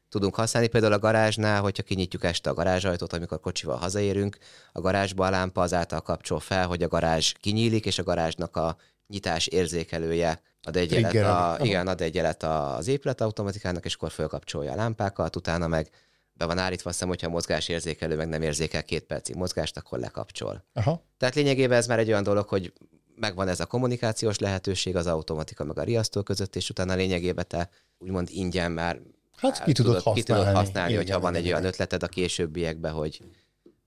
tudunk 0.08 0.34
használni. 0.34 0.68
Például 0.68 0.92
a 0.92 0.98
garázsnál, 0.98 1.60
hogyha 1.60 1.82
kinyitjuk 1.82 2.24
este 2.24 2.50
a 2.50 2.54
garázsajtót, 2.54 3.12
amikor 3.12 3.40
kocsival 3.40 3.76
hazaérünk, 3.76 4.38
a 4.72 4.80
garázsba 4.80 5.26
a 5.26 5.30
lámpa 5.30 5.60
azáltal 5.60 6.00
kapcsol 6.00 6.40
fel, 6.40 6.66
hogy 6.66 6.82
a 6.82 6.88
garázs 6.88 7.32
kinyílik, 7.40 7.86
és 7.86 7.98
a 7.98 8.02
garázsnak 8.02 8.56
a 8.56 8.76
nyitás 9.06 9.46
érzékelője 9.46 10.42
ad 10.62 10.76
egy 10.76 10.92
jelet, 10.92 11.14
a, 11.14 11.52
Aha. 11.52 11.64
igen, 11.64 11.86
ad 11.86 12.00
egy 12.00 12.14
jelet 12.14 12.42
az 12.42 12.88
épület 12.88 13.20
automatikának, 13.20 13.84
és 13.84 13.94
akkor 13.94 14.10
fölkapcsolja 14.10 14.72
a 14.72 14.76
lámpákat, 14.76 15.36
utána 15.36 15.66
meg 15.66 15.90
be 16.32 16.44
van 16.44 16.58
állítva, 16.58 16.88
azt 16.88 16.98
hiszem, 16.98 17.08
hogyha 17.08 17.26
a 17.26 17.30
mozgásérzékelő 17.30 18.16
meg 18.16 18.28
nem 18.28 18.42
érzékel 18.42 18.84
két 18.84 19.04
percig 19.04 19.36
mozgást, 19.36 19.76
akkor 19.76 19.98
lekapcsol. 19.98 20.64
Aha. 20.72 21.04
Tehát 21.16 21.34
lényegében 21.34 21.78
ez 21.78 21.86
már 21.86 21.98
egy 21.98 22.08
olyan 22.08 22.22
dolog, 22.22 22.48
hogy 22.48 22.72
megvan 23.16 23.48
ez 23.48 23.60
a 23.60 23.66
kommunikációs 23.66 24.38
lehetőség 24.38 24.96
az 24.96 25.06
automatika 25.06 25.64
meg 25.64 25.78
a 25.78 25.82
riasztó 25.82 26.22
között, 26.22 26.56
és 26.56 26.70
utána 26.70 26.94
lényegében 26.94 27.44
te 27.48 27.70
úgymond 27.98 28.28
ingyen 28.30 28.72
már 28.72 29.00
Hát 29.36 29.64
ki 29.64 29.72
tudod 29.72 30.02
ki 30.14 30.22
tudod 30.22 30.42
használni. 30.42 30.54
használni, 30.54 30.92
Igen, 30.92 31.04
hogyha 31.04 31.20
van 31.20 31.30
igen, 31.30 31.42
egy 31.42 31.48
olyan 31.48 31.60
igen. 31.60 31.72
ötleted 31.72 32.02
a 32.02 32.08
későbbiekben, 32.08 32.92
hogy, 32.92 33.20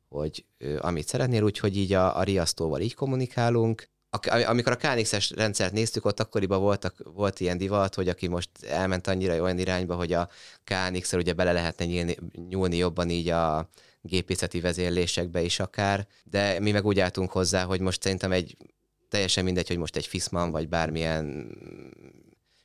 hogy 0.09 0.45
ö, 0.57 0.77
amit 0.81 1.07
szeretnél, 1.07 1.43
úgyhogy 1.43 1.77
így 1.77 1.93
a, 1.93 2.17
a 2.17 2.23
riasztóval 2.23 2.81
így 2.81 2.93
kommunikálunk. 2.93 3.89
A, 4.09 4.43
amikor 4.47 4.71
a 4.71 4.75
KNX-es 4.75 5.29
rendszert 5.29 5.73
néztük, 5.73 6.05
ott 6.05 6.19
akkoriban 6.19 6.59
voltak, 6.59 6.95
volt 7.13 7.39
ilyen 7.39 7.57
divat, 7.57 7.95
hogy 7.95 8.09
aki 8.09 8.27
most 8.27 8.49
elment 8.69 9.07
annyira 9.07 9.41
olyan 9.41 9.59
irányba, 9.59 9.95
hogy 9.95 10.13
a 10.13 10.29
KNX-el 10.63 11.19
ugye 11.19 11.33
bele 11.33 11.51
lehetne 11.51 11.85
nyílni, 11.85 12.17
nyúlni 12.49 12.77
jobban 12.77 13.09
így 13.09 13.29
a 13.29 13.69
gépészeti 14.01 14.59
vezérlésekbe 14.59 15.41
is 15.41 15.59
akár, 15.59 16.07
de 16.23 16.59
mi 16.59 16.71
meg 16.71 16.85
úgy 16.85 16.99
álltunk 16.99 17.31
hozzá, 17.31 17.63
hogy 17.63 17.79
most 17.79 18.01
szerintem 18.01 18.31
egy 18.31 18.57
teljesen 19.09 19.43
mindegy, 19.43 19.67
hogy 19.67 19.77
most 19.77 19.95
egy 19.95 20.07
Fissman 20.07 20.51
vagy 20.51 20.69
bármilyen 20.69 21.57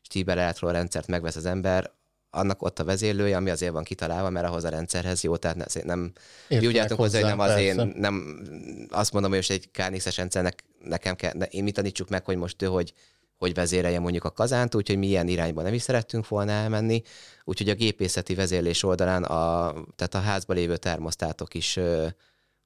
Stiebel 0.03 0.39
Electro 0.39 0.71
rendszert 0.71 1.07
megvesz 1.07 1.37
az 1.37 1.47
ember, 1.47 1.91
annak 2.35 2.63
ott 2.63 2.79
a 2.79 2.85
vezérlője, 2.85 3.37
ami 3.37 3.51
azért 3.51 3.73
van 3.73 3.85
kitalálva, 3.85 4.31
mert 4.31 4.47
ahhoz 4.47 4.65
a 4.65 4.69
rendszerhez 4.69 5.23
jó, 5.23 5.37
tehát 5.37 5.57
ne- 5.57 5.83
nem, 5.83 6.13
mi 6.49 6.67
úgy 6.67 6.77
álltunk 6.77 7.01
hozzá, 7.01 7.19
hogy 7.19 7.29
nem 7.29 7.39
az 7.39 7.59
én, 7.59 7.93
nem 7.97 8.43
azt 8.91 9.13
mondom, 9.13 9.31
hogy 9.31 9.39
most 9.39 9.51
egy 9.51 9.71
KNX-es 9.71 10.17
rendszernek 10.17 10.65
nekem 10.85 11.17
kell, 11.17 11.33
ne, 11.35 11.45
én 11.45 11.63
mit 11.63 11.75
tanítsuk 11.75 12.09
meg, 12.09 12.25
hogy 12.25 12.37
most 12.37 12.63
ő 12.63 12.67
hogy, 12.67 12.95
hogy 13.39 13.55
vezérelje 13.55 13.99
mondjuk 13.99 14.25
a 14.25 14.31
kazánt, 14.31 14.75
úgyhogy 14.75 14.99
mi 14.99 15.07
ilyen 15.07 15.29
irányba 15.29 15.63
nem 15.63 15.75
is 15.75 15.83
szerettünk 15.83 16.29
volna 16.29 16.53
elmenni, 16.53 17.03
úgyhogy 17.45 17.69
a 17.69 17.75
gépészeti 17.75 18.35
vezérlés 18.35 18.83
oldalán, 18.83 19.25
a, 19.25 19.73
tehát 19.97 20.15
a 20.15 20.21
házban 20.21 20.57
lévő 20.57 20.77
termosztátok 20.77 21.55
is 21.55 21.77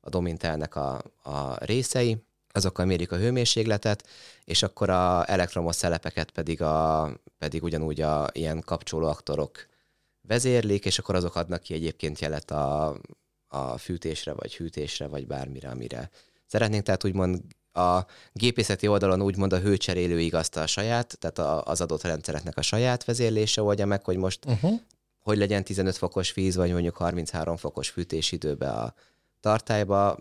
a 0.01 0.09
Domintelnek 0.09 0.77
a, 0.77 1.03
a 1.23 1.65
részei, 1.65 2.17
azokkal 2.57 2.87
mérik 2.87 3.13
a 3.13 3.17
hőmérsékletet, 3.17 4.07
és 4.45 4.63
akkor 4.63 4.91
a 4.91 5.31
elektromos 5.31 5.77
szelepeket 5.77 6.31
pedig, 6.31 6.63
a, 6.63 7.11
pedig 7.39 7.63
ugyanúgy 7.63 8.01
a 8.01 8.27
ilyen 8.33 8.61
kapcsolóaktorok 8.61 9.67
vezérlik, 10.21 10.85
és 10.85 10.99
akkor 10.99 11.15
azok 11.15 11.37
adnak 11.37 11.63
ki 11.63 11.75
egyébként 11.75 12.21
jelet 12.21 12.51
a, 12.51 12.97
a 13.49 13.79
fűtésre, 13.79 14.33
vagy 14.33 14.57
hűtésre, 14.57 15.07
vagy 15.07 15.27
bármire, 15.27 15.69
amire 15.69 16.11
szeretnénk. 16.47 16.85
Tehát 16.85 17.05
úgymond 17.05 17.41
a 17.73 18.07
gépészeti 18.33 18.89
oldalon 18.89 19.23
úgymond 19.23 19.53
a 19.53 19.59
hőcserélő 19.59 20.21
igazta 20.21 20.61
a 20.61 20.67
saját, 20.67 21.19
tehát 21.19 21.39
a, 21.39 21.65
az 21.65 21.81
adott 21.81 22.03
rendszereknek 22.03 22.57
a 22.57 22.63
saját 22.63 23.05
vezérlése 23.05 23.63
oldja 23.63 23.87
meg, 23.87 24.05
hogy 24.05 24.17
most 24.17 24.45
Uh-huh. 24.45 24.81
hogy 25.19 25.39
legyen 25.39 25.65
15 25.65 25.97
fokos 25.97 26.33
víz, 26.35 26.57
vagy 26.57 26.73
mondjuk 26.73 26.97
33 26.97 27.57
fokos 27.57 27.89
fűtésidőbe 27.89 28.71
a 28.71 28.95
tartályba. 29.41 30.19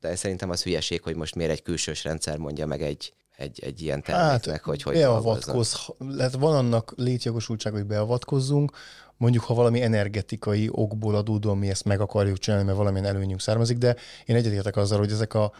De 0.00 0.16
szerintem 0.16 0.50
az 0.50 0.62
hülyeség, 0.62 1.02
hogy 1.02 1.16
most 1.16 1.34
miért 1.34 1.52
egy 1.52 1.62
külsős 1.62 2.04
rendszer 2.04 2.36
mondja 2.36 2.66
meg 2.66 2.82
egy, 2.82 3.12
egy, 3.36 3.60
egy 3.62 3.82
ilyen 3.82 4.02
terméknek, 4.02 4.52
hát, 4.54 4.60
hogy 4.64 4.82
hogy 4.82 4.94
beavatkoz, 4.94 5.88
lehet 5.98 6.34
van 6.34 6.56
annak 6.56 6.92
létjogosultság, 6.96 7.72
hogy 7.72 7.86
beavatkozzunk, 7.86 8.72
mondjuk 9.16 9.44
ha 9.44 9.54
valami 9.54 9.82
energetikai 9.82 10.68
okból 10.70 11.14
adódóan 11.14 11.58
mi 11.58 11.68
ezt 11.68 11.84
meg 11.84 12.00
akarjuk 12.00 12.38
csinálni, 12.38 12.66
mert 12.66 12.76
valamilyen 12.76 13.06
előnyünk 13.06 13.40
származik, 13.40 13.78
de 13.78 13.96
én 14.24 14.36
egyetértek 14.36 14.76
azzal, 14.76 14.98
hogy 14.98 15.10
ezek 15.10 15.34
a 15.34 15.52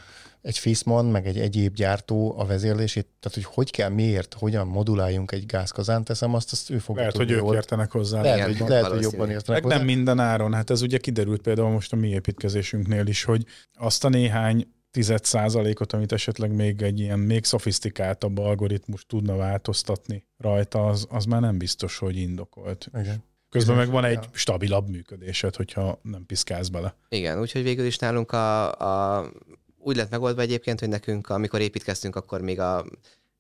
egy 0.47 0.59
Fissman, 0.59 1.07
meg 1.07 1.27
egy 1.27 1.39
egyéb 1.39 1.75
gyártó 1.75 2.39
a 2.39 2.45
vezérlését, 2.45 3.07
tehát 3.21 3.35
hogy 3.35 3.45
hogy 3.55 3.71
kell, 3.71 3.89
miért, 3.89 4.35
hogyan 4.35 4.67
moduláljunk 4.67 5.33
egy 5.33 5.47
gázkazánt, 5.47 6.05
teszem 6.05 6.35
azt, 6.35 6.53
azt 6.53 6.71
ő 6.71 6.79
fogja 6.79 7.01
Lehet, 7.01 7.17
hogy 7.17 7.31
ők 7.31 7.53
értenek 7.53 7.91
hozzá. 7.91 8.23
Lehet, 8.23 8.47
hogy, 8.47 8.69
lehet 8.69 8.87
hogy 8.87 9.03
jobban 9.03 9.31
értenek 9.31 9.63
meg 9.63 9.63
hozzá. 9.63 9.77
nem 9.77 9.85
minden 9.85 10.19
áron, 10.19 10.55
hát 10.55 10.71
ez 10.71 10.83
ugye 10.83 10.99
kiderült 10.99 11.43
például 11.43 11.71
most 11.71 11.93
a 11.93 11.97
mi 11.97 12.09
építkezésünknél 12.09 13.07
is, 13.07 13.25
hogy 13.25 13.45
azt 13.75 14.05
a 14.05 14.09
néhány 14.09 14.67
tized 14.91 15.25
százalékot, 15.25 15.93
amit 15.93 16.13
esetleg 16.13 16.55
még 16.55 16.83
egy 16.83 17.01
ilyen 17.01 17.19
még 17.19 17.45
szofisztikáltabb 17.45 18.39
algoritmus 18.39 19.07
tudna 19.07 19.37
változtatni 19.37 20.27
rajta, 20.39 20.87
az, 20.87 21.07
az 21.11 21.25
már 21.25 21.41
nem 21.41 21.59
biztos, 21.59 21.99
hogy 21.99 22.17
indokolt. 22.17 22.89
Igen. 23.01 23.25
Közben 23.51 23.77
meg 23.77 23.91
van 23.91 24.05
egy 24.05 24.25
stabilabb 24.33 24.89
működésed, 24.89 25.57
hogyha 25.57 25.99
nem 26.03 26.27
piszkálsz 26.27 26.69
bele. 26.69 26.97
Igen, 27.09 27.41
úgyhogy 27.41 27.63
végül 27.63 27.87
is 27.87 27.99
nálunk 27.99 28.33
a, 28.33 28.73
a 29.19 29.31
úgy 29.79 29.97
lett 29.97 30.11
megoldva 30.11 30.43
egyébként, 30.43 30.81
hogy 30.81 30.89
nekünk, 30.89 31.29
amikor 31.29 31.61
építkeztünk, 31.61 32.17
akkor 32.17 32.41
még 32.41 32.61
a, 32.61 32.85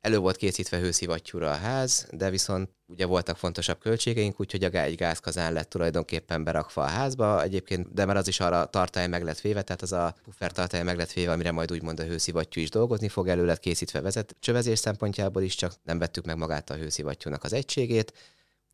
elő 0.01 0.19
volt 0.19 0.37
készítve 0.37 0.79
hőszivattyúra 0.79 1.51
a 1.51 1.55
ház, 1.55 2.09
de 2.11 2.31
viszont 2.31 2.71
ugye 2.87 3.07
voltak 3.07 3.37
fontosabb 3.37 3.79
költségeink, 3.79 4.41
úgyhogy 4.41 4.65
a 4.65 4.71
egy 4.71 4.95
gázkazán 4.95 5.53
lett 5.53 5.69
tulajdonképpen 5.69 6.45
berakva 6.45 6.83
a 6.83 6.87
házba. 6.87 7.43
Egyébként, 7.43 7.95
de 7.95 8.05
már 8.05 8.17
az 8.17 8.29
is 8.29 8.41
arra 8.41 8.67
tartály 8.67 9.09
meg 9.09 9.25
lett 9.25 9.41
véve, 9.41 9.63
tehát 9.63 9.83
az 9.83 9.93
a 9.93 10.15
puffer 10.25 10.53
tartály 10.53 10.83
meg 10.83 10.97
lett 10.97 11.13
véve, 11.13 11.33
amire 11.33 11.51
majd 11.51 11.73
úgymond 11.73 12.01
a 12.01 12.05
hőszivattyú 12.05 12.61
is 12.61 12.71
dolgozni 12.71 13.09
fog, 13.09 13.29
elő 13.29 13.45
lett 13.45 13.59
készítve 13.59 14.01
vezet, 14.01 14.37
csövezés 14.41 14.79
szempontjából 14.79 15.43
is, 15.43 15.55
csak 15.55 15.73
nem 15.85 15.99
vettük 15.99 16.25
meg 16.25 16.37
magát 16.37 16.71
a 16.71 16.75
hőszivattyúnak 16.75 17.45
az 17.45 17.53
egységét, 17.53 18.13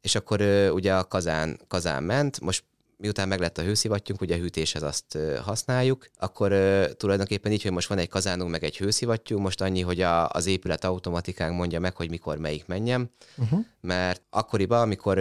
és 0.03 0.15
akkor 0.15 0.41
ugye 0.73 0.95
a 0.95 1.05
kazán, 1.05 1.61
kazán 1.69 2.03
ment, 2.03 2.41
most 2.41 2.65
miután 2.97 3.29
meglett 3.29 3.59
a 3.59 3.63
hőszivattyunk, 3.63 4.21
ugye 4.21 4.35
a 4.35 4.39
hűtéshez 4.39 4.83
azt 4.83 5.19
használjuk, 5.43 6.09
akkor 6.19 6.49
tulajdonképpen 6.97 7.53
így, 7.53 7.63
hogy 7.63 7.73
most 7.73 7.89
van 7.89 7.99
egy 7.99 8.09
kazánunk, 8.09 8.51
meg 8.51 8.65
egy 8.65 8.77
hőszivattyú, 8.77 9.39
most 9.39 9.61
annyi, 9.61 9.81
hogy 9.81 10.01
a, 10.01 10.29
az 10.29 10.47
épület 10.47 10.85
automatikán 10.85 11.53
mondja 11.53 11.81
meg, 11.81 11.97
hogy 11.97 12.11
mikor 12.11 12.39
melyik 12.39 12.67
menjem, 12.67 13.11
uh-huh. 13.37 13.65
mert 13.81 14.23
akkoriban, 14.31 14.81
amikor 14.81 15.15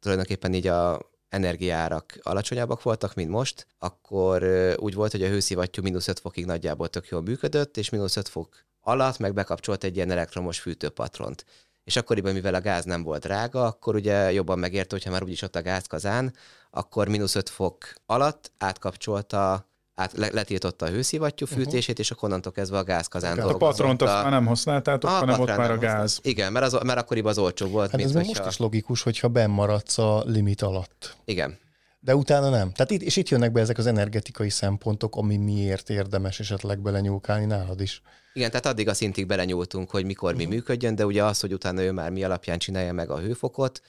tulajdonképpen 0.00 0.54
így 0.54 0.66
a 0.66 1.10
energiárak 1.28 2.18
alacsonyabbak 2.22 2.82
voltak, 2.82 3.14
mint 3.14 3.30
most, 3.30 3.66
akkor 3.78 4.44
úgy 4.76 4.94
volt, 4.94 5.12
hogy 5.12 5.22
a 5.22 5.28
hőszivattyú 5.28 5.82
mínusz 5.82 6.08
5 6.08 6.18
fokig 6.18 6.44
nagyjából 6.44 6.88
tök 6.88 7.08
jól 7.08 7.22
működött, 7.22 7.76
és 7.76 7.90
mínusz 7.90 8.16
5 8.16 8.28
fok 8.28 8.64
alatt 8.80 9.18
meg 9.18 9.34
bekapcsolt 9.34 9.84
egy 9.84 9.96
ilyen 9.96 10.10
elektromos 10.10 10.58
fűtőpatront 10.58 11.44
és 11.84 11.96
akkoriban, 11.96 12.32
mivel 12.32 12.54
a 12.54 12.60
gáz 12.60 12.84
nem 12.84 13.02
volt 13.02 13.22
drága, 13.22 13.64
akkor 13.64 13.94
ugye 13.94 14.32
jobban 14.32 14.58
megérte, 14.58 14.94
hogyha 14.94 15.10
már 15.10 15.22
úgyis 15.22 15.42
ott 15.42 15.56
a 15.56 15.62
gázkazán, 15.62 16.34
akkor 16.70 17.08
mínusz 17.08 17.34
5 17.34 17.48
fok 17.48 17.76
alatt 18.06 18.52
átkapcsolta 18.58 19.66
át, 19.94 20.12
letiltotta 20.12 20.86
a 20.86 20.88
hőszivattyú 20.88 21.46
mhm. 21.46 21.54
fűtését, 21.54 21.88
uh-huh. 21.88 21.98
és 21.98 22.10
akkor 22.10 22.28
onnantól 22.28 22.52
kezdve 22.52 22.78
a 22.78 22.84
gázkazán 22.84 23.38
A 23.38 23.56
patront 23.56 24.02
azt 24.02 24.12
már 24.12 24.30
nem 24.30 24.46
használtátok, 24.46 25.10
a 25.10 25.12
hanem 25.12 25.40
ott 25.40 25.56
már 25.56 25.70
a 25.70 25.78
gáz. 25.78 26.00
Használt. 26.00 26.26
Igen, 26.26 26.52
mert, 26.52 26.64
az, 26.64 26.78
mert 26.82 26.98
akkoriban 26.98 27.30
az 27.30 27.38
olcsó 27.38 27.66
volt. 27.66 27.90
Hát 27.90 27.96
mint 27.96 28.08
ez 28.08 28.14
hogyha... 28.16 28.28
most 28.28 28.52
is 28.52 28.56
logikus, 28.56 29.02
hogyha 29.02 29.28
bemaradsz 29.28 29.98
a 29.98 30.22
limit 30.26 30.62
alatt. 30.62 31.16
Igen. 31.24 31.58
De 32.00 32.14
utána 32.14 32.48
nem. 32.48 32.72
Tehát 32.72 32.90
itt, 32.90 33.02
és 33.02 33.16
itt 33.16 33.28
jönnek 33.28 33.52
be 33.52 33.60
ezek 33.60 33.78
az 33.78 33.86
energetikai 33.86 34.50
szempontok, 34.50 35.16
ami 35.16 35.36
miért 35.36 35.90
érdemes 35.90 36.40
esetleg 36.40 36.80
belenyúlkálni 36.80 37.44
nálad 37.44 37.80
is. 37.80 38.02
Igen, 38.32 38.50
tehát 38.50 38.66
addig 38.66 38.88
a 38.88 38.94
szintig 38.94 39.26
belenyúltunk, 39.26 39.90
hogy 39.90 40.04
mikor 40.04 40.34
mi 40.34 40.44
mhm. 40.44 40.52
működjön, 40.52 40.94
de 40.94 41.06
ugye 41.06 41.24
az, 41.24 41.40
hogy 41.40 41.52
utána 41.52 41.82
ő 41.82 41.92
már 41.92 42.10
mi 42.10 42.24
alapján 42.24 42.58
csinálja 42.58 42.92
meg 42.92 43.10
a 43.10 43.18
hőfokot. 43.18 43.82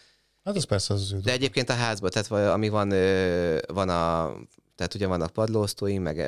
Hát 0.43 0.55
az 0.55 0.63
persze 0.63 0.93
az, 0.93 1.11
az 1.13 1.21
De 1.21 1.31
egyébként 1.31 1.69
a 1.69 1.73
házban, 1.73 2.09
tehát 2.09 2.31
ami 2.53 2.69
van, 2.69 2.89
van 3.67 3.89
a 3.89 4.33
tehát 4.75 4.93
ugye 4.93 5.07
vannak 5.07 5.29
padlóosztóink, 5.29 6.03
meg 6.03 6.27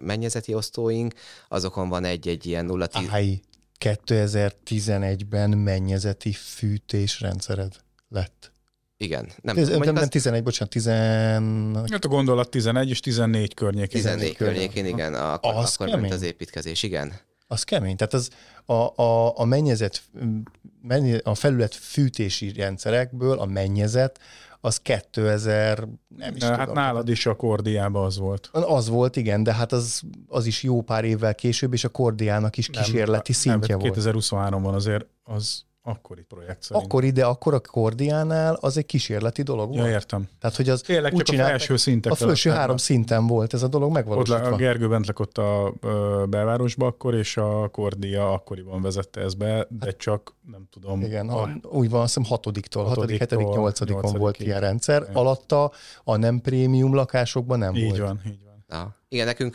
mennyezeti 0.00 0.54
osztóink, 0.54 1.14
azokon 1.48 1.88
van 1.88 2.04
egy-egy 2.04 2.46
ilyen 2.46 2.64
0 2.64 2.88
Áj, 3.10 3.40
2011-ben 3.80 5.50
mennyezeti 5.50 6.32
fűtésrendszered 6.32 7.72
lett. 8.08 8.52
Igen. 8.96 9.32
Nem, 9.42 9.54
Tiz, 9.54 9.68
nem, 9.68 9.96
az... 9.96 10.08
11, 10.08 10.42
bocsánat, 10.42 10.72
10... 10.72 10.86
Hát 10.86 12.04
a 12.04 12.08
gondolat 12.08 12.50
11 12.50 12.90
és 12.90 13.00
14 13.00 13.54
környékén. 13.54 14.02
14 14.02 14.36
környékén, 14.36 14.86
igen. 14.86 15.14
Akkor, 15.14 15.54
az 15.54 15.74
akkor 15.74 16.00
ment 16.00 16.12
az 16.12 16.22
építkezés, 16.22 16.82
igen. 16.82 17.12
Az 17.46 17.62
kemény. 17.62 17.96
Tehát 17.96 18.14
az 18.14 18.30
a, 18.64 19.02
a, 19.02 19.38
a 19.38 19.44
mennyezet, 19.44 20.02
a 21.22 21.34
felület 21.34 21.74
fűtési 21.74 22.52
rendszerekből 22.52 23.38
a 23.38 23.46
mennyezet 23.46 24.18
az 24.60 24.80
2000, 24.80 25.88
nem 26.16 26.36
is 26.36 26.42
Hát 26.42 26.58
tudom. 26.58 26.74
nálad 26.74 27.08
is 27.08 27.26
a 27.26 27.36
kordiában 27.36 28.04
az 28.04 28.18
volt. 28.18 28.50
Az 28.52 28.88
volt, 28.88 29.16
igen, 29.16 29.42
de 29.42 29.54
hát 29.54 29.72
az, 29.72 30.02
az 30.28 30.46
is 30.46 30.62
jó 30.62 30.82
pár 30.82 31.04
évvel 31.04 31.34
később, 31.34 31.72
és 31.72 31.84
a 31.84 31.88
kordiának 31.88 32.56
is 32.56 32.66
kísérleti 32.68 33.32
nem, 33.32 33.40
szintje 33.40 33.76
nem, 33.76 33.88
volt. 33.88 33.94
2023-ban 33.98 34.74
azért 34.74 35.06
az 35.22 35.65
Akkori 35.88 36.22
projekt 36.22 36.62
szerint. 36.62 36.84
Akkori, 36.84 37.10
de 37.10 37.24
akkor 37.24 37.54
a 37.54 37.60
Kordiánál 37.60 38.54
az 38.60 38.76
egy 38.76 38.86
kísérleti 38.86 39.42
dolog 39.42 39.68
volt. 39.68 39.84
Ja, 39.84 39.90
értem. 39.90 40.28
Tehát, 40.40 40.56
hogy 40.56 40.68
az 40.68 40.80
Tényleg 40.80 41.14
úgy 41.14 41.22
csak 41.22 41.38
a 41.38 41.44
felső 41.44 41.76
szintek. 41.76 42.12
A 42.12 42.14
felső 42.14 42.50
három 42.50 42.76
szinten 42.76 43.26
volt 43.26 43.54
ez 43.54 43.62
a 43.62 43.68
dolog 43.68 43.92
megvalósítva. 43.92 44.46
Ott 44.46 44.52
a 44.52 44.56
Gergő 44.56 44.88
bent 44.88 45.06
lakott 45.06 45.38
a 45.38 45.72
belvárosba 46.28 46.86
akkor, 46.86 47.14
és 47.14 47.36
a 47.36 47.68
Kordia 47.68 48.32
akkoriban 48.32 48.82
vezette 48.82 49.20
ezt 49.20 49.38
be, 49.38 49.66
de 49.68 49.86
hát, 49.86 49.96
csak 49.96 50.34
nem 50.50 50.68
tudom. 50.70 51.00
Igen, 51.00 51.28
a, 51.28 51.50
úgy 51.62 51.90
van, 51.90 52.00
azt 52.00 52.14
hiszem 52.14 52.30
hatodiktól, 52.30 52.84
hatodik, 52.84 53.18
hetedik, 53.18 53.48
nyolcadikon 53.48 54.14
volt 54.18 54.40
ilyen 54.40 54.60
rendszer. 54.60 55.02
Igen. 55.02 55.14
Alatta 55.14 55.72
a 56.04 56.16
nem 56.16 56.40
prémium 56.40 56.94
lakásokban 56.94 57.58
nem 57.58 57.74
így 57.74 57.82
volt. 57.82 57.94
Így 57.94 58.00
van, 58.00 58.20
így 58.26 58.44
van. 58.44 58.64
Aha. 58.68 58.95
Igen, 59.08 59.26
nekünk, 59.26 59.54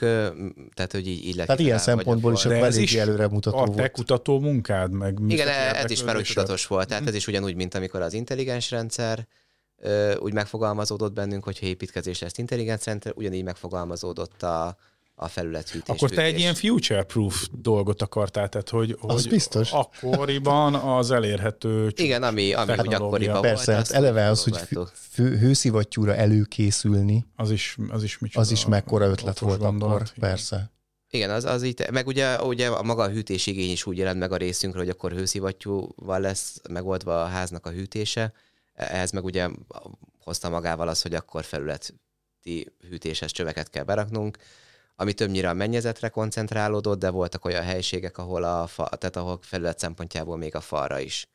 tehát 0.74 0.92
hogy 0.92 1.08
így, 1.08 1.26
így 1.26 1.36
Tehát 1.36 1.60
ilyen 1.60 1.78
szempontból 1.78 2.34
is 2.34 2.46
elég 2.46 2.96
előre 2.96 3.28
mutató 3.28 3.58
a 3.58 3.70
te 3.70 3.92
kutató 3.92 4.40
munkád, 4.40 4.92
meg 4.92 5.18
Igen, 5.28 5.48
ez 5.76 5.92
is 5.92 6.04
már 6.04 6.18
úgy 6.18 6.28
tudatos 6.28 6.68
volt, 6.68 6.88
tehát 6.88 7.08
ez 7.08 7.16
is 7.16 7.28
ugyanúgy, 7.28 7.56
mint 7.56 7.76
amikor 7.76 8.02
az 8.02 8.14
intelligens 8.14 8.72
rendszer 8.72 9.28
úgy 10.20 10.34
megfogalmazódott 10.34 11.14
bennünk, 11.14 11.44
hogyha 11.44 11.66
építkezés 11.66 12.20
lesz 12.20 12.38
intelligens 12.38 12.86
rendszer, 12.86 13.14
ugyanígy 13.16 13.44
megfogalmazódott 13.44 14.44
a, 14.44 14.78
a 15.24 15.28
felülethűtés. 15.28 15.96
Akkor 15.96 16.10
te 16.10 16.22
egy 16.22 16.40
ilyen 16.40 16.54
future-proof 16.54 17.48
dolgot 17.52 18.02
akartál, 18.02 18.50
tehát 18.50 18.70
hogy, 18.70 18.98
az 19.02 19.22
hogy 19.22 19.32
biztos. 19.32 19.72
akkoriban 19.72 20.76
az 20.76 21.12
elérhető 21.12 21.92
Igen, 21.96 22.24
ami, 22.24 22.54
ami 22.54 22.74
úgy 22.78 22.94
akkoriban 22.94 23.42
Persze, 23.42 23.72
volt. 23.72 23.78
Persze, 23.78 23.96
eleve 23.96 24.30
az, 24.30 24.44
hogy 24.44 24.58
fő, 24.94 25.38
hőszivattyúra 25.38 26.16
előkészülni, 26.16 27.26
az 27.36 27.52
is, 27.52 27.78
az 27.90 28.04
is, 28.04 28.20
az 28.34 28.52
is 28.52 28.66
mekkora 28.66 29.06
ötlet 29.06 29.40
volt 29.40 29.60
gondolat, 29.60 29.96
akkor, 29.96 30.08
igen. 30.16 30.30
persze. 30.30 30.72
Igen, 31.10 31.30
az, 31.30 31.46
az 31.46 31.64
így, 31.64 31.86
meg 31.92 32.08
ugye, 32.08 32.42
ugye 32.42 32.68
a 32.68 32.84
maga 32.84 33.04
a 33.04 33.10
hűtésigény 33.10 33.72
is 33.72 33.86
úgy 33.86 33.98
jelent 33.98 34.20
meg 34.20 34.32
a 34.32 34.38
részünkről, 34.38 34.84
hogy 34.84 34.92
akkor 34.92 35.12
hőszivattyúval 35.12 36.20
lesz 36.20 36.62
megoldva 36.70 37.24
a 37.24 37.28
háznak 37.28 37.66
a 37.66 37.72
hűtése. 37.72 38.34
Ehhez 38.74 39.12
meg 39.12 39.24
ugye 39.24 39.50
hozta 40.24 40.50
magával 40.50 40.88
az, 40.88 41.02
hogy 41.02 41.14
akkor 41.14 41.44
felületi 41.44 41.94
hűtéses 42.90 43.32
csöveket 43.32 43.70
kell 43.70 43.84
beraknunk, 43.84 44.38
ami 44.96 45.14
többnyire 45.14 45.50
a 45.50 45.54
mennyezetre 45.54 46.10
koncentrálódott, 46.10 47.00
de 47.00 47.10
voltak 47.10 47.46
olyan 47.46 47.64
helységek, 47.64 48.18
ahol 48.18 48.44
a 48.44 48.68
fa, 48.68 48.86
tehát 48.86 49.16
ahol 49.16 49.40
felület 49.42 49.80
szempontjából 49.80 50.38
még 50.38 50.56
a 50.56 50.62
falra 50.62 51.00
is. 51.00 51.26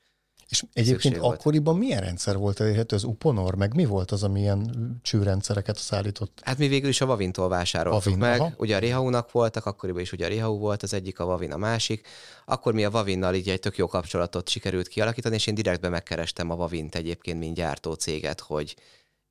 És 0.49 0.65
egyébként 0.73 1.17
volt. 1.17 1.35
akkoriban 1.35 1.77
milyen 1.77 2.01
rendszer 2.01 2.37
volt 2.37 2.61
elérhető? 2.61 2.97
Az 2.97 3.05
Uponor, 3.05 3.55
meg 3.55 3.75
mi 3.75 3.85
volt 3.85 4.11
az, 4.11 4.23
ami 4.23 4.41
ilyen 4.41 4.71
csőrendszereket 5.03 5.77
szállított? 5.77 6.41
Hát 6.43 6.59
mi 6.59 6.69
végül 6.69 6.89
is 6.89 7.01
a 7.01 7.07
Vavintól 7.07 7.49
vásároltuk 7.49 8.05
Vavin, 8.05 8.19
meg. 8.19 8.41
Aha. 8.41 8.53
Ugye 8.57 8.77
a 8.77 8.79
Rihaunak 8.79 9.33
voltak, 9.33 9.67
akkoriban 9.67 10.01
is 10.01 10.13
ugye 10.13 10.25
a 10.25 10.29
Rihau 10.29 10.59
volt 10.59 10.83
az 10.83 10.95
egyik, 10.95 11.21
a 11.21 11.25
Vavin 11.25 11.53
a 11.53 11.57
másik. 11.57 12.07
Akkor 12.45 12.73
mi 12.75 12.85
a 12.85 12.91
Vavinnal 12.91 13.35
így 13.35 13.49
egy 13.49 13.61
tök 13.61 13.77
jó 13.77 13.87
kapcsolatot 13.87 14.49
sikerült 14.49 14.89
kialakítani, 14.89 15.35
és 15.35 15.47
én 15.47 15.55
direktbe 15.55 15.89
megkerestem 15.89 16.51
a 16.51 16.57
Vavint 16.57 16.95
egyébként, 16.95 17.39
mint 17.39 17.55
gyártó 17.55 17.93
céget, 17.93 18.41
hogy 18.41 18.77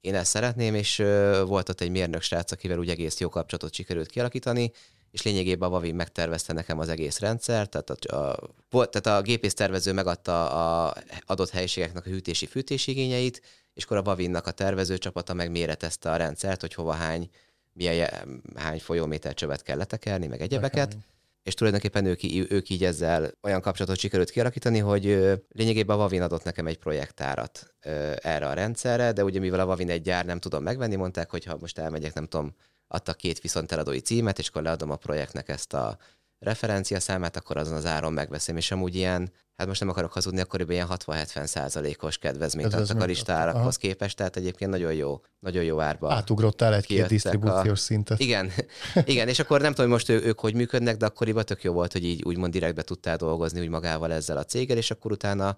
én 0.06 0.16
ezt 0.16 0.30
szeretném, 0.30 0.76
és 0.76 0.98
volt 1.46 1.70
ott 1.70 1.82
egy 1.82 1.92
mérnök 1.92 2.22
srác, 2.22 2.52
akivel 2.52 2.80
úgy 2.80 2.90
egész 2.90 3.20
jó 3.20 3.30
kapcsolatot 3.30 3.74
sikerült 3.74 4.10
kialakítani, 4.10 4.72
és 5.12 5.22
lényegében 5.22 5.68
a 5.68 5.72
Vavin 5.72 5.96
megtervezte 5.96 6.54
nekem 6.54 6.80
az 6.80 6.90
egész 6.90 7.20
rendszer, 7.20 7.68
tehát 7.68 7.90
a, 7.90 8.30
a, 8.72 8.86
tehát 8.86 9.20
a 9.20 9.22
gépész 9.22 9.54
tervező 9.54 9.94
megadta 9.94 10.50
a 10.86 10.94
adott 11.26 11.50
helyiségeknek 11.50 12.06
a 12.06 12.10
hűtési-fűtési 12.10 12.92
igényeit, 12.92 13.42
és 13.74 13.84
akkor 13.84 13.98
a 13.98 14.02
Vavinnak 14.02 14.48
a 14.48 14.52
tervező 14.52 14.98
csapata 14.98 15.34
meg 15.34 15.52
méretezte 15.52 16.12
a 16.12 16.16
rendszert, 16.16 16.62
hogy 16.62 16.74
hova 16.74 16.94
hány, 16.94 17.30
milyen, 17.74 18.42
hány 18.56 18.80
folyóméter 18.80 19.34
csövet 19.34 19.62
kell 19.62 19.78
letekerni, 19.78 20.28
meg 20.28 20.42
egyebeket. 20.42 20.94
Okay 20.94 21.15
és 21.46 21.54
tulajdonképpen 21.54 22.06
ők, 22.06 22.52
ők 22.52 22.70
így 22.70 22.84
ezzel 22.84 23.32
olyan 23.42 23.62
kapcsolatot 23.62 24.00
sikerült 24.00 24.30
kialakítani, 24.30 24.80
hogy 24.80 25.04
lényegében 25.50 25.96
a 25.96 26.00
Vavin 26.00 26.22
adott 26.22 26.44
nekem 26.44 26.68
egy 26.68 26.78
projektárat 26.78 27.74
erre 28.16 28.48
a 28.48 28.54
rendszerre, 28.54 29.12
de 29.12 29.24
ugye 29.24 29.40
mivel 29.40 29.60
a 29.60 29.66
Vavin 29.66 29.90
egy 29.90 30.02
gyár 30.02 30.26
nem 30.26 30.40
tudom 30.40 30.64
megvenni, 30.64 30.96
mondták, 30.96 31.30
hogy 31.30 31.46
ha 31.46 31.58
most 31.60 31.78
elmegyek, 31.78 32.14
nem 32.14 32.26
tudom, 32.26 32.56
adtak 32.88 33.18
két 33.18 33.40
viszonteladói 33.40 34.00
címet, 34.00 34.40
és 34.40 34.48
akkor 34.48 34.62
leadom 34.62 34.92
a 34.92 34.96
projektnek 34.96 35.50
ezt 35.50 35.74
a 35.74 35.98
referencia 36.46 37.00
számát, 37.00 37.38
akkor 37.38 37.58
azon 37.58 37.76
az 37.76 37.86
áron 37.86 38.14
megveszem, 38.14 38.58
és 38.58 38.72
amúgy 38.72 38.96
ilyen, 38.96 39.32
hát 39.56 39.68
most 39.68 39.80
nem 39.80 39.90
akarok 39.90 40.12
hazudni, 40.12 40.40
akkoriban 40.40 40.74
ilyen 40.74 40.88
60-70 40.90 41.46
százalékos 41.46 42.18
kedvezményt 42.18 42.74
adtak 42.74 43.02
a 43.02 43.06
listárakhoz 43.06 43.78
képest, 43.78 44.18
tehát 44.18 44.36
egyébként 44.36 44.72
nagyon 44.72 44.94
jó, 44.94 45.22
nagyon 45.40 45.64
jó 45.64 45.80
árba. 45.80 46.14
Átugrottál 46.14 46.74
egy-két 46.74 47.08
disztribúciós 47.08 47.80
a... 47.80 47.82
szintet. 47.82 48.20
Igen, 48.20 48.52
igen, 49.06 49.28
és 49.28 49.40
akkor 49.40 49.62
nem 49.62 49.74
tudom, 49.74 49.90
most 49.90 50.10
ő, 50.10 50.22
ők 50.24 50.40
hogy 50.40 50.54
működnek, 50.54 50.98
de 50.98 51.06
akkoriban 51.06 51.46
tök 51.46 51.64
jó 51.64 51.74
volt, 51.74 51.92
hogy 51.92 52.04
így 52.04 52.24
úgymond 52.24 52.52
direktbe 52.52 52.82
tudtál 52.82 53.18
dolgozni 53.18 53.60
úgy 53.60 53.70
magával 53.70 54.14
ezzel 54.14 54.38
a 54.38 54.46
céggel, 54.46 54.78
és 54.78 54.92
akkor 54.92 55.12
utána 55.12 55.56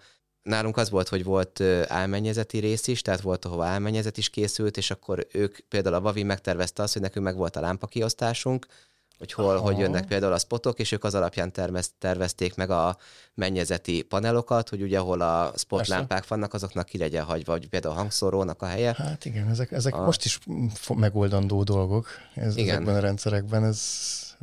nálunk 0.48 0.78
az 0.78 0.90
volt, 0.90 1.08
hogy 1.08 1.24
volt 1.24 1.62
álmennyezeti 1.88 2.58
rész 2.58 2.88
is, 2.88 3.02
tehát 3.02 3.22
volt, 3.22 3.46
ahova 3.46 3.66
álmennyezet 3.66 4.18
is 4.18 4.30
készült, 4.30 4.78
és 4.78 4.92
akkor 4.92 5.28
ők 5.32 5.58
például 5.60 5.96
a 5.96 6.02
Vavi 6.02 6.24
megtervezte 6.24 6.84
azt, 6.84 6.94
hogy 6.94 7.02
nekünk 7.02 7.26
meg 7.26 7.36
volt 7.36 7.56
a 7.56 7.60
lámpakiosztásunk, 7.60 8.66
hogy 9.18 9.34
hol, 9.34 9.55
Aha. 9.55 9.59
hogy 9.59 9.78
jönnek 9.78 10.05
például 10.05 10.34
a 10.34 10.38
spotok, 10.38 10.80
és 10.80 10.91
ők 10.91 11.03
az 11.03 11.15
alapján 11.15 11.51
tervez, 11.51 11.91
tervezték 11.99 12.55
meg 12.55 12.70
a 12.70 12.97
mennyezeti 13.34 14.01
panelokat, 14.01 14.70
hogy 14.70 14.82
ugye 14.82 14.99
ahol 14.99 15.22
a 15.22 15.51
spotlámpák 15.55 16.28
vannak, 16.28 16.53
azoknak 16.53 16.86
ki 16.86 16.97
legyen 16.97 17.24
hagyva, 17.24 17.51
vagy 17.51 17.70
például 17.70 17.93
a 17.93 17.97
hangszorónak 17.97 18.61
a 18.61 18.65
helye. 18.65 18.93
Hát 18.97 19.26
igen, 19.26 19.49
ezek, 19.49 19.72
ezek 19.72 19.95
a... 19.95 20.05
most 20.05 20.26
is 20.26 20.39
megoldandó 20.95 21.63
dolgok 21.63 22.07
ez, 22.34 22.57
igen. 22.57 22.76
ezekben 22.76 22.95
a 22.95 22.99
rendszerekben, 22.99 23.63
ez 23.63 23.82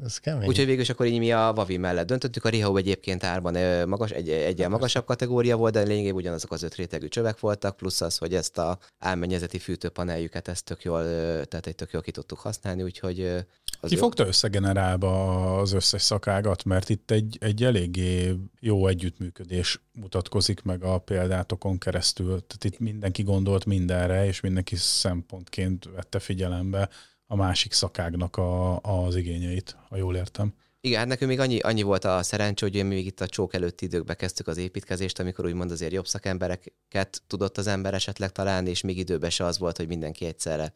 ez 0.02 0.18
kemény. 0.18 0.48
Úgyhogy 0.48 0.66
végül 0.66 0.80
is 0.80 0.90
akkor 0.90 1.06
így 1.06 1.18
mi 1.18 1.32
a 1.32 1.52
Vavi 1.54 1.76
mellett 1.76 2.06
döntöttük. 2.06 2.44
A 2.44 2.48
Rihau 2.48 2.76
egyébként 2.76 3.24
árban 3.24 3.88
magas, 3.88 4.10
egy, 4.10 4.28
egyen 4.28 4.70
magasabb 4.70 5.04
kategória 5.04 5.56
volt, 5.56 5.72
de 5.72 5.82
lényegében 5.82 6.14
ugyanazok 6.14 6.52
az 6.52 6.62
öt 6.62 6.74
rétegű 6.74 7.08
csövek 7.08 7.40
voltak, 7.40 7.76
plusz 7.76 8.00
az, 8.00 8.18
hogy 8.18 8.34
ezt 8.34 8.58
a 8.58 8.78
álmennyezeti 8.98 9.58
fűtőpaneljüket 9.58 10.48
ezt 10.48 10.64
tök 10.64 10.82
jól, 10.82 11.02
tehát 11.46 11.66
egy 11.66 11.74
tök 11.74 11.92
jól 11.92 12.02
ki 12.02 12.10
tudtuk 12.10 12.38
használni, 12.38 12.82
úgyhogy 12.82 13.46
az 13.84 13.90
Ki 13.90 13.96
fogta 13.96 14.26
összegenerálba 14.26 15.56
az 15.58 15.72
összes 15.72 16.02
szakágat, 16.02 16.64
mert 16.64 16.88
itt 16.88 17.10
egy, 17.10 17.36
egy 17.40 17.64
eléggé 17.64 18.34
jó 18.60 18.86
együttműködés 18.86 19.80
mutatkozik 19.92 20.62
meg 20.62 20.82
a 20.82 20.98
példátokon 20.98 21.78
keresztül. 21.78 22.26
Tehát 22.26 22.64
itt 22.64 22.78
mindenki 22.78 23.22
gondolt 23.22 23.64
mindenre, 23.64 24.26
és 24.26 24.40
mindenki 24.40 24.76
szempontként 24.76 25.88
vette 25.94 26.18
figyelembe 26.18 26.88
a 27.26 27.36
másik 27.36 27.72
szakágnak 27.72 28.36
a, 28.36 28.80
az 28.80 29.16
igényeit, 29.16 29.76
ha 29.88 29.96
jól 29.96 30.16
értem. 30.16 30.54
Igen, 30.80 30.98
hát 30.98 31.08
nekünk 31.08 31.30
még 31.30 31.40
annyi, 31.40 31.58
annyi 31.58 31.82
volt 31.82 32.04
a 32.04 32.22
szerencsé, 32.22 32.68
hogy 32.70 32.86
még 32.86 33.06
itt 33.06 33.20
a 33.20 33.26
csók 33.26 33.54
előtti 33.54 33.84
időkben 33.84 34.16
kezdtük 34.16 34.46
az 34.46 34.56
építkezést, 34.56 35.18
amikor 35.18 35.44
úgymond 35.44 35.70
azért 35.70 35.92
jobb 35.92 36.06
szakembereket 36.06 37.22
tudott 37.26 37.58
az 37.58 37.66
ember 37.66 37.94
esetleg 37.94 38.32
találni, 38.32 38.70
és 38.70 38.80
még 38.80 38.98
időben 38.98 39.30
se 39.30 39.44
az 39.44 39.58
volt, 39.58 39.76
hogy 39.76 39.86
mindenki 39.86 40.24
egyszerre 40.24 40.72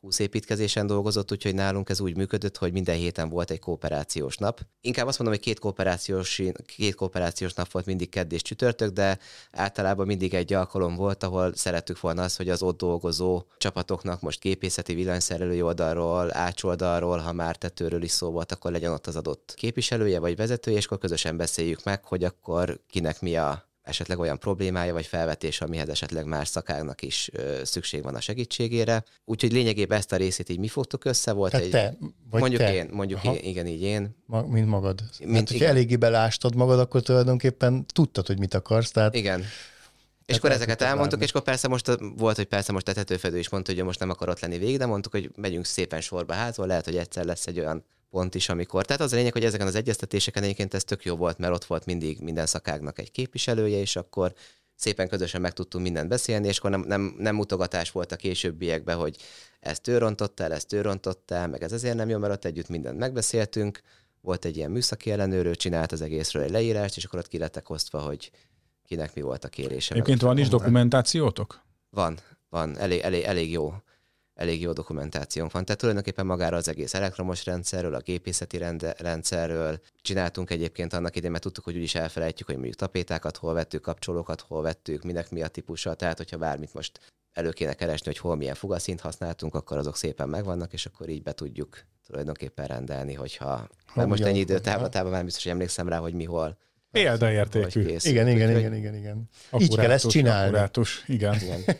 20 0.00 0.18
építkezésen 0.18 0.86
dolgozott, 0.86 1.32
úgyhogy 1.32 1.54
nálunk 1.54 1.88
ez 1.88 2.00
úgy 2.00 2.16
működött, 2.16 2.56
hogy 2.56 2.72
minden 2.72 2.96
héten 2.96 3.28
volt 3.28 3.50
egy 3.50 3.58
kooperációs 3.58 4.36
nap. 4.36 4.60
Inkább 4.80 5.06
azt 5.06 5.18
mondom, 5.18 5.36
hogy 5.36 5.46
két 5.46 5.58
kooperációs, 5.58 6.42
két 6.66 6.94
kooperációs 6.94 7.52
nap 7.52 7.70
volt 7.70 7.86
mindig 7.86 8.08
kedd 8.08 8.32
és 8.32 8.42
csütörtök, 8.42 8.90
de 8.90 9.18
általában 9.52 10.06
mindig 10.06 10.34
egy 10.34 10.52
alkalom 10.52 10.94
volt, 10.94 11.22
ahol 11.22 11.54
szerettük 11.54 12.00
volna 12.00 12.22
azt, 12.22 12.36
hogy 12.36 12.48
az 12.48 12.62
ott 12.62 12.78
dolgozó 12.78 13.42
csapatoknak 13.58 14.20
most 14.20 14.40
képészeti 14.40 14.94
villanyszerelői 14.94 15.62
oldalról, 15.62 16.36
ácsoldalról, 16.36 17.18
ha 17.18 17.32
már 17.32 17.56
tetőről 17.56 18.02
is 18.02 18.10
szó 18.10 18.30
volt, 18.30 18.52
akkor 18.52 18.70
legyen 18.70 18.92
ott 18.92 19.06
az 19.06 19.16
adott 19.16 19.54
képviselője 19.56 20.18
vagy 20.18 20.36
vezetője, 20.36 20.76
és 20.76 20.84
akkor 20.84 20.98
közösen 20.98 21.36
beszéljük 21.36 21.84
meg, 21.84 22.04
hogy 22.04 22.24
akkor 22.24 22.80
kinek 22.88 23.20
mi 23.20 23.36
a 23.36 23.69
esetleg 23.90 24.18
olyan 24.18 24.38
problémája 24.38 24.92
vagy 24.92 25.06
felvetés, 25.06 25.60
amihez 25.60 25.88
esetleg 25.88 26.24
más 26.24 26.48
szakágnak 26.48 27.02
is 27.02 27.30
szükség 27.62 28.02
van 28.02 28.14
a 28.14 28.20
segítségére. 28.20 29.04
Úgyhogy 29.24 29.52
lényegében 29.52 29.98
ezt 29.98 30.12
a 30.12 30.16
részét 30.16 30.48
így 30.48 30.58
mi 30.58 30.68
fogtuk 30.68 31.04
össze, 31.04 31.32
volt 31.32 31.50
Tehát 31.50 31.66
egy... 31.66 31.72
Te, 31.72 31.96
vagy 32.30 32.40
mondjuk 32.40 32.60
te. 32.60 32.74
én, 32.74 32.88
mondjuk 32.92 33.24
én, 33.24 33.38
igen, 33.42 33.66
így 33.66 33.82
én. 33.82 34.16
Ma, 34.26 34.42
mint 34.42 34.68
magad. 34.68 35.02
Mint, 35.18 35.36
hát, 35.36 35.50
hogyha 35.50 35.66
eléggé 35.66 35.96
belástad 35.96 36.54
magad, 36.54 36.78
akkor 36.78 37.02
tulajdonképpen 37.02 37.86
tudtad, 37.86 38.26
hogy 38.26 38.38
mit 38.38 38.54
akarsz. 38.54 38.90
Tehát... 38.90 39.14
Igen. 39.14 39.44
És 40.26 40.36
akkor 40.36 40.50
ezeket 40.50 40.82
elmondtuk, 40.82 41.10
bármi. 41.10 41.24
és 41.24 41.30
akkor 41.30 41.42
persze 41.42 41.68
most 41.68 41.98
volt, 42.16 42.36
hogy 42.36 42.44
persze 42.44 42.72
most 42.72 42.88
a 42.88 42.92
tetőfedő 42.92 43.38
is 43.38 43.48
mondta, 43.48 43.72
hogy 43.72 43.84
most 43.84 43.98
nem 43.98 44.10
akar 44.10 44.28
ott 44.28 44.40
lenni 44.40 44.58
végig, 44.58 44.78
de 44.78 44.86
mondtuk, 44.86 45.12
hogy 45.12 45.30
megyünk 45.36 45.64
szépen 45.64 46.00
sorba 46.00 46.32
házba, 46.32 46.66
lehet, 46.66 46.84
hogy 46.84 46.96
egyszer 46.96 47.24
lesz 47.24 47.46
egy 47.46 47.58
olyan 47.58 47.84
pont 48.10 48.34
is, 48.34 48.48
amikor. 48.48 48.84
Tehát 48.84 49.02
az 49.02 49.12
a 49.12 49.16
lényeg, 49.16 49.32
hogy 49.32 49.44
ezeken 49.44 49.66
az 49.66 49.74
egyeztetéseken 49.74 50.42
egyébként 50.42 50.74
ez 50.74 50.84
tök 50.84 51.04
jó 51.04 51.16
volt, 51.16 51.38
mert 51.38 51.54
ott 51.54 51.64
volt 51.64 51.86
mindig 51.86 52.20
minden 52.20 52.46
szakágnak 52.46 52.98
egy 52.98 53.10
képviselője, 53.10 53.78
és 53.78 53.96
akkor 53.96 54.34
szépen 54.74 55.08
közösen 55.08 55.40
meg 55.40 55.52
tudtunk 55.52 55.84
mindent 55.84 56.08
beszélni, 56.08 56.48
és 56.48 56.58
akkor 56.58 56.70
nem, 56.70 56.80
nem, 56.80 57.14
nem 57.18 57.34
mutogatás 57.34 57.90
volt 57.90 58.12
a 58.12 58.16
későbbiekben, 58.16 58.96
hogy 58.96 59.16
ezt 59.60 59.88
ő 59.88 59.98
rontott 59.98 60.40
el, 60.40 60.52
ezt 60.52 60.72
ő 60.72 60.80
rontott 60.80 61.30
el, 61.30 61.48
meg 61.48 61.62
ez 61.62 61.72
azért 61.72 61.96
nem 61.96 62.08
jó, 62.08 62.18
mert 62.18 62.32
ott 62.32 62.44
együtt 62.44 62.68
mindent 62.68 62.98
megbeszéltünk. 62.98 63.80
Volt 64.20 64.44
egy 64.44 64.56
ilyen 64.56 64.70
műszaki 64.70 65.10
ellenőrő, 65.10 65.54
csinált 65.54 65.92
az 65.92 66.00
egészről 66.00 66.42
egy 66.42 66.50
leírást, 66.50 66.96
és 66.96 67.04
akkor 67.04 67.18
ott 67.18 67.28
ki 67.28 67.38
lettek 67.38 67.70
osztva, 67.70 67.98
hogy 67.98 68.30
kinek 68.84 69.14
mi 69.14 69.20
volt 69.20 69.44
a 69.44 69.48
kérése. 69.48 69.94
Egyébként 69.94 70.20
van 70.20 70.38
is 70.38 70.48
dokumentációtok? 70.48 71.60
Van, 71.90 72.18
van, 72.48 72.78
elég, 72.78 73.00
elég, 73.00 73.22
elég 73.22 73.50
jó 73.50 73.74
elég 74.40 74.60
jó 74.60 74.72
dokumentációnk 74.72 75.52
van. 75.52 75.64
Tehát 75.64 75.80
tulajdonképpen 75.80 76.26
magára 76.26 76.56
az 76.56 76.68
egész 76.68 76.94
elektromos 76.94 77.44
rendszerről, 77.44 77.94
a 77.94 78.00
gépészeti 78.00 78.58
rende, 78.58 78.94
rendszerről 78.98 79.80
csináltunk 80.02 80.50
egyébként 80.50 80.92
annak 80.92 81.10
idején, 81.10 81.30
mert 81.30 81.42
tudtuk, 81.42 81.64
hogy 81.64 81.76
úgyis 81.76 81.94
elfelejtjük, 81.94 82.46
hogy 82.46 82.56
mondjuk 82.56 82.76
tapétákat 82.76 83.36
hol 83.36 83.54
vettük, 83.54 83.82
kapcsolókat 83.82 84.40
hol 84.40 84.62
vettük, 84.62 85.02
minek 85.02 85.30
mi 85.30 85.42
a 85.42 85.48
típusa. 85.48 85.94
Tehát, 85.94 86.16
hogyha 86.16 86.36
bármit 86.36 86.74
most 86.74 87.00
elő 87.32 87.50
kéne 87.50 87.72
keresni, 87.72 88.06
hogy 88.06 88.18
hol 88.18 88.36
milyen 88.36 88.54
fugaszint 88.54 89.00
használtunk, 89.00 89.54
akkor 89.54 89.76
azok 89.78 89.96
szépen 89.96 90.28
megvannak, 90.28 90.72
és 90.72 90.86
akkor 90.86 91.08
így 91.08 91.22
be 91.22 91.32
tudjuk 91.32 91.84
tulajdonképpen 92.06 92.66
rendelni, 92.66 93.14
hogyha 93.14 93.68
ha, 93.86 94.06
most 94.06 94.22
ennyi 94.22 94.38
időtávlatában 94.38 95.10
már 95.10 95.24
biztos, 95.24 95.42
hogy 95.42 95.52
emlékszem 95.52 95.88
rá, 95.88 95.98
hogy 95.98 96.14
mi 96.14 96.24
hol. 96.24 96.58
Példaértékű. 96.90 97.80
Igen, 97.80 97.98
igen, 98.04 98.28
igen, 98.28 98.56
igen, 98.56 98.74
igen, 98.74 98.94
igen. 98.94 99.28
Így 99.58 99.76
kell 99.76 99.90
ezt 99.90 100.08
csinálni. 100.08 100.46
Akkurátus, 100.46 101.04
igen. 101.06 101.34
igen. 101.34 101.62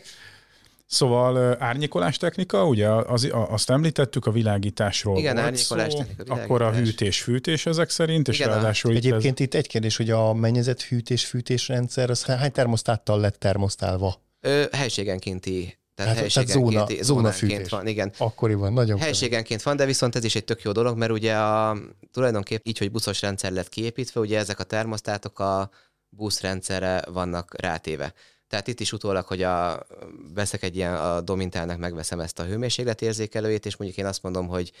Szóval 0.91 1.55
árnyékolás 1.59 2.17
technika, 2.17 2.65
ugye 2.65 2.87
az, 2.89 3.29
azt 3.31 3.69
említettük, 3.69 4.25
a 4.25 4.31
világításról 4.31 5.17
Igen, 5.17 5.33
volt 5.33 5.45
árnyékolás 5.45 5.91
szó, 5.91 5.97
technika, 5.97 6.23
világítás. 6.23 6.45
akkor 6.45 6.61
a 6.61 6.71
hűtés-fűtés 6.71 7.65
ezek 7.65 7.89
szerint, 7.89 8.27
és 8.27 8.39
Igen, 8.39 8.49
ráadásul 8.49 8.95
Egyébként 8.95 9.39
ez... 9.39 9.45
itt 9.45 9.53
egy 9.53 9.67
kérdés, 9.67 9.97
hogy 9.97 10.09
a 10.09 10.33
mennyezet 10.33 10.81
hűtés-fűtés 10.81 11.67
rendszer, 11.67 12.09
az 12.09 12.23
hány 12.23 12.51
termosztáttal 12.51 13.19
lett 13.19 13.39
termosztálva? 13.39 14.21
Ö, 14.39 14.63
helységenkénti 14.71 15.77
tehát, 15.95 16.17
hát, 16.17 16.33
tehát 16.33 16.49
zóna, 16.49 16.87
zóna 17.01 17.31
fűtés. 17.31 17.69
van, 17.69 17.87
igen. 17.87 18.11
Akkoriban, 18.17 18.73
nagyon 18.73 18.99
Helységenként 18.99 19.61
van, 19.61 19.75
de 19.75 19.85
viszont 19.85 20.15
ez 20.15 20.23
is 20.23 20.35
egy 20.35 20.43
tök 20.43 20.61
jó 20.61 20.71
dolog, 20.71 20.97
mert 20.97 21.11
ugye 21.11 21.35
a, 21.35 21.77
tulajdonképpen 22.11 22.63
így, 22.65 22.77
hogy 22.77 22.91
buszos 22.91 23.21
rendszer 23.21 23.51
lett 23.51 23.69
kiépítve, 23.69 24.19
ugye 24.19 24.37
ezek 24.37 24.59
a 24.59 24.63
termosztátok 24.63 25.39
a 25.39 25.69
buszrendszerre 26.09 27.01
vannak 27.11 27.61
rátéve. 27.61 28.13
Tehát 28.51 28.67
itt 28.67 28.79
is 28.79 28.93
utólag, 28.93 29.25
hogy 29.25 29.43
a, 29.43 29.85
veszek 30.33 30.63
egy 30.63 30.75
ilyen, 30.75 30.95
a 30.95 31.21
Domintálnak 31.21 31.77
megveszem 31.77 32.19
ezt 32.19 32.39
a 32.39 32.43
hőmérsékletérzékelőjét, 32.43 33.65
és 33.65 33.75
mondjuk 33.75 33.99
én 33.99 34.05
azt 34.05 34.23
mondom, 34.23 34.47
hogy 34.47 34.71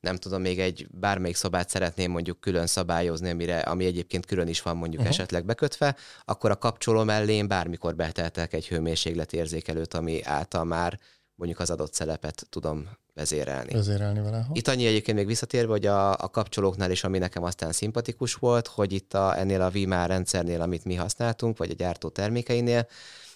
nem 0.00 0.16
tudom, 0.16 0.40
még 0.40 0.60
egy 0.60 0.86
bármelyik 0.90 1.36
szobát 1.36 1.68
szeretném 1.68 2.10
mondjuk 2.10 2.40
külön 2.40 2.66
szabályozni, 2.66 3.30
amire, 3.30 3.58
ami 3.58 3.84
egyébként 3.84 4.26
külön 4.26 4.48
is 4.48 4.62
van 4.62 4.76
mondjuk 4.76 5.00
uh-huh. 5.00 5.16
esetleg 5.16 5.44
bekötve, 5.44 5.96
akkor 6.24 6.50
a 6.50 6.58
kapcsoló 6.58 7.04
mellé 7.04 7.42
bármikor 7.42 7.94
beteltek 7.94 8.52
egy 8.52 8.68
hőmérsékletérzékelőt, 8.68 9.94
ami 9.94 10.22
által 10.24 10.64
már 10.64 10.98
mondjuk 11.34 11.60
az 11.60 11.70
adott 11.70 11.94
szelepet 11.94 12.46
tudom 12.50 12.88
vezérelni. 13.18 13.72
Vezérelni 13.72 14.20
vele. 14.20 14.36
Ha? 14.36 14.50
Itt 14.52 14.68
annyi 14.68 14.86
egyébként 14.86 15.16
még 15.16 15.26
visszatérve, 15.26 15.72
hogy 15.72 15.86
a, 15.86 16.10
a 16.10 16.28
kapcsolóknál 16.28 16.90
is, 16.90 17.04
ami 17.04 17.18
nekem 17.18 17.42
aztán 17.42 17.72
szimpatikus 17.72 18.34
volt, 18.34 18.66
hogy 18.66 18.92
itt 18.92 19.14
a, 19.14 19.38
ennél 19.38 19.60
a 19.62 19.70
VMAR 19.70 20.08
rendszernél, 20.08 20.60
amit 20.60 20.84
mi 20.84 20.94
használtunk, 20.94 21.58
vagy 21.58 21.70
a 21.70 21.74
gyártó 21.74 22.08
termékeinél, 22.08 22.86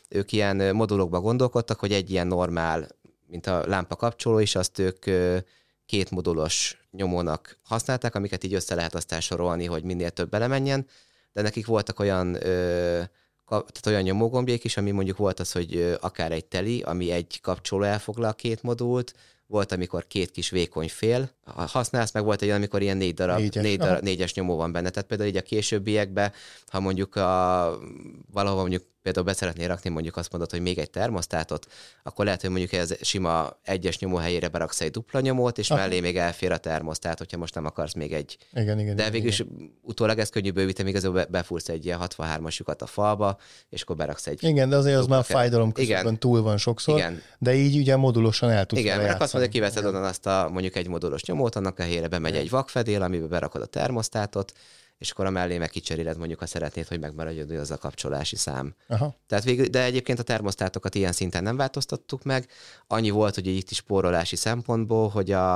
ők 0.08 0.32
ilyen 0.32 0.74
modulokba 0.74 1.20
gondolkodtak, 1.20 1.78
hogy 1.78 1.92
egy 1.92 2.10
ilyen 2.10 2.26
normál, 2.26 2.86
mint 3.26 3.46
a 3.46 3.66
lámpa 3.66 3.96
kapcsoló 3.96 4.38
is, 4.38 4.54
azt 4.54 4.78
ők 4.78 5.04
két 5.86 6.10
modulos 6.10 6.86
nyomónak 6.90 7.58
használták, 7.62 8.14
amiket 8.14 8.44
így 8.44 8.54
össze 8.54 8.74
lehet 8.74 8.94
aztán 8.94 9.20
sorolni, 9.20 9.64
hogy 9.64 9.82
minél 9.82 10.10
több 10.10 10.28
belemenjen, 10.28 10.86
de 11.32 11.42
nekik 11.42 11.66
voltak 11.66 11.98
olyan 11.98 12.38
tehát 13.60 13.86
olyan 13.86 14.02
nyomógombjék 14.02 14.64
is, 14.64 14.76
ami 14.76 14.90
mondjuk 14.90 15.16
volt 15.16 15.40
az, 15.40 15.52
hogy 15.52 15.96
akár 16.00 16.32
egy 16.32 16.44
teli, 16.44 16.82
ami 16.82 17.10
egy 17.10 17.40
kapcsoló 17.42 17.82
elfoglal 17.82 18.34
két 18.34 18.62
modult, 18.62 19.14
volt, 19.52 19.72
amikor 19.72 20.06
két 20.06 20.30
kis 20.30 20.50
vékony 20.50 20.88
fél 20.88 21.30
használsz, 21.44 22.12
meg 22.12 22.24
volt 22.24 22.42
egy 22.42 22.48
amikor 22.48 22.82
ilyen 22.82 22.96
négy 22.96 23.14
darab, 23.14 23.38
négyes, 23.38 23.62
négy 23.62 23.78
darab, 23.78 24.02
négyes 24.02 24.34
nyomó 24.34 24.56
van 24.56 24.72
benne. 24.72 24.90
Tehát 24.90 25.08
például 25.08 25.28
így 25.28 25.36
a 25.36 25.42
későbbiekben, 25.42 26.32
ha 26.66 26.80
mondjuk 26.80 27.16
a, 27.16 27.78
valahol 28.32 28.60
mondjuk 28.60 28.82
például 29.02 29.24
be 29.24 29.32
szeretnél 29.32 29.68
rakni, 29.68 29.90
mondjuk 29.90 30.16
azt 30.16 30.32
mondod, 30.32 30.50
hogy 30.50 30.60
még 30.60 30.78
egy 30.78 30.90
termosztátot, 30.90 31.66
akkor 32.02 32.24
lehet, 32.24 32.40
hogy 32.40 32.50
mondjuk 32.50 32.72
ez 32.72 32.94
sima 33.00 33.58
egyes 33.62 33.98
nyomó 33.98 34.16
helyére 34.16 34.48
beraksz 34.48 34.80
egy 34.80 34.90
dupla 34.90 35.20
nyomót, 35.20 35.58
és 35.58 35.70
Aha. 35.70 35.80
mellé 35.80 36.00
még 36.00 36.16
elfér 36.16 36.52
a 36.52 36.56
termosztát, 36.56 37.18
hogyha 37.18 37.36
most 37.36 37.54
nem 37.54 37.64
akarsz 37.64 37.94
még 37.94 38.12
egy. 38.12 38.36
Igen, 38.52 38.78
igen, 38.78 38.96
De 38.96 39.10
végül 39.10 39.28
is 39.28 39.44
utólag 39.80 40.18
ez 40.18 40.28
könnyű 40.28 40.50
bővíteni, 40.50 40.88
igazából 40.88 41.24
befúrsz 41.30 41.68
egy 41.68 41.84
ilyen 41.84 42.00
63-as 42.02 42.56
lyukat 42.56 42.82
a 42.82 42.86
falba, 42.86 43.38
és 43.68 43.82
akkor 43.82 43.96
beraksz 43.96 44.26
egy. 44.26 44.44
Igen, 44.44 44.68
de 44.68 44.76
azért 44.76 44.98
az 44.98 45.06
már 45.06 45.24
fájdalom 45.24 45.72
igen. 45.74 46.18
túl 46.18 46.42
van 46.42 46.56
sokszor. 46.56 46.98
Igen. 46.98 47.22
De 47.38 47.54
így 47.54 47.76
ugye 47.76 47.96
modulosan 47.96 48.50
el 48.50 48.66
tudsz 48.66 48.80
Igen, 48.80 49.00
mert 49.00 49.20
azt 49.20 49.32
mondod, 49.32 49.41
hogy 49.42 49.52
kiveszed 49.52 49.84
onnan 49.84 50.04
azt 50.04 50.26
a 50.26 50.48
mondjuk 50.52 50.76
egy 50.76 50.88
modulos 50.88 51.24
nyomót, 51.24 51.56
annak 51.56 51.78
a 51.78 51.82
helyére 51.82 52.08
bemegy 52.08 52.36
egy 52.36 52.50
vakfedél, 52.50 53.02
amiben 53.02 53.28
berakod 53.28 53.62
a 53.62 53.66
termosztátot, 53.66 54.52
és 55.02 55.10
akkor 55.10 55.26
a 55.26 55.30
mellé 55.30 55.58
meg 55.58 55.70
kicseréled 55.70 56.16
mondjuk, 56.18 56.38
ha 56.38 56.46
szeretnéd, 56.46 56.88
hogy 56.88 57.00
megmaradjon 57.00 57.58
az 57.58 57.70
a 57.70 57.78
kapcsolási 57.78 58.36
szám. 58.36 58.74
Aha. 58.88 59.14
Tehát 59.26 59.44
végül, 59.44 59.66
de 59.66 59.82
egyébként 59.82 60.18
a 60.18 60.22
termosztátokat 60.22 60.94
ilyen 60.94 61.12
szinten 61.12 61.42
nem 61.42 61.56
változtattuk 61.56 62.22
meg. 62.22 62.48
Annyi 62.86 63.10
volt, 63.10 63.34
hogy 63.34 63.46
itt 63.46 63.70
is 63.70 63.76
spórolási 63.76 64.36
szempontból, 64.36 65.08
hogy 65.08 65.30
a, 65.30 65.54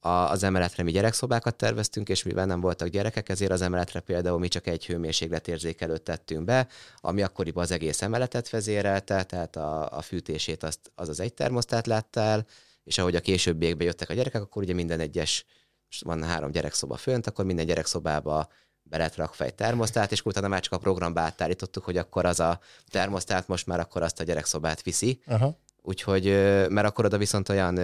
a, 0.00 0.08
az 0.08 0.42
emeletre 0.42 0.82
mi 0.82 0.90
gyerekszobákat 0.90 1.56
terveztünk, 1.56 2.08
és 2.08 2.22
mivel 2.22 2.46
nem 2.46 2.60
voltak 2.60 2.88
gyerekek, 2.88 3.28
ezért 3.28 3.50
az 3.50 3.60
emeletre 3.60 4.00
például 4.00 4.38
mi 4.38 4.48
csak 4.48 4.66
egy 4.66 4.86
hőmérsékletérzékelőt 4.86 6.02
tettünk 6.02 6.44
be, 6.44 6.66
ami 7.00 7.22
akkoriban 7.22 7.62
az 7.62 7.70
egész 7.70 8.02
emeletet 8.02 8.50
vezérelte, 8.50 9.22
tehát 9.22 9.56
a, 9.56 9.96
a 9.96 10.02
fűtését 10.02 10.62
azt, 10.62 10.92
az 10.94 11.08
az 11.08 11.20
egy 11.20 11.34
termosztát 11.34 11.86
látta 11.86 12.20
el, 12.20 12.46
és 12.86 12.98
ahogy 12.98 13.16
a 13.16 13.20
későbbiekben 13.20 13.86
jöttek 13.86 14.10
a 14.10 14.14
gyerekek, 14.14 14.42
akkor 14.42 14.62
ugye 14.62 14.74
minden 14.74 15.00
egyes, 15.00 15.44
most 15.86 16.04
van 16.04 16.24
három 16.24 16.50
gyerekszoba 16.50 16.96
fönt, 16.96 17.26
akkor 17.26 17.44
minden 17.44 17.66
gyerekszobába 17.66 18.48
be 18.82 18.96
lett 18.96 19.14
rakva 19.14 19.44
egy 19.44 19.54
termosztát, 19.54 20.12
és 20.12 20.24
utána 20.24 20.48
már 20.48 20.60
csak 20.60 20.72
a 20.72 20.78
programba 20.78 21.20
átállítottuk, 21.20 21.84
hogy 21.84 21.96
akkor 21.96 22.24
az 22.24 22.40
a 22.40 22.60
termosztát 22.88 23.48
most 23.48 23.66
már 23.66 23.80
akkor 23.80 24.02
azt 24.02 24.20
a 24.20 24.24
gyerekszobát 24.24 24.82
viszi. 24.82 25.20
Aha. 25.26 25.58
Úgyhogy, 25.82 26.24
mert 26.68 26.86
akkor 26.86 27.04
oda 27.04 27.18
viszont 27.18 27.48
olyan, 27.48 27.78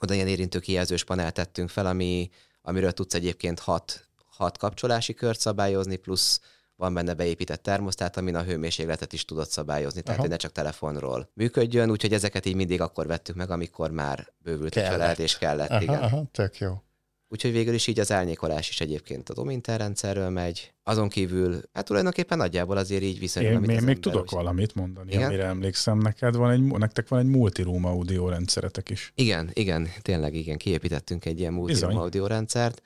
oda 0.00 0.14
ilyen 0.14 0.28
érintő 0.28 0.58
kijelzős 0.58 1.04
panelt 1.04 1.34
tettünk 1.34 1.68
fel, 1.68 1.86
ami, 1.86 2.30
amiről 2.62 2.92
tudsz 2.92 3.14
egyébként 3.14 3.58
hat, 3.58 4.08
hat 4.26 4.58
kapcsolási 4.58 5.14
kört 5.14 5.40
szabályozni, 5.40 5.96
plusz 5.96 6.40
van 6.82 6.94
benne 6.94 7.14
beépített 7.14 7.62
termosztát, 7.62 8.16
amin 8.16 8.34
a 8.34 8.42
hőmérsékletet 8.42 9.12
is 9.12 9.24
tudod 9.24 9.48
szabályozni, 9.48 10.00
tehát 10.02 10.18
Aha. 10.18 10.20
hogy 10.20 10.30
ne 10.30 10.36
csak 10.42 10.52
telefonról 10.52 11.28
működjön, 11.34 11.90
úgyhogy 11.90 12.12
ezeket 12.12 12.46
így 12.46 12.54
mindig 12.54 12.80
akkor 12.80 13.06
vettük 13.06 13.36
meg, 13.36 13.50
amikor 13.50 13.90
már 13.90 14.26
bővült 14.38 14.76
a 14.76 14.80
Kellett. 14.80 14.90
felelt 14.98 15.18
és 15.18 15.38
kellett, 15.38 15.70
Aha, 15.70 15.82
igen. 15.82 16.02
aha, 16.02 16.24
tök 16.32 16.58
jó. 16.58 16.82
Úgyhogy 17.28 17.52
végül 17.52 17.74
is 17.74 17.86
így 17.86 18.00
az 18.00 18.12
árnyékolás 18.12 18.68
is 18.68 18.80
egyébként 18.80 19.28
a 19.28 19.34
Dominter 19.34 19.78
rendszerről 19.78 20.28
megy. 20.28 20.72
Azon 20.82 21.08
kívül, 21.08 21.60
hát 21.72 21.84
tulajdonképpen 21.84 22.38
nagyjából 22.38 22.76
azért 22.76 23.02
így 23.02 23.18
viszonylag, 23.18 23.52
Én, 23.52 23.56
amit 23.58 23.70
én 23.70 23.76
az 23.76 23.82
még 23.82 23.94
ember 23.96 24.10
tudok 24.12 24.22
úgy- 24.26 24.30
valamit 24.30 24.74
mondani, 24.74 25.12
Igen? 25.12 25.26
amire 25.26 25.44
emlékszem. 25.44 25.98
Neked 25.98 26.34
van 26.36 26.50
egy, 26.50 26.62
nektek 26.62 27.08
van 27.08 27.18
egy 27.20 27.26
multiroom 27.26 27.84
audio 27.84 28.28
rendszeretek 28.28 28.90
is. 28.90 29.12
Igen, 29.14 29.50
igen, 29.52 29.88
tényleg 30.02 30.34
igen, 30.34 30.56
kiépítettünk 30.58 31.24
egy 31.24 31.38
ilyen 31.40 31.52
multiroom 31.52 31.96
audio 31.96 32.26
rendszert. 32.26 32.82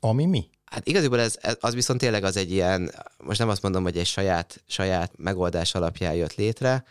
Ami 0.00 0.24
mi? 0.26 0.48
Hát 0.70 0.86
igazából 0.86 1.20
ez, 1.20 1.38
ez, 1.40 1.56
az 1.60 1.74
viszont 1.74 2.00
tényleg 2.00 2.24
az 2.24 2.36
egy 2.36 2.52
ilyen, 2.52 2.94
most 3.18 3.38
nem 3.38 3.48
azt 3.48 3.62
mondom, 3.62 3.82
hogy 3.82 3.98
egy 3.98 4.06
saját, 4.06 4.62
saját 4.66 5.12
megoldás 5.16 5.74
alapján 5.74 6.14
jött 6.14 6.34
létre, 6.34 6.84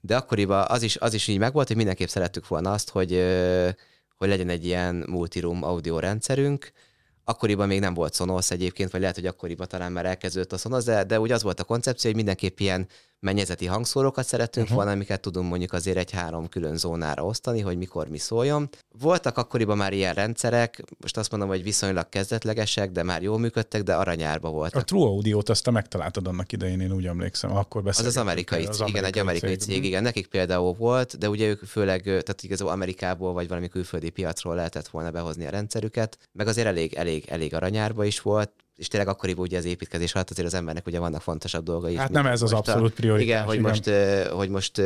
de 0.00 0.16
akkoriban 0.16 0.64
az 0.68 0.82
is, 0.82 0.96
az 0.96 1.14
is 1.14 1.28
így 1.28 1.38
megvolt, 1.38 1.66
hogy 1.66 1.76
mindenképp 1.76 2.08
szerettük 2.08 2.48
volna 2.48 2.72
azt, 2.72 2.90
hogy, 2.90 3.10
hogy 4.16 4.28
legyen 4.28 4.48
egy 4.48 4.64
ilyen 4.64 5.04
multiroom 5.08 5.62
audio 5.62 5.98
rendszerünk, 5.98 6.72
Akkoriban 7.28 7.66
még 7.66 7.80
nem 7.80 7.94
volt 7.94 8.14
Sonos 8.14 8.50
egyébként, 8.50 8.90
vagy 8.90 9.00
lehet, 9.00 9.14
hogy 9.14 9.26
akkoriban 9.26 9.68
talán 9.68 9.92
már 9.92 10.06
elkezdődött 10.06 10.52
a 10.52 10.56
Sonos, 10.56 10.84
de, 10.84 11.04
de 11.04 11.20
úgy 11.20 11.32
az 11.32 11.42
volt 11.42 11.60
a 11.60 11.64
koncepció, 11.64 12.10
hogy 12.10 12.16
mindenképp 12.16 12.58
ilyen 12.58 12.88
mennyezeti 13.20 13.66
hangszórókat 13.66 14.26
szerettünk 14.26 14.64
uh-huh. 14.64 14.76
volna, 14.76 14.92
amiket 14.92 15.20
tudunk 15.20 15.48
mondjuk 15.48 15.72
azért 15.72 15.96
egy 15.96 16.10
három 16.10 16.48
külön 16.48 16.76
zónára 16.76 17.24
osztani, 17.24 17.60
hogy 17.60 17.76
mikor 17.76 18.08
mi 18.08 18.18
szóljon. 18.18 18.68
Voltak 19.00 19.36
akkoriban 19.36 19.76
már 19.76 19.92
ilyen 19.92 20.14
rendszerek, 20.14 20.82
most 21.00 21.16
azt 21.16 21.30
mondom, 21.30 21.48
hogy 21.48 21.62
viszonylag 21.62 22.08
kezdetlegesek, 22.08 22.90
de 22.90 23.02
már 23.02 23.22
jól 23.22 23.38
működtek, 23.38 23.82
de 23.82 23.94
aranyárba 23.94 24.48
A 24.48 24.50
voltak. 24.50 24.84
True 24.84 25.06
Audio-t 25.06 25.48
azt 25.48 25.64
te 25.64 25.70
megtaláltad 25.70 26.26
annak 26.26 26.52
idején, 26.52 26.80
én 26.80 26.92
úgy 26.92 27.06
emlékszem, 27.06 27.56
akkor 27.56 27.82
Az 27.86 28.04
az 28.04 28.16
amerikai, 28.16 28.64
az 28.64 28.76
cég, 28.76 28.88
igen, 28.88 29.04
egy 29.04 29.18
amerikai 29.18 29.56
cég, 29.56 29.84
igen, 29.84 30.02
nekik 30.02 30.26
például 30.26 30.72
volt, 30.72 31.18
de 31.18 31.28
ugye 31.28 31.46
ők 31.46 31.64
főleg, 31.64 32.02
tehát 32.02 32.42
igazából 32.42 32.72
Amerikából 32.72 33.32
vagy 33.32 33.48
valami 33.48 33.68
külföldi 33.68 34.10
piacról 34.10 34.54
lehetett 34.54 34.88
volna 34.88 35.10
behozni 35.10 35.46
a 35.46 35.50
rendszerüket, 35.50 36.18
meg 36.32 36.46
azért 36.46 36.66
elég, 36.66 36.94
elég, 36.94 37.24
elég 37.28 37.54
aranyárba 37.54 38.04
is 38.04 38.20
volt, 38.20 38.52
és 38.78 38.88
tényleg 38.88 39.08
akkoriban 39.08 39.44
ugye 39.44 39.58
az 39.58 39.64
építkezés 39.64 40.14
alatt 40.14 40.30
azért 40.30 40.46
az 40.46 40.54
embernek 40.54 40.86
ugye 40.86 40.98
vannak 40.98 41.22
fontosabb 41.22 41.64
dolgai. 41.64 41.96
Hát 41.96 42.10
nem 42.10 42.26
ez 42.26 42.42
az 42.42 42.52
a- 42.52 42.56
abszolút 42.56 42.94
prioritás, 42.94 43.26
Igen, 43.26 43.44
hogy 43.44 43.58
igen. 43.58 43.68
most, 43.68 43.90
hogy 44.30 44.48
most 44.48 44.82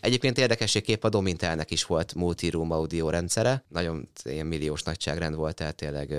egyébként 0.00 0.38
érdekességképp 0.38 1.04
a 1.04 1.08
Domintelnek 1.08 1.70
is 1.70 1.84
volt 1.84 2.14
multi-room 2.14 2.70
audio 2.70 3.10
rendszere, 3.10 3.64
nagyon 3.68 4.08
ilyen 4.24 4.46
milliós 4.46 4.82
nagyságrend 4.82 5.34
volt, 5.34 5.54
tehát 5.54 5.74
tényleg 5.74 6.12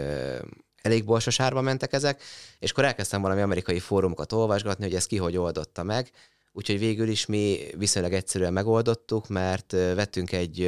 elég 0.82 1.06
borsos 1.06 1.40
árba 1.40 1.62
mentek 1.62 1.94
ezek, 1.94 2.22
és 2.60 2.72
akkor 2.72 2.86
elkezdtem 2.86 3.22
valami 3.22 3.42
amerikai 3.42 3.80
fórumokat 3.80 4.32
olvasgatni, 4.34 4.84
hogy 4.84 4.96
ezt 4.96 5.08
ki 5.08 5.18
hogy 5.18 5.38
oldotta 5.38 5.84
meg, 5.84 6.12
úgyhogy 6.52 6.80
végül 6.80 7.08
is 7.08 7.26
mi 7.26 7.58
viszonylag 7.78 8.14
egyszerűen 8.14 8.54
megoldottuk, 8.54 9.28
mert 9.28 9.72
vettünk 9.72 10.32
egy, 10.32 10.62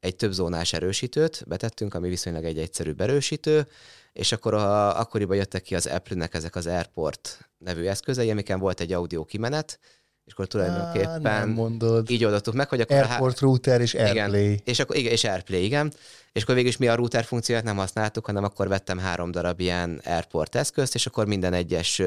egy 0.00 0.16
több 0.16 0.32
zónás 0.32 0.72
erősítőt, 0.72 1.44
betettünk, 1.46 1.94
ami 1.94 2.08
viszonylag 2.08 2.44
egy 2.44 2.58
egyszerűbb 2.58 3.00
erősítő, 3.00 3.66
és 4.12 4.32
akkor 4.32 4.54
a, 4.54 4.98
akkoriban 5.00 5.36
jöttek 5.36 5.62
ki 5.62 5.74
az 5.74 5.86
Apple-nek 5.86 6.34
ezek 6.34 6.56
az 6.56 6.66
Airport 6.66 7.50
nevű 7.58 7.84
eszközei, 7.86 8.30
amiken 8.30 8.58
volt 8.58 8.80
egy 8.80 8.92
audio 8.92 9.24
kimenet, 9.24 9.78
és 10.24 10.32
akkor 10.32 10.44
Á, 10.44 10.48
tulajdonképpen 10.48 11.20
nem 11.20 11.50
mondod. 11.50 12.10
így 12.10 12.24
oldottuk 12.24 12.54
meg, 12.54 12.68
hogy 12.68 12.80
akkor 12.80 12.96
a 12.96 13.00
há- 13.00 13.10
Airport 13.10 13.38
router 13.40 13.80
és 13.80 13.94
Airplay. 13.94 14.44
igen, 14.44 14.60
és 14.64 14.78
akkor 14.78 14.96
igen, 14.96 15.12
és 15.12 15.24
Airplay, 15.24 15.64
igen. 15.64 15.92
És 16.32 16.42
akkor 16.42 16.54
végül 16.54 16.70
is 16.70 16.76
mi 16.76 16.88
a 16.88 16.94
router 16.94 17.24
funkciót 17.24 17.62
nem 17.62 17.76
használtuk, 17.76 18.26
hanem 18.26 18.44
akkor 18.44 18.68
vettem 18.68 18.98
három 18.98 19.30
darab 19.30 19.60
ilyen 19.60 20.00
Airport 20.04 20.54
eszközt, 20.54 20.94
és 20.94 21.06
akkor 21.06 21.26
minden 21.26 21.52
egyes 21.52 22.02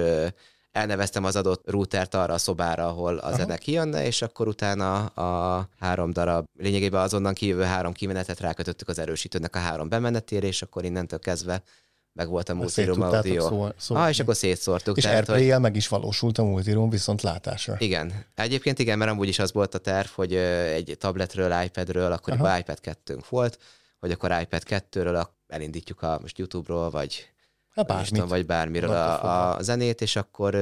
elneveztem 0.72 1.24
az 1.24 1.36
adott 1.36 1.70
routert 1.70 2.14
arra 2.14 2.34
a 2.34 2.38
szobára, 2.38 2.88
ahol 2.88 3.18
a 3.18 3.36
zene 3.36 3.58
kijönne, 3.58 4.06
és 4.06 4.22
akkor 4.22 4.48
utána 4.48 5.06
a 5.06 5.68
három 5.80 6.12
darab, 6.12 6.46
lényegében 6.60 7.02
azonnan 7.02 7.34
kijövő 7.34 7.62
három 7.64 7.94
kimenetet 7.94 8.40
rákötöttük 8.40 8.88
az 8.88 9.00
erősítőnek 9.00 9.56
a 9.56 9.60
három 9.60 9.90
bemenetére, 9.90 10.48
és 10.48 10.62
akkor 10.62 10.84
innentől 10.84 11.20
kezdve 11.20 11.64
meg 12.14 12.28
volt 12.28 12.50
a 12.50 12.54
multiroom 12.54 13.02
audio. 13.02 13.42
szól- 13.78 13.98
ah, 13.98 14.10
és 14.10 14.20
akkor 14.20 14.36
szétszórtuk. 14.36 14.98
És 14.98 15.04
tehát, 15.04 15.28
hogy- 15.28 15.60
meg 15.60 15.76
is 15.76 15.88
valósult 15.88 16.38
a 16.38 16.44
multiroom 16.44 16.90
viszont 16.90 17.22
látásra. 17.22 17.76
igen. 17.80 18.26
Egyébként 18.36 18.80
igen, 18.80 18.98
mert 18.98 19.12
amúgy 19.12 19.28
is 19.28 19.40
az 19.40 19.54
volt 19.54 19.76
a 19.76 19.78
terv, 19.78 20.08
hogy 20.08 20.36
egy 20.36 20.96
tabletről, 21.00 21.64
iPadről, 21.64 22.12
akkoriban 22.12 22.48
Aha. 22.48 22.58
iPad 22.58 22.80
2 22.80 23.18
volt, 23.30 23.60
hogy 24.00 24.12
akkor 24.12 24.36
iPad 24.42 24.64
2-ről 24.66 25.16
ak- 25.20 25.34
elindítjuk 25.48 26.02
a 26.02 26.18
most 26.22 26.38
YouTube-ról, 26.38 26.90
vagy 26.90 27.28
Hát 27.76 27.88
bármit. 27.88 28.10
tudom, 28.10 28.28
vagy 28.28 28.46
bármiről 28.46 28.90
a, 28.92 29.14
fogva. 29.14 29.50
a 29.56 29.62
zenét, 29.62 30.02
és 30.02 30.16
akkor 30.16 30.56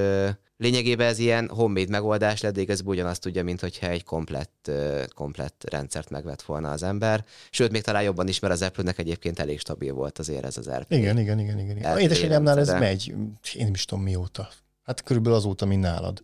lényegében 0.61 1.07
ez 1.07 1.19
ilyen 1.19 1.49
homemade 1.49 1.89
megoldás 1.89 2.41
lett, 2.41 2.53
de 2.53 2.61
igazából 2.61 2.93
ugyanazt 2.93 3.21
tudja, 3.21 3.43
mint 3.43 3.59
hogyha 3.59 3.87
egy 3.87 4.03
komplett, 4.03 4.71
komplett 5.15 5.63
rendszert 5.69 6.09
megvett 6.09 6.41
volna 6.41 6.71
az 6.71 6.83
ember. 6.83 7.25
Sőt, 7.49 7.71
még 7.71 7.81
talán 7.81 8.03
jobban 8.03 8.27
is, 8.27 8.39
mert 8.39 8.53
az 8.53 8.61
Apple-nek 8.61 8.97
egyébként 8.97 9.39
elég 9.39 9.59
stabil 9.59 9.93
volt 9.93 10.19
azért 10.19 10.45
ez 10.45 10.57
az 10.57 10.67
Airplay. 10.67 10.99
Igen, 10.99 11.17
igen, 11.17 11.39
igen, 11.39 11.59
igen. 11.59 11.77
igen. 11.77 11.97
Édesanyámnál 11.97 12.59
ez 12.59 12.69
megy, 12.69 13.13
én 13.53 13.63
nem 13.63 13.73
is 13.73 13.85
tudom 13.85 14.03
mióta. 14.03 14.49
Hát 14.83 15.03
körülbelül 15.03 15.37
azóta, 15.37 15.65
mint 15.65 15.81
nálad. 15.81 16.21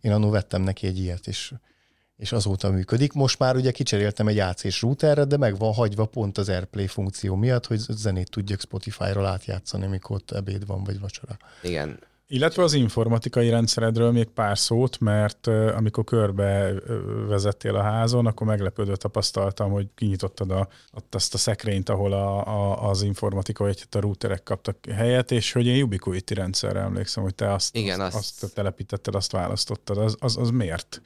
Én 0.00 0.12
annól 0.12 0.30
vettem 0.30 0.62
neki 0.62 0.86
egy 0.86 0.98
ilyet, 0.98 1.26
és, 1.26 1.52
és 2.16 2.32
azóta 2.32 2.70
működik. 2.70 3.12
Most 3.12 3.38
már 3.38 3.56
ugye 3.56 3.70
kicseréltem 3.70 4.28
egy 4.28 4.38
AC-s 4.38 4.80
routerre, 4.80 5.24
de 5.24 5.36
meg 5.36 5.58
van 5.58 5.72
hagyva 5.72 6.06
pont 6.06 6.38
az 6.38 6.48
Airplay 6.48 6.86
funkció 6.86 7.34
miatt, 7.34 7.66
hogy 7.66 7.78
zenét 7.78 8.30
tudjak 8.30 8.60
Spotify-ról 8.60 9.26
átjátszani, 9.26 9.84
amikor 9.84 10.16
ott 10.16 10.30
ebéd 10.30 10.66
van, 10.66 10.84
vagy 10.84 11.00
vacsora. 11.00 11.36
Igen. 11.62 11.98
Illetve 12.26 12.62
az 12.62 12.72
informatikai 12.72 13.48
rendszeredről 13.50 14.12
még 14.12 14.28
pár 14.28 14.58
szót, 14.58 15.00
mert 15.00 15.46
amikor 15.46 16.04
körbe 16.04 16.72
vezettél 17.28 17.74
a 17.74 17.82
házon, 17.82 18.26
akkor 18.26 18.46
meglepődő 18.46 18.96
tapasztaltam, 18.96 19.70
hogy 19.70 19.88
kinyitottad 19.94 20.50
a, 20.50 20.68
ott 20.92 21.14
azt 21.14 21.34
a 21.34 21.38
szekrényt, 21.38 21.88
ahol 21.88 22.12
a, 22.12 22.46
a, 22.46 22.88
az 22.88 23.02
informatika, 23.02 23.64
vagy 23.64 23.84
a 23.90 24.00
routerek 24.00 24.42
kaptak 24.42 24.76
helyet, 24.86 25.30
és 25.30 25.52
hogy 25.52 25.66
én 25.66 25.82
Ubiquiti 25.82 26.34
rendszerre 26.34 26.80
emlékszem, 26.80 27.22
hogy 27.22 27.34
te 27.34 27.52
azt, 27.52 27.76
Igen, 27.76 28.00
azt, 28.00 28.16
azt- 28.16 28.42
azt 28.42 28.54
telepítetted, 28.54 29.14
azt 29.14 29.32
választottad. 29.32 29.98
Az, 29.98 30.16
az, 30.18 30.36
az 30.36 30.50
miért 30.50 31.00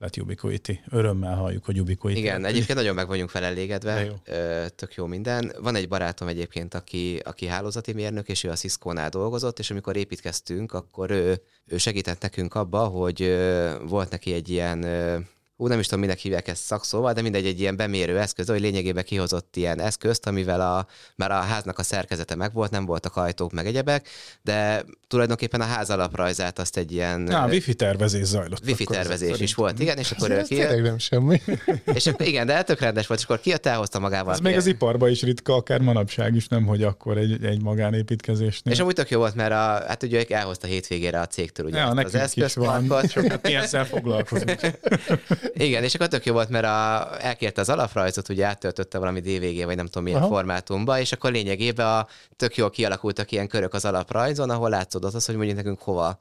lett 0.00 0.16
Ubiquiti? 0.16 0.80
Örömmel 0.90 1.34
halljuk, 1.34 1.64
hogy 1.64 1.80
Ubiquiti. 1.80 2.18
Igen, 2.18 2.40
lett. 2.40 2.50
egyébként 2.50 2.78
nagyon 2.78 2.94
meg 2.94 3.06
vagyunk 3.06 3.30
felelégedve, 3.30 4.04
jó. 4.04 4.14
Ö, 4.24 4.66
tök 4.76 4.94
jó 4.94 5.06
minden. 5.06 5.52
Van 5.60 5.74
egy 5.74 5.88
barátom 5.88 6.28
egyébként, 6.28 6.74
aki, 6.74 7.20
aki 7.24 7.46
hálózati 7.46 7.92
mérnök, 7.92 8.28
és 8.28 8.44
ő 8.44 8.50
a 8.50 8.54
Cisco-nál 8.54 9.08
dolgozott, 9.08 9.58
és 9.58 9.70
amikor 9.70 9.96
építkeztünk, 9.96 10.72
akkor 10.72 11.10
ő, 11.10 11.42
ő 11.66 11.78
segített 11.78 12.22
nekünk 12.22 12.54
abba, 12.54 12.84
hogy 12.84 13.22
ö, 13.22 13.74
volt 13.88 14.10
neki 14.10 14.32
egy 14.32 14.48
ilyen 14.48 14.82
ö, 14.82 15.18
Ú, 15.60 15.66
nem 15.66 15.78
is 15.78 15.86
tudom, 15.86 16.00
minek 16.00 16.18
hívják 16.18 16.48
ezt 16.48 16.62
szakszóval, 16.62 17.12
de 17.12 17.22
mindegy, 17.22 17.46
egy 17.46 17.60
ilyen 17.60 17.76
bemérő 17.76 18.18
eszköz, 18.18 18.48
hogy 18.48 18.60
lényegében 18.60 19.04
kihozott 19.04 19.56
ilyen 19.56 19.80
eszközt, 19.80 20.26
amivel 20.26 20.60
a, 20.60 20.86
már 21.16 21.30
a 21.30 21.34
háznak 21.34 21.78
a 21.78 21.82
szerkezete 21.82 22.34
megvolt, 22.34 22.70
nem 22.70 22.84
voltak 22.84 23.16
ajtók 23.16 23.52
meg 23.52 23.66
egyebek, 23.66 24.08
de 24.42 24.84
tulajdonképpen 25.08 25.60
a 25.60 25.64
ház 25.64 25.90
alaprajzát 25.90 26.58
azt 26.58 26.76
egy 26.76 26.92
ilyen 26.92 27.20
Na, 27.20 27.46
ö, 27.46 27.50
wifi 27.50 27.74
tervezés 27.74 28.26
zajlott. 28.26 28.66
wifi 28.66 28.84
tervezés 28.84 29.28
is 29.28 29.34
szerint. 29.34 29.54
volt, 29.54 29.80
igen, 29.80 29.98
és 29.98 30.10
akkor 30.10 30.30
ő 30.30 30.38
Ez 30.38 30.46
kijött, 30.48 30.68
tényleg 30.68 30.84
nem 30.84 30.98
semmi. 30.98 31.42
és 31.94 32.06
akkor 32.06 32.26
igen, 32.26 32.46
de 32.46 32.62
tök 32.62 32.80
rendes 32.80 33.06
volt, 33.06 33.20
és 33.20 33.26
akkor 33.26 33.40
kijött, 33.40 33.66
elhozta 33.66 33.98
magával. 33.98 34.32
Ez 34.32 34.40
még 34.40 34.56
az 34.56 34.66
iparban 34.66 35.10
is 35.10 35.22
ritka, 35.22 35.54
akár 35.54 35.80
manapság 35.80 36.34
is, 36.34 36.48
nem, 36.48 36.64
hogy 36.66 36.82
akkor 36.82 37.18
egy, 37.18 37.44
egy 37.44 37.62
magánépítkezésnél. 37.62 38.74
És 38.74 38.80
amúgy 38.80 38.94
tök 38.94 39.10
jó 39.10 39.18
volt, 39.18 39.34
mert 39.34 39.52
a, 39.52 39.84
hát 39.86 40.02
ugye 40.02 40.24
elhozta 40.28 40.66
hétvégére 40.66 41.20
a 41.20 41.26
cégtől 41.26 41.66
ugye 41.66 41.78
ja, 41.78 41.86
az 41.86 41.94
nekünk 41.94 42.14
is 42.14 42.54
van, 42.54 42.84
eszközparkot. 42.84 43.10
csak 43.10 43.42
mi 43.42 43.54
ezzel 43.54 43.84
foglalkozunk. 43.84 44.60
Igen, 45.52 45.84
és 45.84 45.94
akkor 45.94 46.08
tök 46.08 46.24
jó 46.24 46.32
volt, 46.32 46.48
mert 46.48 46.64
a, 46.64 47.08
elkérte 47.24 47.60
az 47.60 47.68
alaprajzot, 47.68 48.28
ugye 48.28 48.46
áttöltötte 48.46 48.98
valami 48.98 49.20
DVG, 49.20 49.64
vagy 49.64 49.76
nem 49.76 49.86
tudom 49.86 50.02
milyen 50.02 50.18
Aha. 50.18 50.28
formátumba, 50.28 50.98
és 51.00 51.12
akkor 51.12 51.32
lényegében 51.32 51.86
a, 51.86 52.06
tök 52.36 52.56
jól 52.56 52.70
kialakultak 52.70 53.32
ilyen 53.32 53.48
körök 53.48 53.74
az 53.74 53.84
alaprajzon, 53.84 54.50
ahol 54.50 54.68
látszódott 54.70 55.14
az, 55.14 55.26
hogy 55.26 55.36
mondjuk 55.36 55.56
nekünk 55.56 55.80
hova 55.80 56.18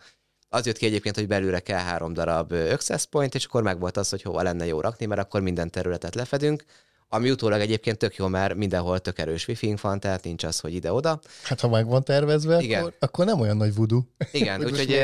az 0.50 0.66
jött 0.66 0.78
ki 0.78 0.86
egyébként, 0.86 1.16
hogy 1.16 1.28
belőle 1.28 1.60
kell 1.60 1.80
három 1.80 2.14
darab 2.14 2.52
access 2.52 3.06
point, 3.06 3.36
és 3.36 3.46
akkor 3.46 3.64
meg 3.64 3.80
volt 3.80 3.98
az, 3.98 4.10
hogy 4.10 4.22
hova 4.22 4.42
lenne 4.42 4.66
jó 4.66 4.82
rakni, 4.82 5.06
mert 5.06 5.22
akkor 5.22 5.42
minden 5.42 5.72
területet 5.72 6.16
lefedünk. 6.16 6.64
Ami 7.12 7.32
utólag 7.32 7.60
egyébként 7.60 7.98
tök 7.98 8.16
jó, 8.16 8.28
mert 8.28 8.56
mindenhol 8.56 9.00
tök 9.00 9.20
erős 9.20 9.48
wifi 9.48 9.76
van, 9.82 10.00
tehát 10.00 10.24
nincs 10.24 10.44
az, 10.44 10.60
hogy 10.60 10.74
ide-oda. 10.74 11.20
Hát 11.44 11.60
ha 11.60 11.70
meg 11.70 11.88
van 11.88 12.04
tervezve, 12.04 12.60
Igen. 12.60 12.80
Akkor, 12.80 12.94
akkor 13.00 13.26
nem 13.26 13.40
olyan 13.40 13.58
nagy 13.58 13.76
vudu. 13.76 14.02
Igen, 14.32 14.64
úgyhogy, 14.66 15.04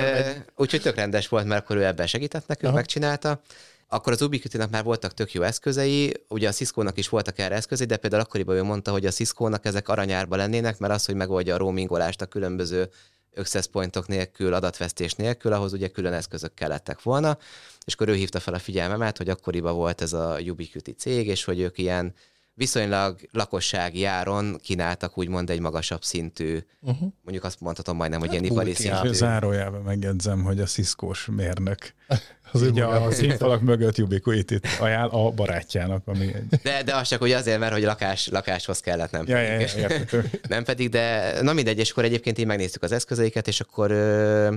úgyhogy 0.55 0.81
tök 0.81 0.95
rendes 0.95 1.27
volt, 1.27 1.45
mert 1.45 1.63
akkor 1.63 1.75
ő 1.75 1.85
ebben 1.85 2.07
segített 2.07 2.47
nekünk, 2.47 2.67
Aha. 2.67 2.75
megcsinálta. 2.75 3.41
Akkor 3.87 4.13
az 4.13 4.21
ubiquiti 4.21 4.57
már 4.71 4.83
voltak 4.83 5.13
tök 5.13 5.33
jó 5.33 5.41
eszközei, 5.41 6.13
ugye 6.27 6.47
a 6.47 6.51
Cisco-nak 6.51 6.97
is 6.97 7.09
voltak 7.09 7.39
erre 7.39 7.55
eszközei, 7.55 7.85
de 7.85 7.97
például 7.97 8.21
akkoriban 8.21 8.55
ő 8.55 8.63
mondta, 8.63 8.91
hogy 8.91 9.05
a 9.05 9.11
Cisco-nak 9.11 9.65
ezek 9.65 9.89
aranyárba 9.89 10.35
lennének, 10.35 10.77
mert 10.77 10.93
az, 10.93 11.05
hogy 11.05 11.15
megoldja 11.15 11.53
a 11.53 11.57
roamingolást 11.57 12.21
a 12.21 12.25
különböző 12.25 12.89
access 13.35 13.65
pointok 13.67 14.07
nélkül, 14.07 14.53
adatvesztés 14.53 15.13
nélkül, 15.13 15.53
ahhoz 15.53 15.73
ugye 15.73 15.87
külön 15.87 16.13
eszközök 16.13 16.53
kellettek 16.53 17.01
volna, 17.01 17.37
és 17.85 17.93
akkor 17.93 18.09
ő 18.09 18.13
hívta 18.13 18.39
fel 18.39 18.53
a 18.53 18.59
figyelmemet, 18.59 19.17
hogy 19.17 19.29
akkoriban 19.29 19.75
volt 19.75 20.01
ez 20.01 20.13
a 20.13 20.37
Ubiquiti 20.47 20.91
cég, 20.91 21.27
és 21.27 21.43
hogy 21.43 21.59
ők 21.59 21.77
ilyen 21.77 22.13
viszonylag 22.55 23.19
lakossági 23.31 24.05
áron 24.05 24.57
kínáltak 24.63 25.17
úgymond 25.17 25.49
egy 25.49 25.59
magasabb 25.59 26.03
szintű, 26.03 26.57
uh-huh. 26.81 27.11
mondjuk 27.21 27.43
azt 27.43 27.59
mondhatom 27.59 27.95
majdnem, 27.97 28.19
hogy 28.19 28.29
hát 28.29 28.39
ilyen 28.39 28.51
ipari 28.51 28.73
szintű. 28.73 29.11
Zárójában 29.11 29.81
megjegyzem, 29.81 30.43
hogy 30.43 30.59
a 30.59 30.65
sziszkós 30.65 31.27
mérnök 31.31 31.93
az 32.51 32.63
így 32.63 32.79
a, 32.79 33.05
a 33.05 33.11
színfalak 33.11 33.61
mögött 33.61 33.97
Ubiquitit 33.97 34.67
ajánl 34.79 35.09
a 35.09 35.31
barátjának. 35.31 36.07
Ami 36.07 36.33
egy... 36.33 36.59
de, 36.63 36.83
de 36.83 36.95
az 36.95 37.07
csak 37.07 37.19
hogy 37.19 37.31
azért, 37.31 37.59
mert 37.59 37.73
hogy 37.73 37.83
lakás, 37.83 38.27
lakáshoz 38.27 38.79
kellett, 38.79 39.11
nem 39.11 39.23
ja, 39.27 39.35
pedig. 39.35 39.69
Ja, 39.77 39.87
ja, 40.11 40.23
nem 40.47 40.63
pedig, 40.63 40.89
de 40.89 41.37
na 41.41 41.53
mindegy, 41.53 41.79
és 41.79 41.91
akkor 41.91 42.03
egyébként 42.03 42.37
én 42.37 42.47
megnéztük 42.47 42.83
az 42.83 42.91
eszközeiket, 42.91 43.47
és 43.47 43.59
akkor 43.59 43.91
ö, 43.91 44.53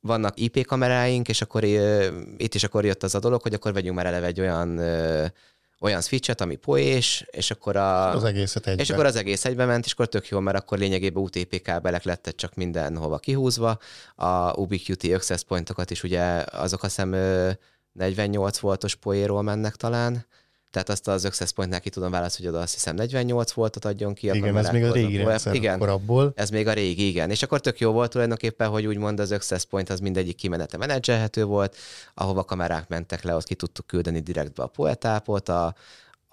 vannak 0.00 0.40
IP 0.40 0.66
kameráink, 0.66 1.28
és 1.28 1.42
akkor 1.42 1.64
ö, 1.64 2.06
itt 2.36 2.54
is 2.54 2.64
akkor 2.64 2.84
jött 2.84 3.02
az 3.02 3.14
a 3.14 3.18
dolog, 3.18 3.42
hogy 3.42 3.54
akkor 3.54 3.72
vegyünk 3.72 3.96
már 3.96 4.06
eleve 4.06 4.26
egy 4.26 4.40
olyan 4.40 4.78
ö, 4.78 5.26
olyan 5.80 6.00
switchet, 6.00 6.40
ami 6.40 6.56
poés, 6.56 7.24
és 7.30 7.50
akkor 7.50 7.76
a... 7.76 8.14
Az 8.14 8.24
egészet 8.24 8.66
egybe. 8.66 8.82
És 8.82 8.90
akkor 8.90 9.06
az 9.06 9.16
egész 9.16 9.44
egybe 9.44 9.64
ment, 9.64 9.84
és 9.84 9.92
akkor 9.92 10.08
tök 10.08 10.28
jó, 10.28 10.40
mert 10.40 10.56
akkor 10.56 10.78
lényegében 10.78 11.22
UTP 11.22 11.62
kábelek 11.62 12.04
lettek 12.04 12.34
csak 12.34 12.54
mindenhova 12.54 13.18
kihúzva. 13.18 13.78
A 14.14 14.52
Ubiquiti 14.52 15.14
access 15.14 15.42
pointokat 15.42 15.90
is 15.90 16.02
ugye 16.02 16.44
azok 16.50 16.82
azt 16.82 16.94
hiszem 16.94 17.10
48 17.92 18.58
voltos 18.58 18.94
poéról 18.94 19.42
mennek 19.42 19.76
talán, 19.76 20.26
tehát 20.70 20.88
azt 20.88 21.08
az 21.08 21.24
Access 21.24 21.50
Point-nál 21.50 21.80
ki 21.80 21.90
tudom 21.90 22.10
válaszolni, 22.10 22.46
hogy 22.46 22.54
oda 22.54 22.64
azt 22.64 22.74
hiszem 22.74 22.94
48 22.94 23.52
voltot 23.52 23.84
adjon 23.84 24.14
ki. 24.14 24.26
Igen, 24.26 24.56
ez 24.56 24.70
még 24.70 24.84
a 24.84 24.92
régi 24.92 25.16
rendszer 25.16 25.54
igen, 25.54 25.78
korábból. 25.78 26.32
Ez 26.34 26.50
még 26.50 26.66
a 26.66 26.72
régi, 26.72 27.08
igen. 27.08 27.30
És 27.30 27.42
akkor 27.42 27.60
tök 27.60 27.80
jó 27.80 27.92
volt 27.92 28.10
tulajdonképpen, 28.10 28.68
hogy 28.68 28.86
úgymond 28.86 29.20
az 29.20 29.32
Access 29.32 29.64
Point 29.64 29.90
az 29.90 30.00
mindegyik 30.00 30.36
kimenete 30.36 30.76
menedzselhető 30.76 31.44
volt, 31.44 31.76
ahova 32.14 32.44
kamerák 32.44 32.88
mentek 32.88 33.22
le, 33.22 33.34
ott 33.34 33.44
ki 33.44 33.54
tudtuk 33.54 33.86
küldeni 33.86 34.20
direktbe 34.20 34.62
a 34.62 34.66
poetápot, 34.66 35.48
a, 35.48 35.74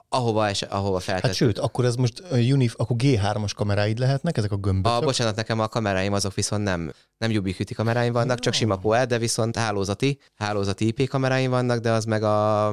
ahova, 0.09 0.49
és, 0.49 0.61
ahova 0.61 0.99
feltett. 0.99 1.25
Hát 1.25 1.33
sőt, 1.33 1.59
akkor 1.59 1.85
ez 1.85 1.95
most 1.95 2.23
Unif, 2.31 2.73
akkor 2.77 2.95
G3-as 2.99 3.51
kameráid 3.55 3.99
lehetnek, 3.99 4.37
ezek 4.37 4.51
a 4.51 4.57
gömbök? 4.57 4.91
A, 4.91 4.99
bocsánat, 4.99 5.35
nekem 5.35 5.59
a 5.59 5.67
kameráim 5.67 6.13
azok 6.13 6.33
viszont 6.33 6.63
nem, 6.63 6.91
nem 7.17 7.31
Ubiquiti 7.31 7.73
kameráim 7.73 8.13
vannak, 8.13 8.39
csak 8.39 8.53
sima 8.53 8.75
POE, 8.75 9.05
de 9.05 9.17
viszont 9.17 9.55
hálózati, 9.55 10.19
hálózati 10.35 10.87
IP 10.87 11.09
kameráim 11.09 11.49
vannak, 11.49 11.79
de 11.79 11.91
az 11.91 12.05
meg 12.05 12.23
a 12.23 12.71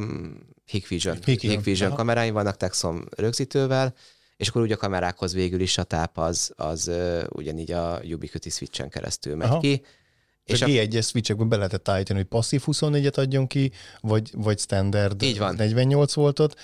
Hikvision, 0.66 1.14
Hikvision, 1.14 1.56
Hikvision 1.56 1.94
kameráim 1.94 2.32
vannak 2.32 2.56
Texom 2.56 3.04
rögzítővel, 3.16 3.94
és 4.36 4.48
akkor 4.48 4.62
ugye 4.62 4.74
a 4.74 4.78
kamerákhoz 4.78 5.32
végül 5.32 5.60
is 5.60 5.78
a 5.78 5.82
táp 5.82 6.18
az, 6.18 6.52
az 6.56 6.88
uh, 6.88 7.22
ugyanígy 7.28 7.72
a 7.72 8.00
Ubiquiti 8.04 8.50
switchen 8.50 8.88
keresztül 8.88 9.36
megy 9.36 9.48
Aha. 9.48 9.58
ki. 9.58 9.82
És 10.44 10.62
a 10.62 10.66
G1-es 10.66 11.06
switchekben 11.06 11.48
be 11.48 11.56
lehetett 11.56 11.88
állítani, 11.88 12.18
hogy 12.18 12.28
passzív 12.28 12.62
24-et 12.66 13.14
adjon 13.14 13.46
ki, 13.46 13.72
vagy, 14.00 14.30
vagy 14.32 14.58
standard 14.58 15.22
Így 15.22 15.38
van. 15.38 15.54
48 15.54 16.14
voltot. 16.14 16.60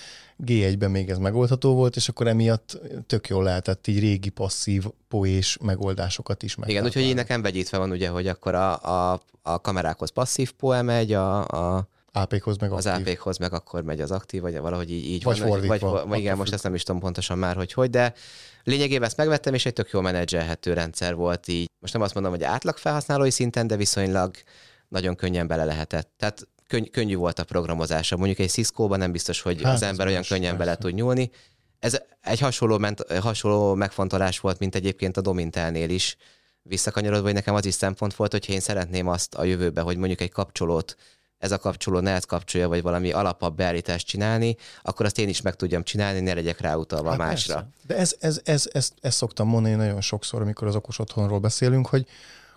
G1-ben 0.46 0.90
még 0.90 1.10
ez 1.10 1.18
megoldható 1.18 1.74
volt, 1.74 1.96
és 1.96 2.08
akkor 2.08 2.26
emiatt 2.26 2.78
tök 3.06 3.28
jól 3.28 3.42
lehetett 3.42 3.86
így 3.86 3.98
régi 3.98 4.28
passzív 4.28 4.84
poés 5.08 5.58
megoldásokat 5.60 6.42
is 6.42 6.54
meg. 6.54 6.68
Igen, 6.68 6.84
úgyhogy 6.84 7.02
így 7.02 7.14
nekem 7.14 7.42
vegyítve 7.42 7.78
van 7.78 7.90
ugye, 7.90 8.08
hogy 8.08 8.26
akkor 8.26 8.54
a, 8.54 8.82
a, 9.12 9.22
a 9.42 9.60
kamerákhoz 9.60 10.10
passzív 10.10 10.52
poe 10.52 10.82
megy, 10.82 11.12
a, 11.12 11.46
a 11.46 11.88
AP-hoz 12.12 12.56
meg 12.56 12.72
aktív. 12.72 12.92
Az 12.92 12.98
AP-hoz 13.00 13.38
meg 13.38 13.52
akkor 13.52 13.82
megy 13.82 14.00
az 14.00 14.10
aktív, 14.10 14.40
vagy 14.40 14.58
valahogy 14.58 14.90
így, 14.90 15.04
így 15.04 15.22
vagy 15.22 15.38
van. 15.38 15.48
Fordítva, 15.48 15.90
vagy, 15.90 16.08
vagy 16.08 16.18
igen, 16.18 16.36
most 16.36 16.52
ezt 16.52 16.62
nem 16.62 16.74
is 16.74 16.82
tudom 16.82 17.00
pontosan 17.00 17.38
már, 17.38 17.56
hogy 17.56 17.72
hogy, 17.72 17.90
de 17.90 18.14
lényegében 18.64 19.08
ezt 19.08 19.16
megvettem, 19.16 19.54
és 19.54 19.66
egy 19.66 19.72
tök 19.72 19.90
jó 19.90 20.00
menedzselhető 20.00 20.72
rendszer 20.72 21.14
volt 21.14 21.48
így. 21.48 21.70
Most 21.78 21.92
nem 21.92 22.02
azt 22.02 22.14
mondom, 22.14 22.32
hogy 22.32 22.42
átlag 22.42 22.76
felhasználói 22.76 23.30
szinten, 23.30 23.66
de 23.66 23.76
viszonylag 23.76 24.34
nagyon 24.88 25.16
könnyen 25.16 25.46
bele 25.46 25.64
lehetett. 25.64 26.12
Tehát 26.16 26.48
könny- 26.66 26.90
könnyű 26.90 27.16
volt 27.16 27.38
a 27.38 27.44
programozása. 27.44 28.16
Mondjuk 28.16 28.38
egy 28.38 28.50
Cisco-ban 28.50 28.98
nem 28.98 29.12
biztos, 29.12 29.40
hogy 29.40 29.62
hát, 29.62 29.74
az 29.74 29.82
ember 29.82 30.06
olyan 30.06 30.22
könnyen 30.22 30.56
persze. 30.56 30.64
bele 30.64 30.76
tud 30.76 30.94
nyúlni. 30.94 31.30
Ez 31.78 32.00
egy 32.20 32.40
hasonló, 32.40 32.78
ment, 32.78 33.12
hasonló 33.20 33.74
megfontolás 33.74 34.40
volt, 34.40 34.58
mint 34.58 34.74
egyébként 34.74 35.16
a 35.16 35.20
Domintelnél 35.20 35.90
is. 35.90 36.16
Visszakanyarodva, 36.62 37.24
hogy 37.24 37.34
nekem 37.34 37.54
az 37.54 37.64
is 37.64 37.74
szempont 37.74 38.14
volt, 38.14 38.32
hogyha 38.32 38.52
én 38.52 38.60
szeretném 38.60 39.08
azt 39.08 39.34
a 39.34 39.44
jövőbe, 39.44 39.80
hogy 39.80 39.96
mondjuk 39.96 40.20
egy 40.20 40.30
kapcsolót 40.30 40.96
ez 41.40 41.52
a 41.52 41.58
kapcsoló 41.58 42.00
ne 42.00 42.10
ezt 42.10 42.26
kapcsolja, 42.26 42.68
vagy 42.68 42.82
valami 42.82 43.12
alapabb 43.12 43.56
beállítást 43.56 44.06
csinálni, 44.06 44.56
akkor 44.82 45.06
azt 45.06 45.18
én 45.18 45.28
is 45.28 45.40
meg 45.40 45.54
tudjam 45.54 45.82
csinálni, 45.82 46.20
ne 46.20 46.34
legyek 46.34 46.60
ráutalva 46.60 47.08
hát 47.08 47.18
másra. 47.18 47.54
Persze. 47.54 47.68
De 47.86 47.96
ez, 47.96 48.16
ez, 48.20 48.40
ez, 48.44 48.68
ez, 48.72 48.90
ez 49.00 49.14
szoktam 49.14 49.48
mondani 49.48 49.74
nagyon 49.74 50.00
sokszor, 50.00 50.40
amikor 50.40 50.68
az 50.68 50.74
okos 50.74 50.98
otthonról 50.98 51.38
beszélünk, 51.38 51.86
hogy 51.86 52.06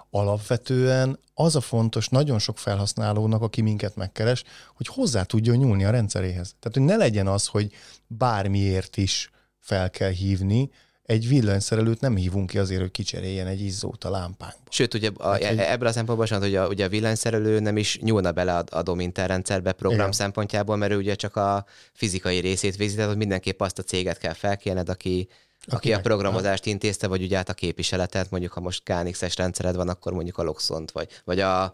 alapvetően 0.10 1.20
az 1.34 1.56
a 1.56 1.62
fontos 1.62 2.08
nagyon 2.08 2.40
sok 2.40 2.58
felhasználónak, 2.58 3.42
aki 3.42 3.62
minket 3.62 3.96
megkeres, 3.96 4.44
hogy 4.76 4.88
hozzá 4.88 5.24
tudjon 5.24 5.58
nyúlni 5.58 5.86
a 5.86 5.90
rendszeréhez. 5.90 6.56
Tehát, 6.60 6.78
hogy 6.78 6.82
ne 6.88 6.96
legyen 6.96 7.28
az, 7.28 7.48
hogy 7.48 7.72
bármiért 8.08 8.98
is 8.98 9.30
fel 9.60 9.90
kell 9.90 10.12
hívni, 10.12 10.70
egy 11.06 11.28
villanyszerelőt 11.28 12.00
nem 12.00 12.16
hívunk 12.16 12.50
ki 12.50 12.58
azért, 12.58 12.82
hogy 12.82 12.92
kicseréljen 12.92 13.48
egy 13.48 13.62
izzót 13.62 14.04
a 14.04 14.10
lámpánkba. 14.10 14.70
Sőt, 14.70 14.94
ugye 14.94 15.10
a, 15.18 15.30
hát, 15.30 15.42
ebből 15.44 15.88
a 15.88 15.92
szempontból 15.92 16.26
sem, 16.26 16.40
hogy 16.40 16.56
a, 16.56 16.68
ugye 16.68 16.86
a 16.86 16.90
villanyszerelő 16.90 17.60
nem 17.60 17.78
is 17.78 18.00
nyúlna 18.00 18.32
bele 18.32 18.58
a, 18.58 18.64
a 18.70 18.82
Dominter 18.82 19.28
rendszerbe 19.28 19.72
program 19.72 20.00
Igen. 20.00 20.12
szempontjából, 20.12 20.76
mert 20.76 20.92
ő 20.92 20.98
ugye 20.98 21.16
csak 21.16 21.36
a 21.36 21.66
fizikai 21.94 22.40
részét 22.40 22.76
végzi, 22.76 22.96
tehát 22.96 23.16
mindenképp 23.16 23.62
azt 23.62 23.80
a 23.80 23.84
céget 23.84 24.18
kell 24.18 24.34
felkérned, 24.34 24.90
aki, 24.90 25.28
aki, 25.66 25.76
aki 25.76 25.94
a 25.94 26.00
programozást 26.00 26.66
intézte, 26.66 27.08
vagy 27.08 27.24
ugye 27.24 27.38
át 27.38 27.50
a 27.50 27.54
képviseletet, 27.54 28.32
mondjuk 28.32 28.52
ha 28.52 28.60
most 28.60 28.84
KNX-es 28.84 29.36
rendszered 29.36 29.76
van, 29.76 29.90
akkor 29.90 30.14
mondjuk 30.14 30.38
a 30.38 30.44
Loxont, 30.44 30.92
vagy, 30.92 31.08
vagy 31.24 31.40
a 31.40 31.74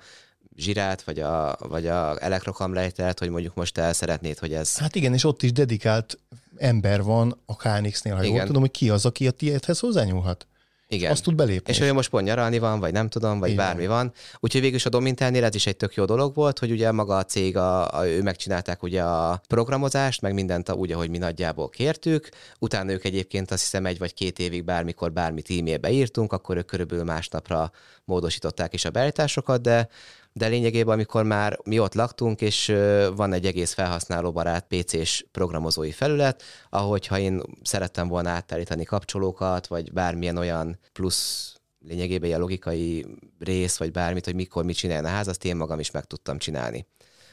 zsirát, 0.59 1.03
vagy 1.03 1.19
a, 1.19 1.57
vagy 1.59 1.87
a 1.87 2.23
elektrokamrejtelt, 2.23 3.19
hogy 3.19 3.29
mondjuk 3.29 3.55
most 3.55 3.77
el 3.77 3.93
szeretnéd, 3.93 4.37
hogy 4.37 4.53
ez... 4.53 4.77
Hát 4.77 4.95
igen, 4.95 5.13
és 5.13 5.23
ott 5.23 5.43
is 5.43 5.51
dedikált 5.51 6.17
ember 6.57 7.03
van 7.03 7.37
a 7.45 7.55
KNX-nél, 7.55 8.15
ha 8.15 8.23
igen. 8.23 8.35
jól 8.35 8.45
tudom, 8.45 8.61
hogy 8.61 8.71
ki 8.71 8.89
az, 8.89 9.05
aki 9.05 9.27
a 9.27 9.31
tiédhez 9.31 9.79
hozzányúlhat. 9.79 10.47
Igen. 10.91 11.11
Azt 11.11 11.23
tud 11.23 11.35
belépni. 11.35 11.73
És 11.73 11.79
hogy 11.79 11.93
most 11.93 12.09
pont 12.09 12.25
nyaralni 12.25 12.59
van, 12.59 12.79
vagy 12.79 12.91
nem 12.91 13.09
tudom, 13.09 13.39
vagy 13.39 13.51
Igen. 13.51 13.65
bármi 13.65 13.87
van. 13.87 14.13
Úgyhogy 14.39 14.61
végül 14.61 14.75
is 14.75 14.85
a 14.85 14.89
Domintelnél 14.89 15.43
ez 15.43 15.55
is 15.55 15.67
egy 15.67 15.77
tök 15.77 15.93
jó 15.93 16.05
dolog 16.05 16.35
volt, 16.35 16.59
hogy 16.59 16.71
ugye 16.71 16.91
maga 16.91 17.17
a 17.17 17.23
cég, 17.23 17.57
a, 17.57 17.97
a, 17.97 18.07
ő 18.07 18.21
megcsinálták 18.21 18.83
ugye 18.83 19.01
a 19.03 19.41
programozást, 19.47 20.21
meg 20.21 20.33
mindent 20.33 20.71
úgy, 20.71 20.91
ahogy 20.91 21.09
mi 21.09 21.17
nagyjából 21.17 21.69
kértük. 21.69 22.29
Utána 22.59 22.91
ők 22.91 23.03
egyébként 23.03 23.51
azt 23.51 23.61
hiszem 23.61 23.85
egy 23.85 23.97
vagy 23.97 24.13
két 24.13 24.39
évig 24.39 24.63
bármikor 24.63 25.11
bármit 25.11 25.49
e-mailbe 25.49 25.91
írtunk, 25.91 26.33
akkor 26.33 26.57
ők 26.57 26.65
körülbelül 26.65 27.03
másnapra 27.03 27.71
módosították 28.05 28.73
is 28.73 28.85
a 28.85 28.89
beállításokat, 28.89 29.61
de 29.61 29.89
de 30.33 30.47
lényegében, 30.47 30.93
amikor 30.93 31.23
már 31.23 31.59
mi 31.63 31.79
ott 31.79 31.93
laktunk, 31.93 32.41
és 32.41 32.75
van 33.15 33.33
egy 33.33 33.45
egész 33.45 33.73
felhasználóbarát 33.73 34.67
PC-s 34.67 35.25
programozói 35.31 35.91
felület, 35.91 36.43
ahogy 36.69 37.07
ha 37.07 37.19
én 37.19 37.41
szerettem 37.63 38.07
volna 38.07 38.29
átállítani 38.29 38.83
kapcsolókat, 38.83 39.67
vagy 39.67 39.93
bármilyen 39.93 40.37
olyan 40.37 40.79
plusz 40.93 41.53
lényegében 41.79 42.27
ilyen 42.27 42.39
logikai 42.39 43.05
rész, 43.39 43.77
vagy 43.77 43.91
bármit, 43.91 44.25
hogy 44.25 44.35
mikor 44.35 44.63
mit 44.63 44.75
csinálna 44.75 45.07
a 45.07 45.11
ház, 45.11 45.27
azt 45.27 45.45
én 45.45 45.55
magam 45.55 45.79
is 45.79 45.91
meg 45.91 46.05
tudtam 46.05 46.37
csinálni. 46.37 46.87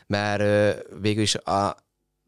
Mert 0.07 0.43
végül 1.01 1.23
is 1.23 1.35
a, 1.35 1.77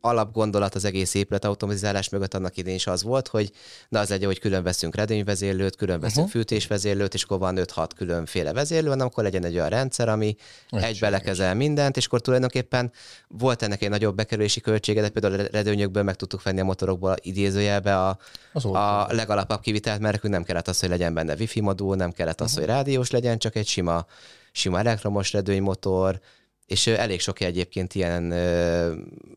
alapgondolat 0.01 0.75
az 0.75 0.85
egész 0.85 1.15
épület 1.15 1.45
automatizálás 1.45 2.09
mögött 2.09 2.35
annak 2.35 2.57
idén 2.57 2.75
is 2.75 2.87
az 2.87 3.03
volt, 3.03 3.29
hogy 3.29 3.53
na 3.89 4.01
az 4.01 4.09
legyen, 4.09 4.27
hogy 4.27 4.39
külön 4.39 4.63
veszünk 4.63 4.95
redőnyvezérlőt, 4.95 5.77
külön 5.77 6.01
veszünk 6.01 6.27
uh-huh. 6.27 6.41
fűtésvezérlőt, 6.41 7.15
és 7.15 7.23
akkor 7.23 7.39
van 7.39 7.57
5-6 7.59 7.89
különféle 7.97 8.53
vezérlő, 8.53 8.89
hanem 8.89 9.07
akkor 9.07 9.25
legyen 9.25 9.45
egy 9.45 9.55
olyan 9.55 9.69
rendszer, 9.69 10.09
ami 10.09 10.37
Egységes. 10.71 10.89
egy 10.89 11.01
belekezel 11.01 11.55
mindent, 11.55 11.97
és 11.97 12.07
akkor 12.07 12.21
tulajdonképpen 12.21 12.93
volt 13.29 13.63
ennek 13.63 13.83
egy 13.83 13.89
nagyobb 13.89 14.15
bekerülési 14.15 14.61
költsége, 14.61 15.01
de 15.01 15.09
például 15.09 15.41
a 15.41 15.47
redőnyökből 15.51 16.03
meg 16.03 16.17
tudtuk 16.17 16.43
venni 16.43 16.61
a 16.61 16.65
motorokból 16.65 17.15
idézőjelbe 17.21 17.97
a, 17.97 18.19
a 18.63 19.07
legalapabb 19.13 19.61
kivitelt, 19.61 20.01
mert 20.01 20.15
nekünk 20.15 20.33
nem 20.33 20.43
kellett 20.43 20.69
az, 20.69 20.81
hogy 20.81 20.89
legyen 20.89 21.15
benne 21.15 21.35
wifi 21.35 21.61
modul, 21.61 21.97
nem 21.97 22.13
kellett 22.13 22.41
az, 22.41 22.51
uh-huh. 22.51 22.65
hogy 22.65 22.75
rádiós 22.75 23.11
legyen, 23.11 23.39
csak 23.39 23.57
egy 23.57 23.67
sima, 23.67 24.07
sima 24.53 24.79
elektromos 24.79 25.33
redőnymotor, 25.33 26.21
és 26.69 26.87
elég 26.87 27.21
sok 27.21 27.41
egyébként 27.41 27.95
ilyen 27.95 28.35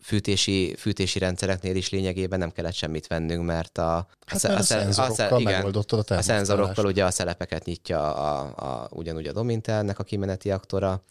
fűtési, 0.02 0.76
fűtési 0.78 1.20
rendszereknél 1.20 1.76
is 1.76 1.90
lényegében 1.90 2.40
nem 2.40 2.52
kellett 2.52 2.74
semmit 2.74 3.08
vennünk, 3.08 3.46
mert 3.46 3.78
a, 3.78 4.08
hát 4.26 4.44
a, 4.44 4.56
a, 4.56 4.62
szenzorokkal 4.62 5.38
a, 5.38 5.40
igen, 5.40 5.66
a, 5.66 6.14
a 6.14 6.22
szenzorokkal 6.22 6.86
ugye 6.86 7.06
a 7.06 7.12
szelepeket 7.12 7.66
nyitja 7.66 8.16
a, 8.16 8.54
a, 8.56 8.88
ugyanúgy 8.92 9.28
a 9.28 9.32
Domintelnek 9.32 10.00
a 10.00 10.04
kimeneti 10.04 10.52
aktora, 10.52 11.04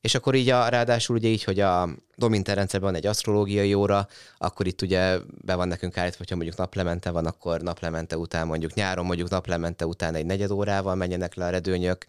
és 0.00 0.14
akkor 0.14 0.34
így 0.34 0.48
a, 0.48 0.68
ráadásul 0.68 1.16
ugye 1.16 1.28
így, 1.28 1.44
hogy 1.44 1.60
a 1.60 1.88
Dominter 2.16 2.56
rendszerben 2.56 2.90
van 2.90 2.98
egy 2.98 3.06
asztrológiai 3.06 3.74
óra, 3.74 4.08
akkor 4.38 4.66
itt 4.66 4.82
ugye 4.82 5.18
be 5.44 5.54
van 5.54 5.68
nekünk 5.68 5.96
állítva, 5.96 6.18
hogyha 6.18 6.36
mondjuk 6.36 6.56
naplemente 6.56 7.10
van, 7.10 7.26
akkor 7.26 7.60
naplemente 7.60 8.18
után 8.18 8.46
mondjuk 8.46 8.74
nyáron 8.74 9.04
mondjuk 9.04 9.28
naplemente 9.28 9.86
után 9.86 10.14
egy 10.14 10.26
negyed 10.26 10.50
órával 10.50 10.94
menjenek 10.94 11.34
le 11.34 11.44
a 11.44 11.50
redőnyök, 11.50 12.06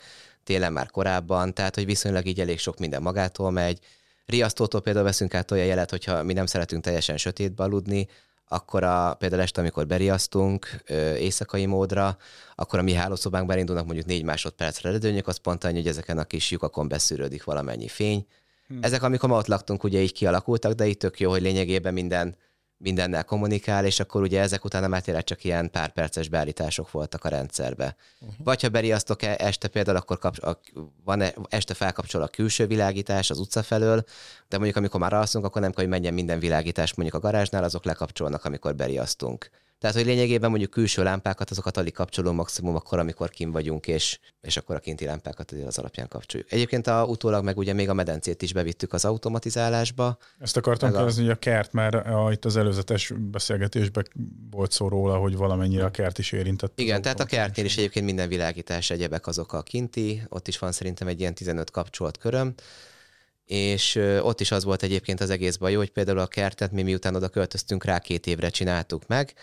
télen 0.47 0.73
már 0.73 0.89
korábban, 0.89 1.53
tehát 1.53 1.75
hogy 1.75 1.85
viszonylag 1.85 2.25
így 2.25 2.39
elég 2.39 2.59
sok 2.59 2.77
minden 2.77 3.01
magától 3.01 3.51
megy. 3.51 3.79
Riasztótól 4.25 4.81
például 4.81 5.05
veszünk 5.05 5.33
át 5.33 5.51
olyan 5.51 5.65
jelet, 5.65 5.89
hogyha 5.89 6.23
mi 6.23 6.33
nem 6.33 6.45
szeretünk 6.45 6.83
teljesen 6.83 7.17
sötétbe 7.17 7.63
aludni, 7.63 8.07
akkor 8.47 8.83
a, 8.83 9.13
például 9.13 9.41
este, 9.41 9.61
amikor 9.61 9.87
beriasztunk 9.87 10.67
ö, 10.85 11.13
éjszakai 11.13 11.65
módra, 11.65 12.17
akkor 12.55 12.79
a 12.79 12.81
mi 12.81 12.93
hálószobánkban 12.93 13.55
elindulnak 13.55 13.85
mondjuk 13.85 14.07
négy 14.07 14.23
másodpercre 14.23 14.91
redőnyök, 14.91 15.27
az 15.27 15.37
pont 15.37 15.63
annyi, 15.63 15.77
hogy 15.77 15.87
ezeken 15.87 16.17
a 16.17 16.23
kis 16.23 16.51
lyukakon 16.51 16.87
beszűrődik 16.87 17.43
valamennyi 17.43 17.87
fény. 17.87 18.25
Hmm. 18.67 18.79
Ezek, 18.81 19.03
amikor 19.03 19.29
ma 19.29 19.37
ott 19.37 19.47
laktunk, 19.47 19.83
ugye 19.83 20.01
így 20.01 20.13
kialakultak, 20.13 20.73
de 20.73 20.85
itt 20.85 20.99
tök 20.99 21.19
jó, 21.19 21.29
hogy 21.29 21.41
lényegében 21.41 21.93
minden 21.93 22.35
mindennel 22.77 23.23
kommunikál, 23.23 23.85
és 23.85 23.99
akkor 23.99 24.21
ugye 24.21 24.41
ezek 24.41 24.65
után 24.65 24.89
már 24.89 25.01
tényleg 25.01 25.23
csak 25.23 25.43
ilyen 25.43 25.71
pár 25.71 25.93
perces 25.93 26.29
beállítások 26.29 26.91
voltak 26.91 27.23
a 27.23 27.29
rendszerbe. 27.29 27.95
Uh-huh. 28.19 28.37
Vagy 28.43 28.61
ha 28.61 28.69
beriasztok 28.69 29.21
e- 29.21 29.35
este 29.39 29.67
például, 29.67 29.97
akkor 29.97 30.19
kap, 30.19 30.37
a, 30.37 30.59
van 31.03 31.21
e- 31.21 31.33
este 31.49 31.73
felkapcsol 31.73 32.21
a 32.21 32.27
külső 32.27 32.67
világítás 32.67 33.29
az 33.29 33.39
utca 33.39 33.63
felől, 33.63 34.03
de 34.47 34.55
mondjuk 34.57 34.77
amikor 34.77 34.99
már 34.99 35.13
alszunk, 35.13 35.45
akkor 35.45 35.61
nem 35.61 35.71
kell, 35.71 35.83
hogy 35.83 35.93
menjen 35.93 36.13
minden 36.13 36.39
világítás 36.39 36.93
mondjuk 36.93 37.23
a 37.23 37.27
garázsnál, 37.27 37.63
azok 37.63 37.85
lekapcsolnak, 37.85 38.45
amikor 38.45 38.75
beriasztunk. 38.75 39.49
Tehát, 39.79 39.95
hogy 39.95 40.05
lényegében 40.05 40.49
mondjuk 40.49 40.71
külső 40.71 41.03
lámpákat, 41.03 41.49
azokat 41.49 41.77
alig 41.77 41.93
kapcsoló 41.93 42.31
maximum 42.31 42.75
akkor, 42.75 42.99
amikor 42.99 43.29
kim 43.29 43.51
vagyunk, 43.51 43.87
és, 43.87 44.19
és 44.41 44.57
akkor 44.57 44.75
a 44.75 44.79
kinti 44.79 45.05
lámpákat 45.05 45.51
az 45.51 45.77
alapján 45.77 46.07
kapcsoljuk. 46.07 46.51
Egyébként 46.51 46.87
a, 46.87 47.05
utólag 47.05 47.43
meg 47.43 47.57
ugye 47.57 47.73
még 47.73 47.89
a 47.89 47.93
medencét 47.93 48.41
is 48.41 48.53
bevittük 48.53 48.93
az 48.93 49.05
automatizálásba. 49.05 50.17
Ezt 50.39 50.57
akartam 50.57 50.91
kérdezni, 50.91 51.21
a... 51.21 51.25
hogy 51.25 51.35
a 51.35 51.39
kert 51.39 51.73
már 51.73 51.95
a, 51.95 52.31
itt 52.31 52.45
az 52.45 52.57
előzetes 52.57 53.13
beszélgetésben 53.17 54.07
volt 54.51 54.71
szó 54.71 54.87
róla, 54.87 55.17
hogy 55.17 55.35
valamennyire 55.35 55.85
a 55.85 55.91
kert 55.91 56.17
is 56.17 56.31
érintett. 56.31 56.79
Igen, 56.79 57.01
tehát 57.01 57.19
a 57.19 57.25
kertnél 57.25 57.65
is 57.65 57.77
egyébként 57.77 58.05
minden 58.05 58.29
világítás 58.29 58.89
egyebek 58.89 59.27
azok 59.27 59.53
a 59.53 59.61
kinti, 59.61 60.23
ott 60.29 60.47
is 60.47 60.59
van 60.59 60.71
szerintem 60.71 61.07
egy 61.07 61.19
ilyen 61.19 61.33
15 61.33 61.71
kapcsolat 61.71 62.17
köröm, 62.17 62.53
és 63.47 63.95
ott 64.21 64.41
is 64.41 64.51
az 64.51 64.63
volt 64.63 64.83
egyébként 64.83 65.21
az 65.21 65.29
egész 65.29 65.55
baj, 65.55 65.73
hogy 65.73 65.89
például 65.89 66.19
a 66.19 66.27
kertet 66.27 66.71
mi 66.71 66.83
miután 66.83 67.15
oda 67.15 67.29
költöztünk 67.29 67.83
rá, 67.83 67.99
két 67.99 68.27
évre 68.27 68.49
csináltuk 68.49 69.07
meg, 69.07 69.33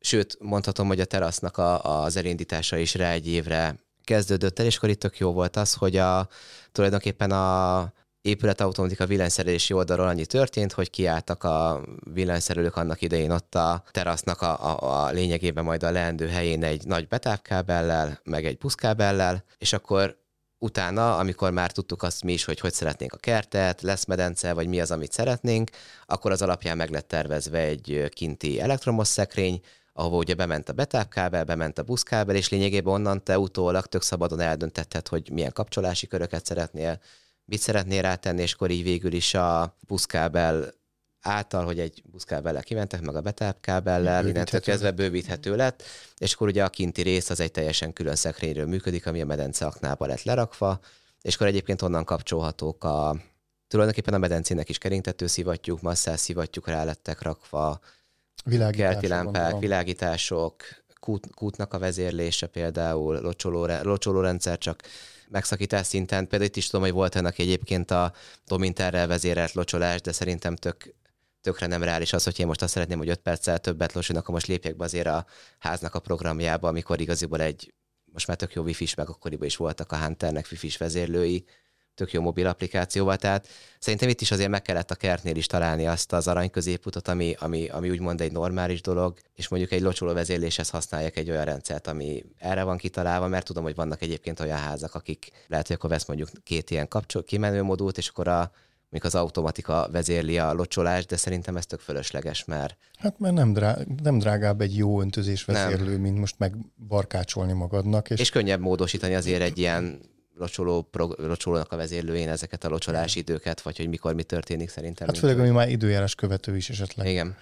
sőt, 0.00 0.36
mondhatom, 0.40 0.86
hogy 0.86 1.00
a 1.00 1.04
terasznak 1.04 1.56
a, 1.56 2.02
az 2.02 2.16
elindítása 2.16 2.76
is 2.76 2.94
rá 2.94 3.10
egy 3.10 3.28
évre 3.28 3.86
kezdődött 4.04 4.58
el, 4.58 4.66
és 4.66 4.76
akkor 4.76 4.88
itt 4.88 5.00
tök 5.00 5.18
jó 5.18 5.32
volt 5.32 5.56
az, 5.56 5.74
hogy 5.74 5.96
a, 5.96 6.28
tulajdonképpen 6.72 7.30
a 7.30 7.92
épület 8.20 8.60
automatika 8.60 9.06
villanyszerelési 9.06 9.72
oldalról 9.72 10.06
annyi 10.06 10.26
történt, 10.26 10.72
hogy 10.72 10.90
kiálltak 10.90 11.44
a 11.44 11.84
villanyszerelők 12.12 12.76
annak 12.76 13.02
idején 13.02 13.30
ott 13.30 13.54
a 13.54 13.82
terasznak 13.90 14.42
a, 14.42 14.64
a, 14.64 15.04
a 15.06 15.10
lényegében 15.10 15.64
majd 15.64 15.82
a 15.82 15.90
leendő 15.90 16.28
helyén 16.28 16.64
egy 16.64 16.86
nagy 16.86 17.08
betávkábellel, 17.08 18.20
meg 18.24 18.44
egy 18.44 18.58
buszkábellel, 18.58 19.44
és 19.58 19.72
akkor 19.72 20.18
utána, 20.58 21.16
amikor 21.16 21.50
már 21.50 21.72
tudtuk 21.72 22.02
azt 22.02 22.24
mi 22.24 22.32
is, 22.32 22.44
hogy 22.44 22.60
hogy 22.60 22.72
szeretnénk 22.72 23.12
a 23.12 23.16
kertet, 23.16 23.82
lesz 23.82 24.04
medence, 24.04 24.52
vagy 24.52 24.66
mi 24.66 24.80
az, 24.80 24.90
amit 24.90 25.12
szeretnénk, 25.12 25.70
akkor 26.06 26.30
az 26.30 26.42
alapján 26.42 26.76
meg 26.76 26.90
lett 26.90 27.08
tervezve 27.08 27.58
egy 27.58 28.08
kinti 28.08 28.60
elektromos 28.60 29.08
szekrény, 29.08 29.60
ahova 29.92 30.16
ugye 30.16 30.34
bement 30.34 30.68
a 30.68 30.72
betápkábel, 30.72 31.44
bement 31.44 31.78
a 31.78 31.82
buszkábel, 31.82 32.36
és 32.36 32.48
lényegében 32.48 32.92
onnan 32.92 33.24
te 33.24 33.38
utólag 33.38 33.86
tök 33.86 34.02
szabadon 34.02 34.40
eldöntetted, 34.40 35.08
hogy 35.08 35.30
milyen 35.32 35.52
kapcsolási 35.52 36.06
köröket 36.06 36.46
szeretnél, 36.46 37.00
mit 37.44 37.60
szeretnél 37.60 38.02
rátenni, 38.02 38.42
és 38.42 38.52
akkor 38.52 38.70
így 38.70 38.82
végül 38.82 39.12
is 39.12 39.34
a 39.34 39.76
buszkábel 39.86 40.74
által, 41.28 41.64
hogy 41.64 41.80
egy 41.80 42.02
buszkábellel 42.10 42.62
kimentek, 42.62 43.00
meg 43.00 43.16
a 43.16 43.20
betápkábellel, 43.20 44.28
innentől 44.28 44.60
kezdve 44.60 44.90
bővíthető 44.90 45.56
lett, 45.56 45.82
és 46.18 46.32
akkor 46.32 46.48
ugye 46.48 46.64
a 46.64 46.68
kinti 46.68 47.02
rész 47.02 47.30
az 47.30 47.40
egy 47.40 47.50
teljesen 47.50 47.92
külön 47.92 48.14
szekrényről 48.14 48.66
működik, 48.66 49.06
ami 49.06 49.20
a 49.20 49.26
medence 49.26 49.66
aknába 49.66 50.06
lett 50.06 50.22
lerakva, 50.22 50.80
és 51.22 51.34
akkor 51.34 51.46
egyébként 51.46 51.82
onnan 51.82 52.04
kapcsolhatók 52.04 52.84
a 52.84 53.16
tulajdonképpen 53.68 54.14
a 54.14 54.18
medencének 54.18 54.68
is 54.68 54.78
keringtető 54.78 55.26
szivattyúk, 55.26 55.80
masszás 55.80 56.20
szivattyúk 56.20 56.68
rá 56.68 56.84
lettek 56.84 57.22
rakva, 57.22 57.80
kerti 58.70 59.08
lámpák, 59.08 59.58
világítások, 59.58 60.62
kút, 61.00 61.34
kútnak 61.34 61.74
a 61.74 61.78
vezérlése 61.78 62.46
például, 62.46 63.20
locsoló, 63.20 63.66
locsolórendszer 63.82 64.58
csak 64.58 64.82
megszakítás 65.28 65.86
szinten. 65.86 66.28
Például 66.28 66.50
itt 66.50 66.56
is 66.56 66.66
tudom, 66.66 66.84
hogy 66.84 66.94
volt 66.94 67.14
ennek 67.14 67.38
egyébként 67.38 67.90
a 67.90 68.12
Dominterrel 68.46 69.06
vezérelt 69.06 69.52
locsolás, 69.52 70.00
de 70.00 70.12
szerintem 70.12 70.56
tök, 70.56 70.94
tökre 71.48 71.66
nem 71.66 71.82
reális 71.82 72.12
az, 72.12 72.24
hogy 72.24 72.40
én 72.40 72.46
most 72.46 72.62
azt 72.62 72.72
szeretném, 72.72 72.98
hogy 72.98 73.08
5 73.08 73.18
perccel 73.18 73.58
többet 73.58 73.92
locsolnak, 73.92 74.22
akkor 74.22 74.34
most 74.34 74.46
lépjek 74.46 74.76
be 74.76 74.84
azért 74.84 75.06
a 75.06 75.26
háznak 75.58 75.94
a 75.94 76.00
programjába, 76.00 76.68
amikor 76.68 77.00
igaziból 77.00 77.40
egy 77.40 77.74
most 78.12 78.26
már 78.26 78.36
tök 78.36 78.52
jó 78.52 78.62
wifi 78.62 78.86
meg 78.96 79.08
akkoriban 79.08 79.46
is 79.46 79.56
voltak 79.56 79.92
a 79.92 79.96
Hunternek 79.96 80.48
wifi 80.50 80.70
vezérlői, 80.78 81.44
tök 81.94 82.12
jó 82.12 82.20
mobil 82.20 82.46
applikációval, 82.46 83.16
tehát 83.16 83.48
szerintem 83.78 84.08
itt 84.08 84.20
is 84.20 84.30
azért 84.30 84.48
meg 84.48 84.62
kellett 84.62 84.90
a 84.90 84.94
kertnél 84.94 85.36
is 85.36 85.46
találni 85.46 85.86
azt 85.86 86.12
az 86.12 86.28
arany 86.28 86.50
középutot, 86.50 87.08
ami, 87.08 87.36
ami, 87.38 87.68
ami 87.68 87.90
úgymond 87.90 88.20
egy 88.20 88.32
normális 88.32 88.80
dolog, 88.80 89.18
és 89.34 89.48
mondjuk 89.48 89.72
egy 89.72 89.80
locsoló 89.80 90.12
vezérléshez 90.12 90.70
használjak 90.70 91.16
egy 91.16 91.30
olyan 91.30 91.44
rendszert, 91.44 91.86
ami 91.86 92.24
erre 92.38 92.62
van 92.62 92.76
kitalálva, 92.76 93.28
mert 93.28 93.46
tudom, 93.46 93.62
hogy 93.62 93.74
vannak 93.74 94.02
egyébként 94.02 94.40
olyan 94.40 94.58
házak, 94.58 94.94
akik 94.94 95.30
lehet, 95.46 95.66
hogy 95.66 95.76
akkor 95.76 95.90
vesz 95.90 96.06
mondjuk 96.06 96.28
két 96.42 96.70
ilyen 96.70 96.88
kapcsol, 96.88 97.24
kimenő 97.24 97.62
modult, 97.62 97.98
és 97.98 98.08
akkor 98.08 98.28
a 98.28 98.50
mondjuk 98.90 99.14
az 99.14 99.20
automatika 99.20 99.88
vezérli 99.92 100.38
a 100.38 100.52
locsolást, 100.52 101.08
de 101.08 101.16
szerintem 101.16 101.56
ez 101.56 101.66
tök 101.66 101.80
fölösleges, 101.80 102.44
mert... 102.44 102.76
Hát 102.98 103.18
mert 103.18 103.34
nem, 103.34 103.52
drá, 103.52 103.76
nem 104.02 104.18
drágább 104.18 104.60
egy 104.60 104.76
jó 104.76 105.00
öntözés 105.00 105.44
vezérlő, 105.44 105.92
nem. 105.92 106.00
mint 106.00 106.18
most 106.18 106.38
megbarkácsolni 106.38 107.52
magadnak. 107.52 108.10
És... 108.10 108.20
és 108.20 108.30
könnyebb 108.30 108.60
módosítani 108.60 109.14
azért 109.14 109.42
egy 109.42 109.58
ilyen 109.58 110.00
locsoló, 110.34 110.82
prog- 110.82 111.18
locsolónak 111.18 111.72
a 111.72 111.76
vezérlőjén 111.76 112.28
ezeket 112.28 112.64
a 112.64 112.68
locsolási 112.68 113.18
időket, 113.18 113.60
vagy 113.60 113.76
hogy 113.76 113.88
mikor 113.88 114.14
mi 114.14 114.22
történik 114.22 114.68
szerintem. 114.68 115.06
Hát 115.06 115.18
főleg, 115.18 115.38
ami 115.38 115.50
már 115.50 115.68
időjárás 115.68 116.14
követő 116.14 116.56
is 116.56 116.70
esetleg. 116.70 117.06
Igen. 117.06 117.36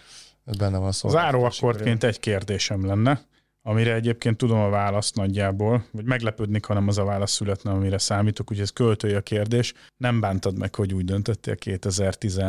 Ez 0.45 0.57
benne 0.57 0.79
van 0.79 0.93
szó. 0.93 1.09
Záró 1.09 1.45
akkordként 1.45 2.05
egy 2.05 2.21
kérdésem 2.21 2.87
lenne, 2.87 3.21
amire 3.67 3.95
egyébként 3.95 4.37
tudom 4.37 4.59
a 4.59 4.69
választ 4.69 5.15
nagyjából, 5.15 5.85
vagy 5.93 6.05
meglepődnik, 6.05 6.65
hanem 6.65 6.89
az 6.89 6.99
a 6.99 7.05
válasz 7.05 7.33
születne, 7.33 7.71
amire 7.71 7.99
számítok, 7.99 8.51
úgyhogy 8.51 8.65
ez 8.65 8.73
költői 8.73 9.13
a 9.13 9.21
kérdés. 9.21 9.75
Nem 9.97 10.21
bántad 10.21 10.59
meg, 10.59 10.75
hogy 10.75 10.95
úgy 10.95 11.05
döntöttél 11.05 11.57
2010 11.57 12.41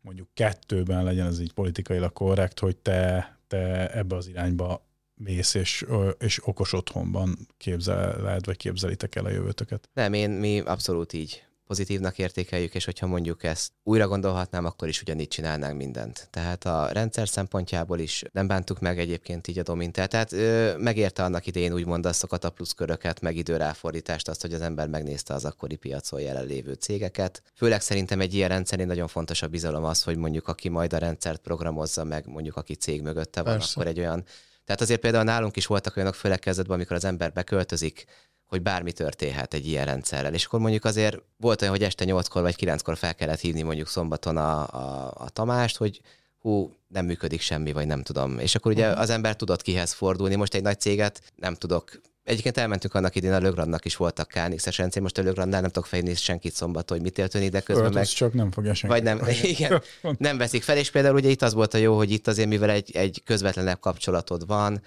mondjuk 0.00 0.28
kettőben 0.34 1.04
legyen 1.04 1.26
ez 1.26 1.40
így 1.40 1.52
politikailag 1.52 2.12
korrekt, 2.12 2.58
hogy 2.58 2.76
te, 2.76 3.36
te 3.46 3.90
ebbe 3.90 4.16
az 4.16 4.28
irányba 4.28 4.86
mész, 5.14 5.54
és, 5.54 5.86
és 6.18 6.46
okos 6.46 6.72
otthonban 6.72 7.36
képzeled, 7.56 8.44
vagy 8.44 8.56
képzelitek 8.56 9.14
el 9.14 9.24
a 9.24 9.30
jövőtöket? 9.30 9.88
Nem, 9.92 10.12
én, 10.12 10.30
mi 10.30 10.60
abszolút 10.60 11.12
így 11.12 11.46
pozitívnak 11.66 12.18
értékeljük, 12.18 12.74
és 12.74 12.84
hogyha 12.84 13.06
mondjuk 13.06 13.44
ezt 13.44 13.72
újra 13.82 14.08
gondolhatnám, 14.08 14.64
akkor 14.64 14.88
is 14.88 15.00
ugyanígy 15.00 15.28
csinálnánk 15.28 15.76
mindent. 15.76 16.28
Tehát 16.30 16.64
a 16.64 16.88
rendszer 16.92 17.28
szempontjából 17.28 17.98
is 17.98 18.22
nem 18.32 18.46
bántuk 18.46 18.80
meg 18.80 18.98
egyébként 18.98 19.48
így 19.48 19.58
a 19.58 19.62
Domintelt. 19.62 20.10
Tehát 20.10 20.32
ö, 20.32 20.76
megérte 20.78 21.24
annak 21.24 21.46
idején 21.46 21.72
úgymond 21.72 22.06
azokat 22.06 22.44
a 22.44 22.50
pluszköröket, 22.50 23.20
meg 23.20 23.36
időráfordítást, 23.36 24.28
azt, 24.28 24.40
hogy 24.40 24.54
az 24.54 24.60
ember 24.60 24.88
megnézte 24.88 25.34
az 25.34 25.44
akkori 25.44 25.76
piacon 25.76 26.20
jelenlévő 26.20 26.72
cégeket. 26.72 27.42
Főleg 27.54 27.80
szerintem 27.80 28.20
egy 28.20 28.34
ilyen 28.34 28.48
rendszerén 28.48 28.86
nagyon 28.86 29.08
fontos 29.08 29.42
a 29.42 29.48
bizalom 29.48 29.84
az, 29.84 30.02
hogy 30.02 30.16
mondjuk 30.16 30.48
aki 30.48 30.68
majd 30.68 30.92
a 30.92 30.98
rendszert 30.98 31.40
programozza 31.40 32.04
meg, 32.04 32.26
mondjuk 32.26 32.56
aki 32.56 32.74
cég 32.74 33.02
mögötte 33.02 33.42
van, 33.42 33.52
Persze. 33.52 33.72
akkor 33.74 33.86
egy 33.86 33.98
olyan 33.98 34.24
tehát 34.64 34.80
azért 34.80 35.00
például 35.00 35.24
nálunk 35.24 35.56
is 35.56 35.66
voltak 35.66 35.96
olyanok, 35.96 36.14
főleg 36.14 36.38
kezdetben, 36.38 36.74
amikor 36.74 36.96
az 36.96 37.04
ember 37.04 37.32
beköltözik, 37.32 38.04
hogy 38.52 38.62
bármi 38.62 38.92
történhet 38.92 39.54
egy 39.54 39.66
ilyen 39.66 39.84
rendszerrel. 39.84 40.34
És 40.34 40.44
akkor 40.44 40.60
mondjuk 40.60 40.84
azért 40.84 41.16
volt 41.36 41.60
olyan, 41.62 41.74
hogy 41.74 41.82
este 41.82 42.04
8-kor 42.08 42.42
vagy 42.42 42.54
9-kor 42.60 42.96
fel 42.96 43.14
kellett 43.14 43.40
hívni 43.40 43.62
mondjuk 43.62 43.88
szombaton 43.88 44.36
a, 44.36 44.60
a, 44.60 45.12
a 45.16 45.28
Tamást, 45.28 45.76
hogy 45.76 46.00
hú, 46.38 46.76
nem 46.88 47.04
működik 47.04 47.40
semmi, 47.40 47.72
vagy 47.72 47.86
nem 47.86 48.02
tudom. 48.02 48.38
És 48.38 48.54
akkor 48.54 48.72
ugye 48.72 48.90
mhm. 48.90 49.00
az 49.00 49.10
ember 49.10 49.36
tudott 49.36 49.62
kihez 49.62 49.92
fordulni. 49.92 50.34
Most 50.34 50.54
egy 50.54 50.62
nagy 50.62 50.80
céget 50.80 51.22
nem 51.36 51.54
tudok 51.54 52.00
Egyébként 52.24 52.56
elmentünk 52.56 52.94
annak 52.94 53.16
idén, 53.16 53.32
a 53.32 53.38
Lögradnak 53.38 53.84
is 53.84 53.96
voltak 53.96 54.28
KNX-es 54.28 54.78
rendszer, 54.78 55.02
most 55.02 55.18
a 55.18 55.22
Lögrandnál 55.22 55.60
nem 55.60 55.70
tudok 55.70 55.88
fejni 55.88 56.14
senkit 56.14 56.54
szombat, 56.54 56.90
hogy 56.90 57.00
mit 57.00 57.12
történik, 57.12 57.50
de 57.50 57.60
közben 57.60 57.84
Ölt, 57.84 57.94
meg... 57.94 58.06
csak 58.06 58.32
nem 58.32 58.50
fogja 58.50 58.74
senki. 58.74 58.94
Vagy 58.94 59.04
nem, 59.04 59.28
igen, 59.42 59.82
nem 60.18 60.38
veszik 60.38 60.62
fel, 60.62 60.76
és 60.76 60.90
például 60.90 61.14
ugye 61.14 61.28
itt 61.28 61.42
az 61.42 61.54
volt 61.54 61.74
a 61.74 61.78
jó, 61.78 61.96
hogy 61.96 62.10
itt 62.10 62.26
azért, 62.26 62.48
mivel 62.48 62.70
egy, 62.70 62.96
egy 62.96 63.22
közvetlenebb 63.24 63.80
kapcsolatod 63.80 64.46
van, 64.46 64.82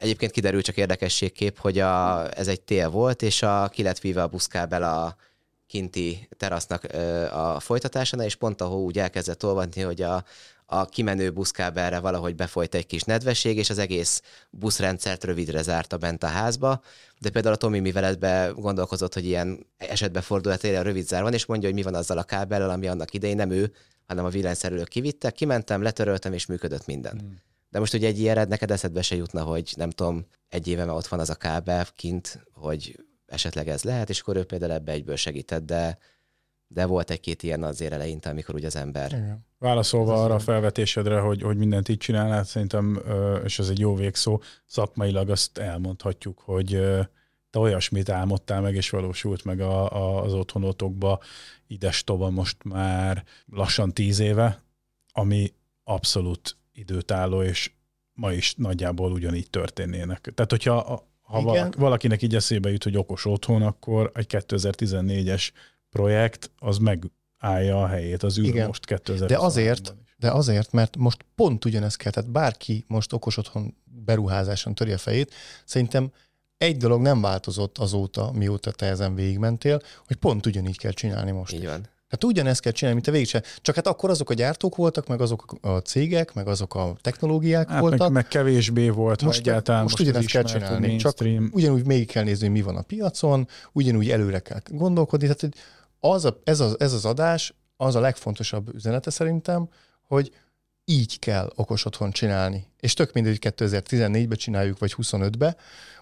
Egyébként 0.00 0.32
kiderül 0.32 0.62
csak 0.62 0.76
érdekességkép, 0.76 1.58
hogy 1.58 1.78
a, 1.78 2.26
ez 2.38 2.48
egy 2.48 2.60
tél 2.60 2.90
volt, 2.90 3.22
és 3.22 3.42
a, 3.42 3.68
ki 3.68 3.82
lett 3.82 3.98
víve 3.98 4.22
a 4.22 4.26
buszkábel 4.26 4.82
a 4.82 5.16
kinti 5.66 6.28
terasznak 6.36 6.84
a 7.32 7.60
folytatásánál, 7.60 8.26
és 8.26 8.34
pont 8.34 8.60
a 8.60 8.66
hó 8.66 8.84
úgy 8.84 8.98
elkezdett 8.98 9.44
olvadni, 9.44 9.82
hogy 9.82 10.02
a, 10.02 10.24
a 10.66 10.84
kimenő 10.84 11.30
buszkábelre 11.30 11.98
valahogy 11.98 12.34
befolyt 12.34 12.74
egy 12.74 12.86
kis 12.86 13.02
nedvesség, 13.02 13.56
és 13.56 13.70
az 13.70 13.78
egész 13.78 14.22
buszrendszert 14.50 15.24
rövidre 15.24 15.62
zárta 15.62 15.96
bent 15.96 16.22
a 16.22 16.26
házba. 16.26 16.82
De 17.18 17.30
például 17.30 17.54
a 17.54 17.58
Tomi 17.58 17.78
műveletbe 17.78 18.52
gondolkozott, 18.54 19.14
hogy 19.14 19.24
ilyen 19.24 19.66
esetben 19.76 20.22
fordulhat 20.22 20.64
a 20.64 20.82
rövid 20.82 21.06
zár 21.06 21.22
van, 21.22 21.32
és 21.32 21.46
mondja, 21.46 21.68
hogy 21.68 21.76
mi 21.76 21.84
van 21.84 21.94
azzal 21.94 22.18
a 22.18 22.22
kábellel, 22.22 22.70
ami 22.70 22.86
annak 22.86 23.14
idején 23.14 23.36
nem 23.36 23.50
ő, 23.50 23.72
hanem 24.06 24.24
a 24.24 24.28
villanyszerelők 24.28 24.88
kivittek, 24.88 25.32
kimentem, 25.32 25.82
letöröltem, 25.82 26.32
és 26.32 26.46
működött 26.46 26.86
minden. 26.86 27.18
Hmm. 27.18 27.49
De 27.70 27.78
most 27.78 27.94
ugye 27.94 28.06
egy 28.06 28.18
ilyenre 28.18 28.44
neked 28.44 28.70
eszedbe 28.70 29.02
se 29.02 29.16
jutna, 29.16 29.42
hogy 29.42 29.72
nem 29.76 29.90
tudom, 29.90 30.26
egy 30.48 30.68
éve 30.68 30.92
ott 30.92 31.06
van 31.06 31.20
az 31.20 31.30
a 31.30 31.34
kábel 31.34 31.86
kint, 31.94 32.46
hogy 32.52 33.04
esetleg 33.26 33.68
ez 33.68 33.82
lehet, 33.82 34.08
és 34.08 34.20
akkor 34.20 34.36
ő 34.36 34.44
például 34.44 34.72
ebbe 34.72 34.92
egyből 34.92 35.16
segített, 35.16 35.64
de, 35.64 35.98
de 36.66 36.86
volt 36.86 37.10
egy-két 37.10 37.42
ilyen 37.42 37.62
azért 37.62 37.92
eleinte, 37.92 38.30
amikor 38.30 38.54
ugye 38.54 38.66
az 38.66 38.76
ember... 38.76 39.12
Igen. 39.12 39.46
Válaszolva 39.58 40.22
arra 40.24 40.34
a 40.34 40.38
felvetésedre, 40.38 41.18
hogy, 41.18 41.42
hogy 41.42 41.56
mindent 41.56 41.88
így 41.88 41.98
csinálnál, 41.98 42.44
szerintem, 42.44 43.02
és 43.44 43.58
ez 43.58 43.68
egy 43.68 43.78
jó 43.78 43.94
végszó, 43.94 44.40
szakmailag 44.66 45.30
azt 45.30 45.58
elmondhatjuk, 45.58 46.38
hogy 46.38 46.68
te 47.50 47.58
olyasmit 47.58 48.08
álmodtál 48.08 48.60
meg, 48.60 48.74
és 48.74 48.90
valósult 48.90 49.44
meg 49.44 49.60
a, 49.60 49.92
a, 49.92 50.22
az 50.22 50.32
otthonotokba 50.32 51.20
ides 51.66 52.04
tova 52.04 52.30
most 52.30 52.64
már 52.64 53.24
lassan 53.46 53.92
tíz 53.92 54.18
éve, 54.18 54.62
ami 55.12 55.54
abszolút 55.84 56.56
időtálló, 56.80 57.42
és 57.42 57.70
ma 58.12 58.32
is 58.32 58.54
nagyjából 58.54 59.12
ugyanígy 59.12 59.50
történnének. 59.50 60.30
Tehát, 60.34 60.50
hogyha 60.50 61.08
ha 61.30 61.40
Igen. 61.40 61.74
valakinek 61.78 62.22
így 62.22 62.34
eszébe 62.34 62.70
jut, 62.70 62.82
hogy 62.82 62.96
okos 62.96 63.24
otthon, 63.24 63.62
akkor 63.62 64.10
egy 64.14 64.26
2014-es 64.28 65.50
projekt 65.90 66.50
az 66.58 66.78
megállja 66.78 67.82
a 67.82 67.86
helyét 67.86 68.22
az 68.22 68.38
űr 68.38 68.44
Igen. 68.44 68.66
most 68.66 68.86
2000 68.86 69.28
De 69.28 69.38
azért, 69.38 69.94
de 70.16 70.30
azért, 70.30 70.72
mert 70.72 70.96
most 70.96 71.24
pont 71.34 71.64
ugyanez 71.64 71.96
kell, 71.96 72.12
tehát 72.12 72.30
bárki 72.30 72.84
most 72.86 73.12
okos 73.12 73.36
otthon 73.36 73.74
beruházáson 73.84 74.74
töri 74.74 74.92
a 74.92 74.98
fejét, 74.98 75.34
szerintem 75.64 76.12
egy 76.56 76.76
dolog 76.76 77.00
nem 77.00 77.20
változott 77.20 77.78
azóta, 77.78 78.32
mióta 78.32 78.70
te 78.70 78.86
ezen 78.86 79.14
végigmentél, 79.14 79.80
hogy 80.06 80.16
pont 80.16 80.46
ugyanígy 80.46 80.78
kell 80.78 80.92
csinálni 80.92 81.30
most. 81.30 81.52
Így 81.52 81.64
van. 81.64 81.88
Hát 82.10 82.24
ugyanezt 82.24 82.60
kell 82.60 82.72
csinálni, 82.72 83.00
mint 83.00 83.08
a 83.08 83.18
végig 83.18 83.42
Csak 83.60 83.74
hát 83.74 83.86
akkor 83.86 84.10
azok 84.10 84.30
a 84.30 84.34
gyártók 84.34 84.76
voltak, 84.76 85.06
meg 85.06 85.20
azok 85.20 85.54
a 85.60 85.78
cégek, 85.78 86.34
meg 86.34 86.48
azok 86.48 86.74
a 86.74 86.96
technológiák 87.00 87.68
hát 87.68 87.80
voltak. 87.80 87.98
Meg, 87.98 88.10
meg 88.10 88.28
kevésbé 88.28 88.88
volt, 88.88 89.22
most, 89.22 89.38
egyáltalán 89.38 89.82
most, 89.82 89.98
most 89.98 90.10
ugyanezt 90.10 90.32
kell 90.32 90.42
csinálni. 90.42 90.96
Csak 90.96 91.18
ugyanúgy 91.50 91.86
még 91.86 92.06
kell 92.06 92.24
nézni, 92.24 92.46
hogy 92.46 92.56
mi 92.56 92.62
van 92.62 92.76
a 92.76 92.82
piacon, 92.82 93.48
ugyanúgy 93.72 94.10
előre 94.10 94.38
kell 94.38 94.60
gondolkodni. 94.70 95.26
Tehát 95.26 95.56
az 96.00 96.24
a, 96.24 96.40
ez, 96.44 96.60
az, 96.60 96.80
ez 96.80 96.92
az 96.92 97.04
adás 97.04 97.54
az 97.76 97.94
a 97.94 98.00
legfontosabb 98.00 98.74
üzenete 98.74 99.10
szerintem, 99.10 99.68
hogy 100.06 100.32
így 100.84 101.18
kell 101.18 101.52
okos 101.54 101.84
otthon 101.84 102.10
csinálni. 102.10 102.66
És 102.80 102.94
tök 102.94 103.12
mindegy, 103.12 103.38
hogy 103.42 103.52
2014-ben 103.56 104.38
csináljuk, 104.38 104.78
vagy 104.78 104.94
25-be, 104.96 105.56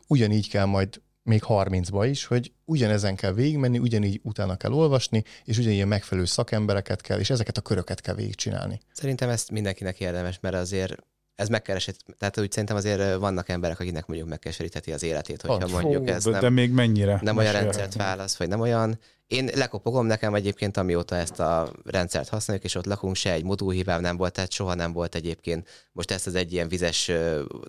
ugyanígy 0.06 0.48
kell 0.48 0.64
majd 0.64 1.00
még 1.28 1.42
30-ba 1.48 2.06
is, 2.10 2.24
hogy 2.24 2.52
ugyanezen 2.64 3.16
kell 3.16 3.32
végigmenni, 3.32 3.78
ugyanígy 3.78 4.20
utána 4.22 4.56
kell 4.56 4.72
olvasni, 4.72 5.24
és 5.44 5.58
ugyanilyen 5.58 5.88
megfelelő 5.88 6.26
szakembereket 6.26 7.00
kell, 7.00 7.18
és 7.18 7.30
ezeket 7.30 7.56
a 7.56 7.60
köröket 7.60 8.00
kell 8.00 8.14
végigcsinálni. 8.14 8.80
Szerintem 8.92 9.28
ezt 9.28 9.50
mindenkinek 9.50 10.00
érdemes, 10.00 10.38
mert 10.40 10.54
azért 10.54 10.96
ez 11.34 11.48
megkeresett, 11.48 11.96
tehát 12.18 12.38
úgy 12.38 12.50
szerintem 12.50 12.76
azért 12.76 13.16
vannak 13.16 13.48
emberek, 13.48 13.80
akiknek 13.80 14.06
mondjuk 14.06 14.28
megkeserítheti 14.28 14.92
az 14.92 15.02
életét, 15.02 15.42
hogyha 15.42 15.66
oh, 15.66 15.72
mondjuk 15.82 16.08
ez 16.08 16.24
nem, 16.24 16.40
de 16.40 16.50
még 16.50 16.70
mennyire? 16.70 17.18
Nem 17.22 17.36
olyan 17.36 17.52
rendszert 17.52 17.94
válasz, 17.94 18.36
vagy 18.36 18.48
nem 18.48 18.60
olyan 18.60 18.98
én 19.28 19.50
lekopogom 19.54 20.06
nekem 20.06 20.34
egyébként, 20.34 20.76
amióta 20.76 21.16
ezt 21.16 21.40
a 21.40 21.72
rendszert 21.84 22.28
használjuk, 22.28 22.64
és 22.64 22.74
ott 22.74 22.86
lakunk, 22.86 23.16
se 23.16 23.32
egy 23.32 23.44
modulhibám 23.44 24.00
nem 24.00 24.16
volt, 24.16 24.32
tehát 24.32 24.52
soha 24.52 24.74
nem 24.74 24.92
volt 24.92 25.14
egyébként. 25.14 25.68
Most 25.92 26.10
ezt 26.10 26.26
az 26.26 26.34
egy 26.34 26.52
ilyen 26.52 26.68
vizes, 26.68 27.06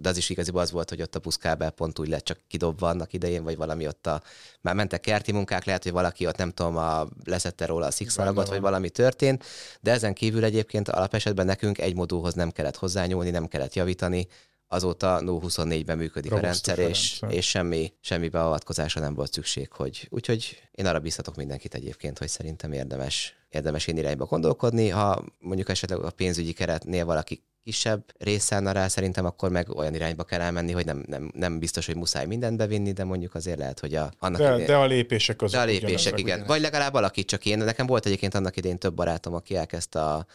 de 0.02 0.10
az 0.10 0.18
is 0.18 0.30
igaziból 0.30 0.62
az 0.62 0.72
volt, 0.72 0.90
hogy 0.90 1.02
ott 1.02 1.16
a 1.16 1.20
puszkábel 1.20 1.70
pont 1.70 2.00
úgy 2.00 2.08
lett 2.08 2.24
csak 2.24 2.40
kidobva 2.48 2.88
annak 2.88 3.14
idején, 3.14 3.44
vagy 3.44 3.58
valami 3.58 3.88
ott 3.88 4.08
a, 4.08 4.22
már 4.62 4.76
mentek 4.76 5.02
kerti 5.02 5.32
munkák, 5.32 5.64
lehet, 5.66 5.84
hogy 5.84 5.92
valaki 5.92 6.28
ott 6.28 6.38
nem 6.38 6.52
tudom, 6.52 6.78
a, 6.78 7.08
leszette 7.24 7.66
róla 7.66 7.86
a 7.86 7.92
szikszalagot, 7.92 8.48
vagy 8.48 8.62
valami 8.62 8.90
történt, 8.90 9.46
de 9.82 9.92
ezen 9.92 10.14
kívül 10.14 10.44
egyébként 10.44 10.90
alapesetben 10.90 11.46
nekünk 11.46 11.78
egy 11.78 11.96
modulhoz 11.96 12.34
nem 12.34 12.52
kellett 12.52 12.78
hozzányúlni, 12.78 13.30
nem 13.30 13.48
kellett 13.48 13.74
javítani, 13.74 14.28
azóta 14.72 15.20
0-24-ben 15.22 15.98
működik 15.98 16.32
Robusztus 16.32 16.74
a 16.74 16.76
rendszer, 16.76 16.90
és, 16.90 17.22
és 17.30 17.50
semmi, 17.50 17.94
semmi 18.02 18.30
beavatkozásra 18.30 19.02
nem 19.02 19.14
volt 19.14 19.34
szükség. 19.34 19.72
Hogy, 19.72 20.08
úgyhogy 20.10 20.62
én 20.72 20.86
arra 20.86 21.00
biztatok 21.00 21.36
mindenkit 21.36 21.74
egyébként, 21.74 22.18
hogy 22.18 22.28
szerintem 22.28 22.72
érdemes, 22.72 23.36
érdemes 23.50 23.88
én 23.88 23.98
irányba 23.98 24.26
gondolkodni. 24.26 24.90
Ha 24.90 25.24
mondjuk 25.40 25.70
esetleg 25.70 26.00
a 26.00 26.10
pénzügyi 26.10 26.54
keretnél 26.54 27.06
valaki 27.06 27.44
kisebb 27.64 28.04
része 28.18 28.72
rá, 28.72 28.88
szerintem 28.88 29.26
akkor 29.26 29.50
meg 29.50 29.70
olyan 29.76 29.94
irányba 29.94 30.24
kell 30.24 30.42
elmenni, 30.42 30.72
hogy 30.72 30.86
nem, 30.86 31.04
nem, 31.08 31.32
nem 31.36 31.60
biztos, 31.60 31.86
hogy 31.86 31.96
muszáj 31.96 32.26
mindent 32.26 32.58
bevinni, 32.58 32.92
de 32.92 33.04
mondjuk 33.04 33.36
azért 33.36 33.58
lehet, 33.58 33.80
hogy 33.80 33.96
a... 33.96 34.12
Annak 34.20 34.40
de, 34.40 34.54
idén, 34.54 34.66
de 34.66 34.76
a 34.76 34.86
lépések 34.86 35.42
azok 35.42 35.56
De 35.56 35.62
a 35.62 35.66
lépések, 35.66 36.20
igen. 36.20 36.26
Ugyanek. 36.26 36.48
Vagy 36.48 36.62
legalább 36.62 36.94
alakít 36.94 37.28
csak 37.28 37.46
én. 37.46 37.58
Nekem 37.58 37.86
volt 37.86 38.06
egyébként 38.06 38.36
annak 38.36 38.58
idén 38.58 38.78
több 38.78 38.94
barátom, 38.94 39.34
aki 39.34 39.56
elkezdte 39.56 40.04
a 40.04 40.26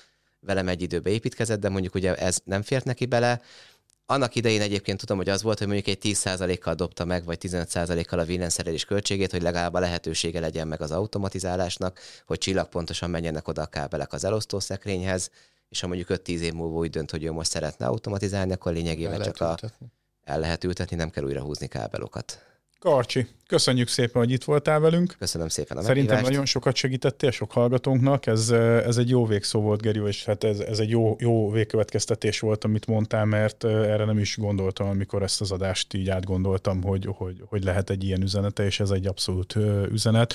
velem 0.40 0.68
egy 0.68 0.82
időbe 0.82 1.10
építkezett, 1.10 1.60
de 1.60 1.68
mondjuk 1.68 1.94
ugye 1.94 2.14
ez 2.14 2.38
nem 2.44 2.62
fért 2.62 2.84
neki 2.84 3.06
bele, 3.06 3.40
annak 4.06 4.34
idején 4.34 4.60
egyébként 4.60 4.98
tudom, 4.98 5.16
hogy 5.16 5.28
az 5.28 5.42
volt, 5.42 5.58
hogy 5.58 5.66
mondjuk 5.66 5.88
egy 5.88 5.98
10%-kal 6.02 6.74
dobta 6.74 7.04
meg, 7.04 7.24
vagy 7.24 7.38
15%-kal 7.40 8.18
a 8.18 8.24
villanyszerelés 8.24 8.84
költségét, 8.84 9.30
hogy 9.30 9.42
legalább 9.42 9.74
a 9.74 9.80
lehetősége 9.80 10.40
legyen 10.40 10.68
meg 10.68 10.80
az 10.80 10.90
automatizálásnak, 10.90 12.00
hogy 12.26 12.38
csillagpontosan 12.38 13.10
menjenek 13.10 13.48
oda 13.48 13.62
a 13.62 13.66
kábelek 13.66 14.12
az 14.12 14.24
elosztószekrényhez, 14.24 15.30
és 15.68 15.80
ha 15.80 15.86
mondjuk 15.86 16.08
5-10 16.12 16.28
év 16.28 16.52
múlva 16.52 16.78
úgy 16.78 16.90
dönt, 16.90 17.10
hogy 17.10 17.24
ő 17.24 17.32
most 17.32 17.50
szeretne 17.50 17.86
automatizálni, 17.86 18.52
akkor 18.52 18.72
lényegében 18.72 19.20
csak 19.20 19.40
a, 19.40 19.56
el 20.24 20.38
lehet 20.38 20.64
ültetni, 20.64 20.96
nem 20.96 21.10
kell 21.10 21.24
újra 21.24 21.40
húzni 21.40 21.66
kábelokat. 21.66 22.53
Karcsi, 22.84 23.26
köszönjük 23.46 23.88
szépen, 23.88 24.22
hogy 24.22 24.30
itt 24.30 24.44
voltál 24.44 24.80
velünk. 24.80 25.14
Köszönöm 25.18 25.48
szépen 25.48 25.76
a 25.76 25.80
Szerintem 25.80 26.04
meghívást. 26.04 26.30
nagyon 26.30 26.46
sokat 26.46 26.74
segítettél 26.74 27.30
sok 27.30 27.52
hallgatónknak, 27.52 28.26
ez, 28.26 28.50
ez 28.50 28.96
egy 28.96 29.08
jó 29.08 29.26
végszó 29.26 29.60
volt, 29.60 29.82
Geri, 29.82 30.00
és 30.06 30.24
hát 30.24 30.44
ez, 30.44 30.58
ez 30.58 30.78
egy 30.78 30.88
jó, 30.88 31.16
jó 31.18 31.50
végkövetkeztetés 31.50 32.40
volt, 32.40 32.64
amit 32.64 32.86
mondtál, 32.86 33.24
mert 33.24 33.64
erre 33.64 34.04
nem 34.04 34.18
is 34.18 34.36
gondoltam, 34.36 34.88
amikor 34.88 35.22
ezt 35.22 35.40
az 35.40 35.52
adást 35.52 35.94
így 35.94 36.08
átgondoltam, 36.08 36.82
hogy, 36.82 37.08
hogy, 37.16 37.42
hogy 37.46 37.64
lehet 37.64 37.90
egy 37.90 38.04
ilyen 38.04 38.22
üzenete, 38.22 38.64
és 38.64 38.80
ez 38.80 38.90
egy 38.90 39.06
abszolút 39.06 39.56
üzenet 39.90 40.34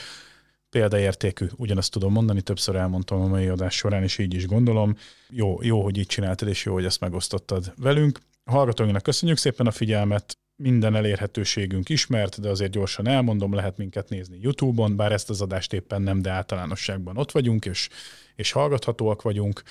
példaértékű, 0.70 1.46
ugyanazt 1.56 1.92
tudom 1.92 2.12
mondani, 2.12 2.42
többször 2.42 2.76
elmondtam 2.76 3.22
a 3.22 3.28
mai 3.28 3.48
adás 3.48 3.76
során, 3.76 4.04
és 4.04 4.18
így 4.18 4.34
is 4.34 4.48
gondolom. 4.48 4.98
Jó, 5.30 5.58
jó, 5.62 5.84
hogy 5.84 5.98
így 5.98 6.08
csináltad, 6.08 6.48
és 6.48 6.66
jó, 6.66 6.74
hogy 6.74 6.86
ezt 6.86 7.00
megosztottad 7.00 7.74
velünk. 7.78 8.20
A 8.44 8.52
hallgatóinknak 8.52 9.04
köszönjük 9.04 9.38
szépen 9.38 9.68
a 9.68 9.72
figyelmet, 9.72 10.38
minden 10.62 10.96
elérhetőségünk 10.96 11.90
ismert, 11.90 12.42
de 12.42 12.50
azért 12.50 12.72
gyorsan 12.72 13.08
elmondom, 13.08 13.54
lehet 13.54 13.78
minket 13.78 14.10
nézni 14.10 14.38
YouTube-on, 14.42 14.96
bár 14.96 15.12
ezt 15.12 15.30
az 15.30 15.42
adást 15.42 15.74
éppen 15.74 16.02
nem, 16.02 16.22
de 16.22 16.30
általánosságban 16.30 17.18
ott 17.18 17.32
vagyunk, 17.32 17.66
és, 17.66 17.90
és 18.36 18.52
hallgathatóak 18.52 19.22
vagyunk. 19.22 19.62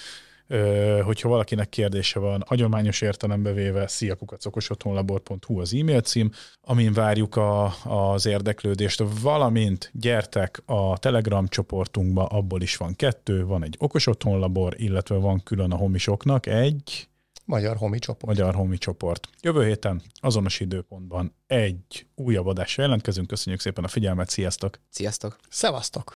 Ö, 0.51 1.01
hogyha 1.05 1.28
valakinek 1.28 1.68
kérdése 1.68 2.18
van, 2.18 2.45
hagyományos 2.47 3.01
értelembe 3.01 3.53
véve 3.53 3.86
sziakukacokosotthonlabor.hu 3.86 5.61
az 5.61 5.74
e-mail 5.74 6.01
cím, 6.01 6.30
amin 6.61 6.93
várjuk 6.93 7.36
a, 7.36 7.74
az 7.84 8.26
érdeklődést, 8.26 9.03
valamint 9.22 9.91
gyertek 9.95 10.62
a 10.66 10.99
Telegram 10.99 11.49
csoportunkba, 11.49 12.24
abból 12.24 12.62
is 12.62 12.76
van 12.76 12.97
kettő, 12.97 13.45
van 13.45 13.64
egy 13.64 13.76
okos 13.78 14.07
otthonlabor, 14.07 14.74
illetve 14.76 15.14
van 15.14 15.43
külön 15.43 15.72
a 15.72 15.76
homisoknak 15.76 16.47
egy 16.47 17.09
Magyar 17.49 17.76
Homi 17.76 17.99
csoport. 17.99 18.26
Magyar 18.26 18.55
Homi 18.55 18.78
csoport. 18.78 19.28
Jövő 19.40 19.66
héten 19.66 20.03
azonos 20.14 20.61
időpontban 20.61 21.34
egy 21.46 22.07
újabb 22.14 22.46
adásra 22.46 22.82
jelentkezünk. 22.82 23.26
Köszönjük 23.26 23.61
szépen 23.61 23.84
a 23.84 23.88
figyelmet, 23.88 24.28
sziasztok! 24.28 24.80
Sziasztok! 24.90 25.38
Szevasztok! 25.49 26.14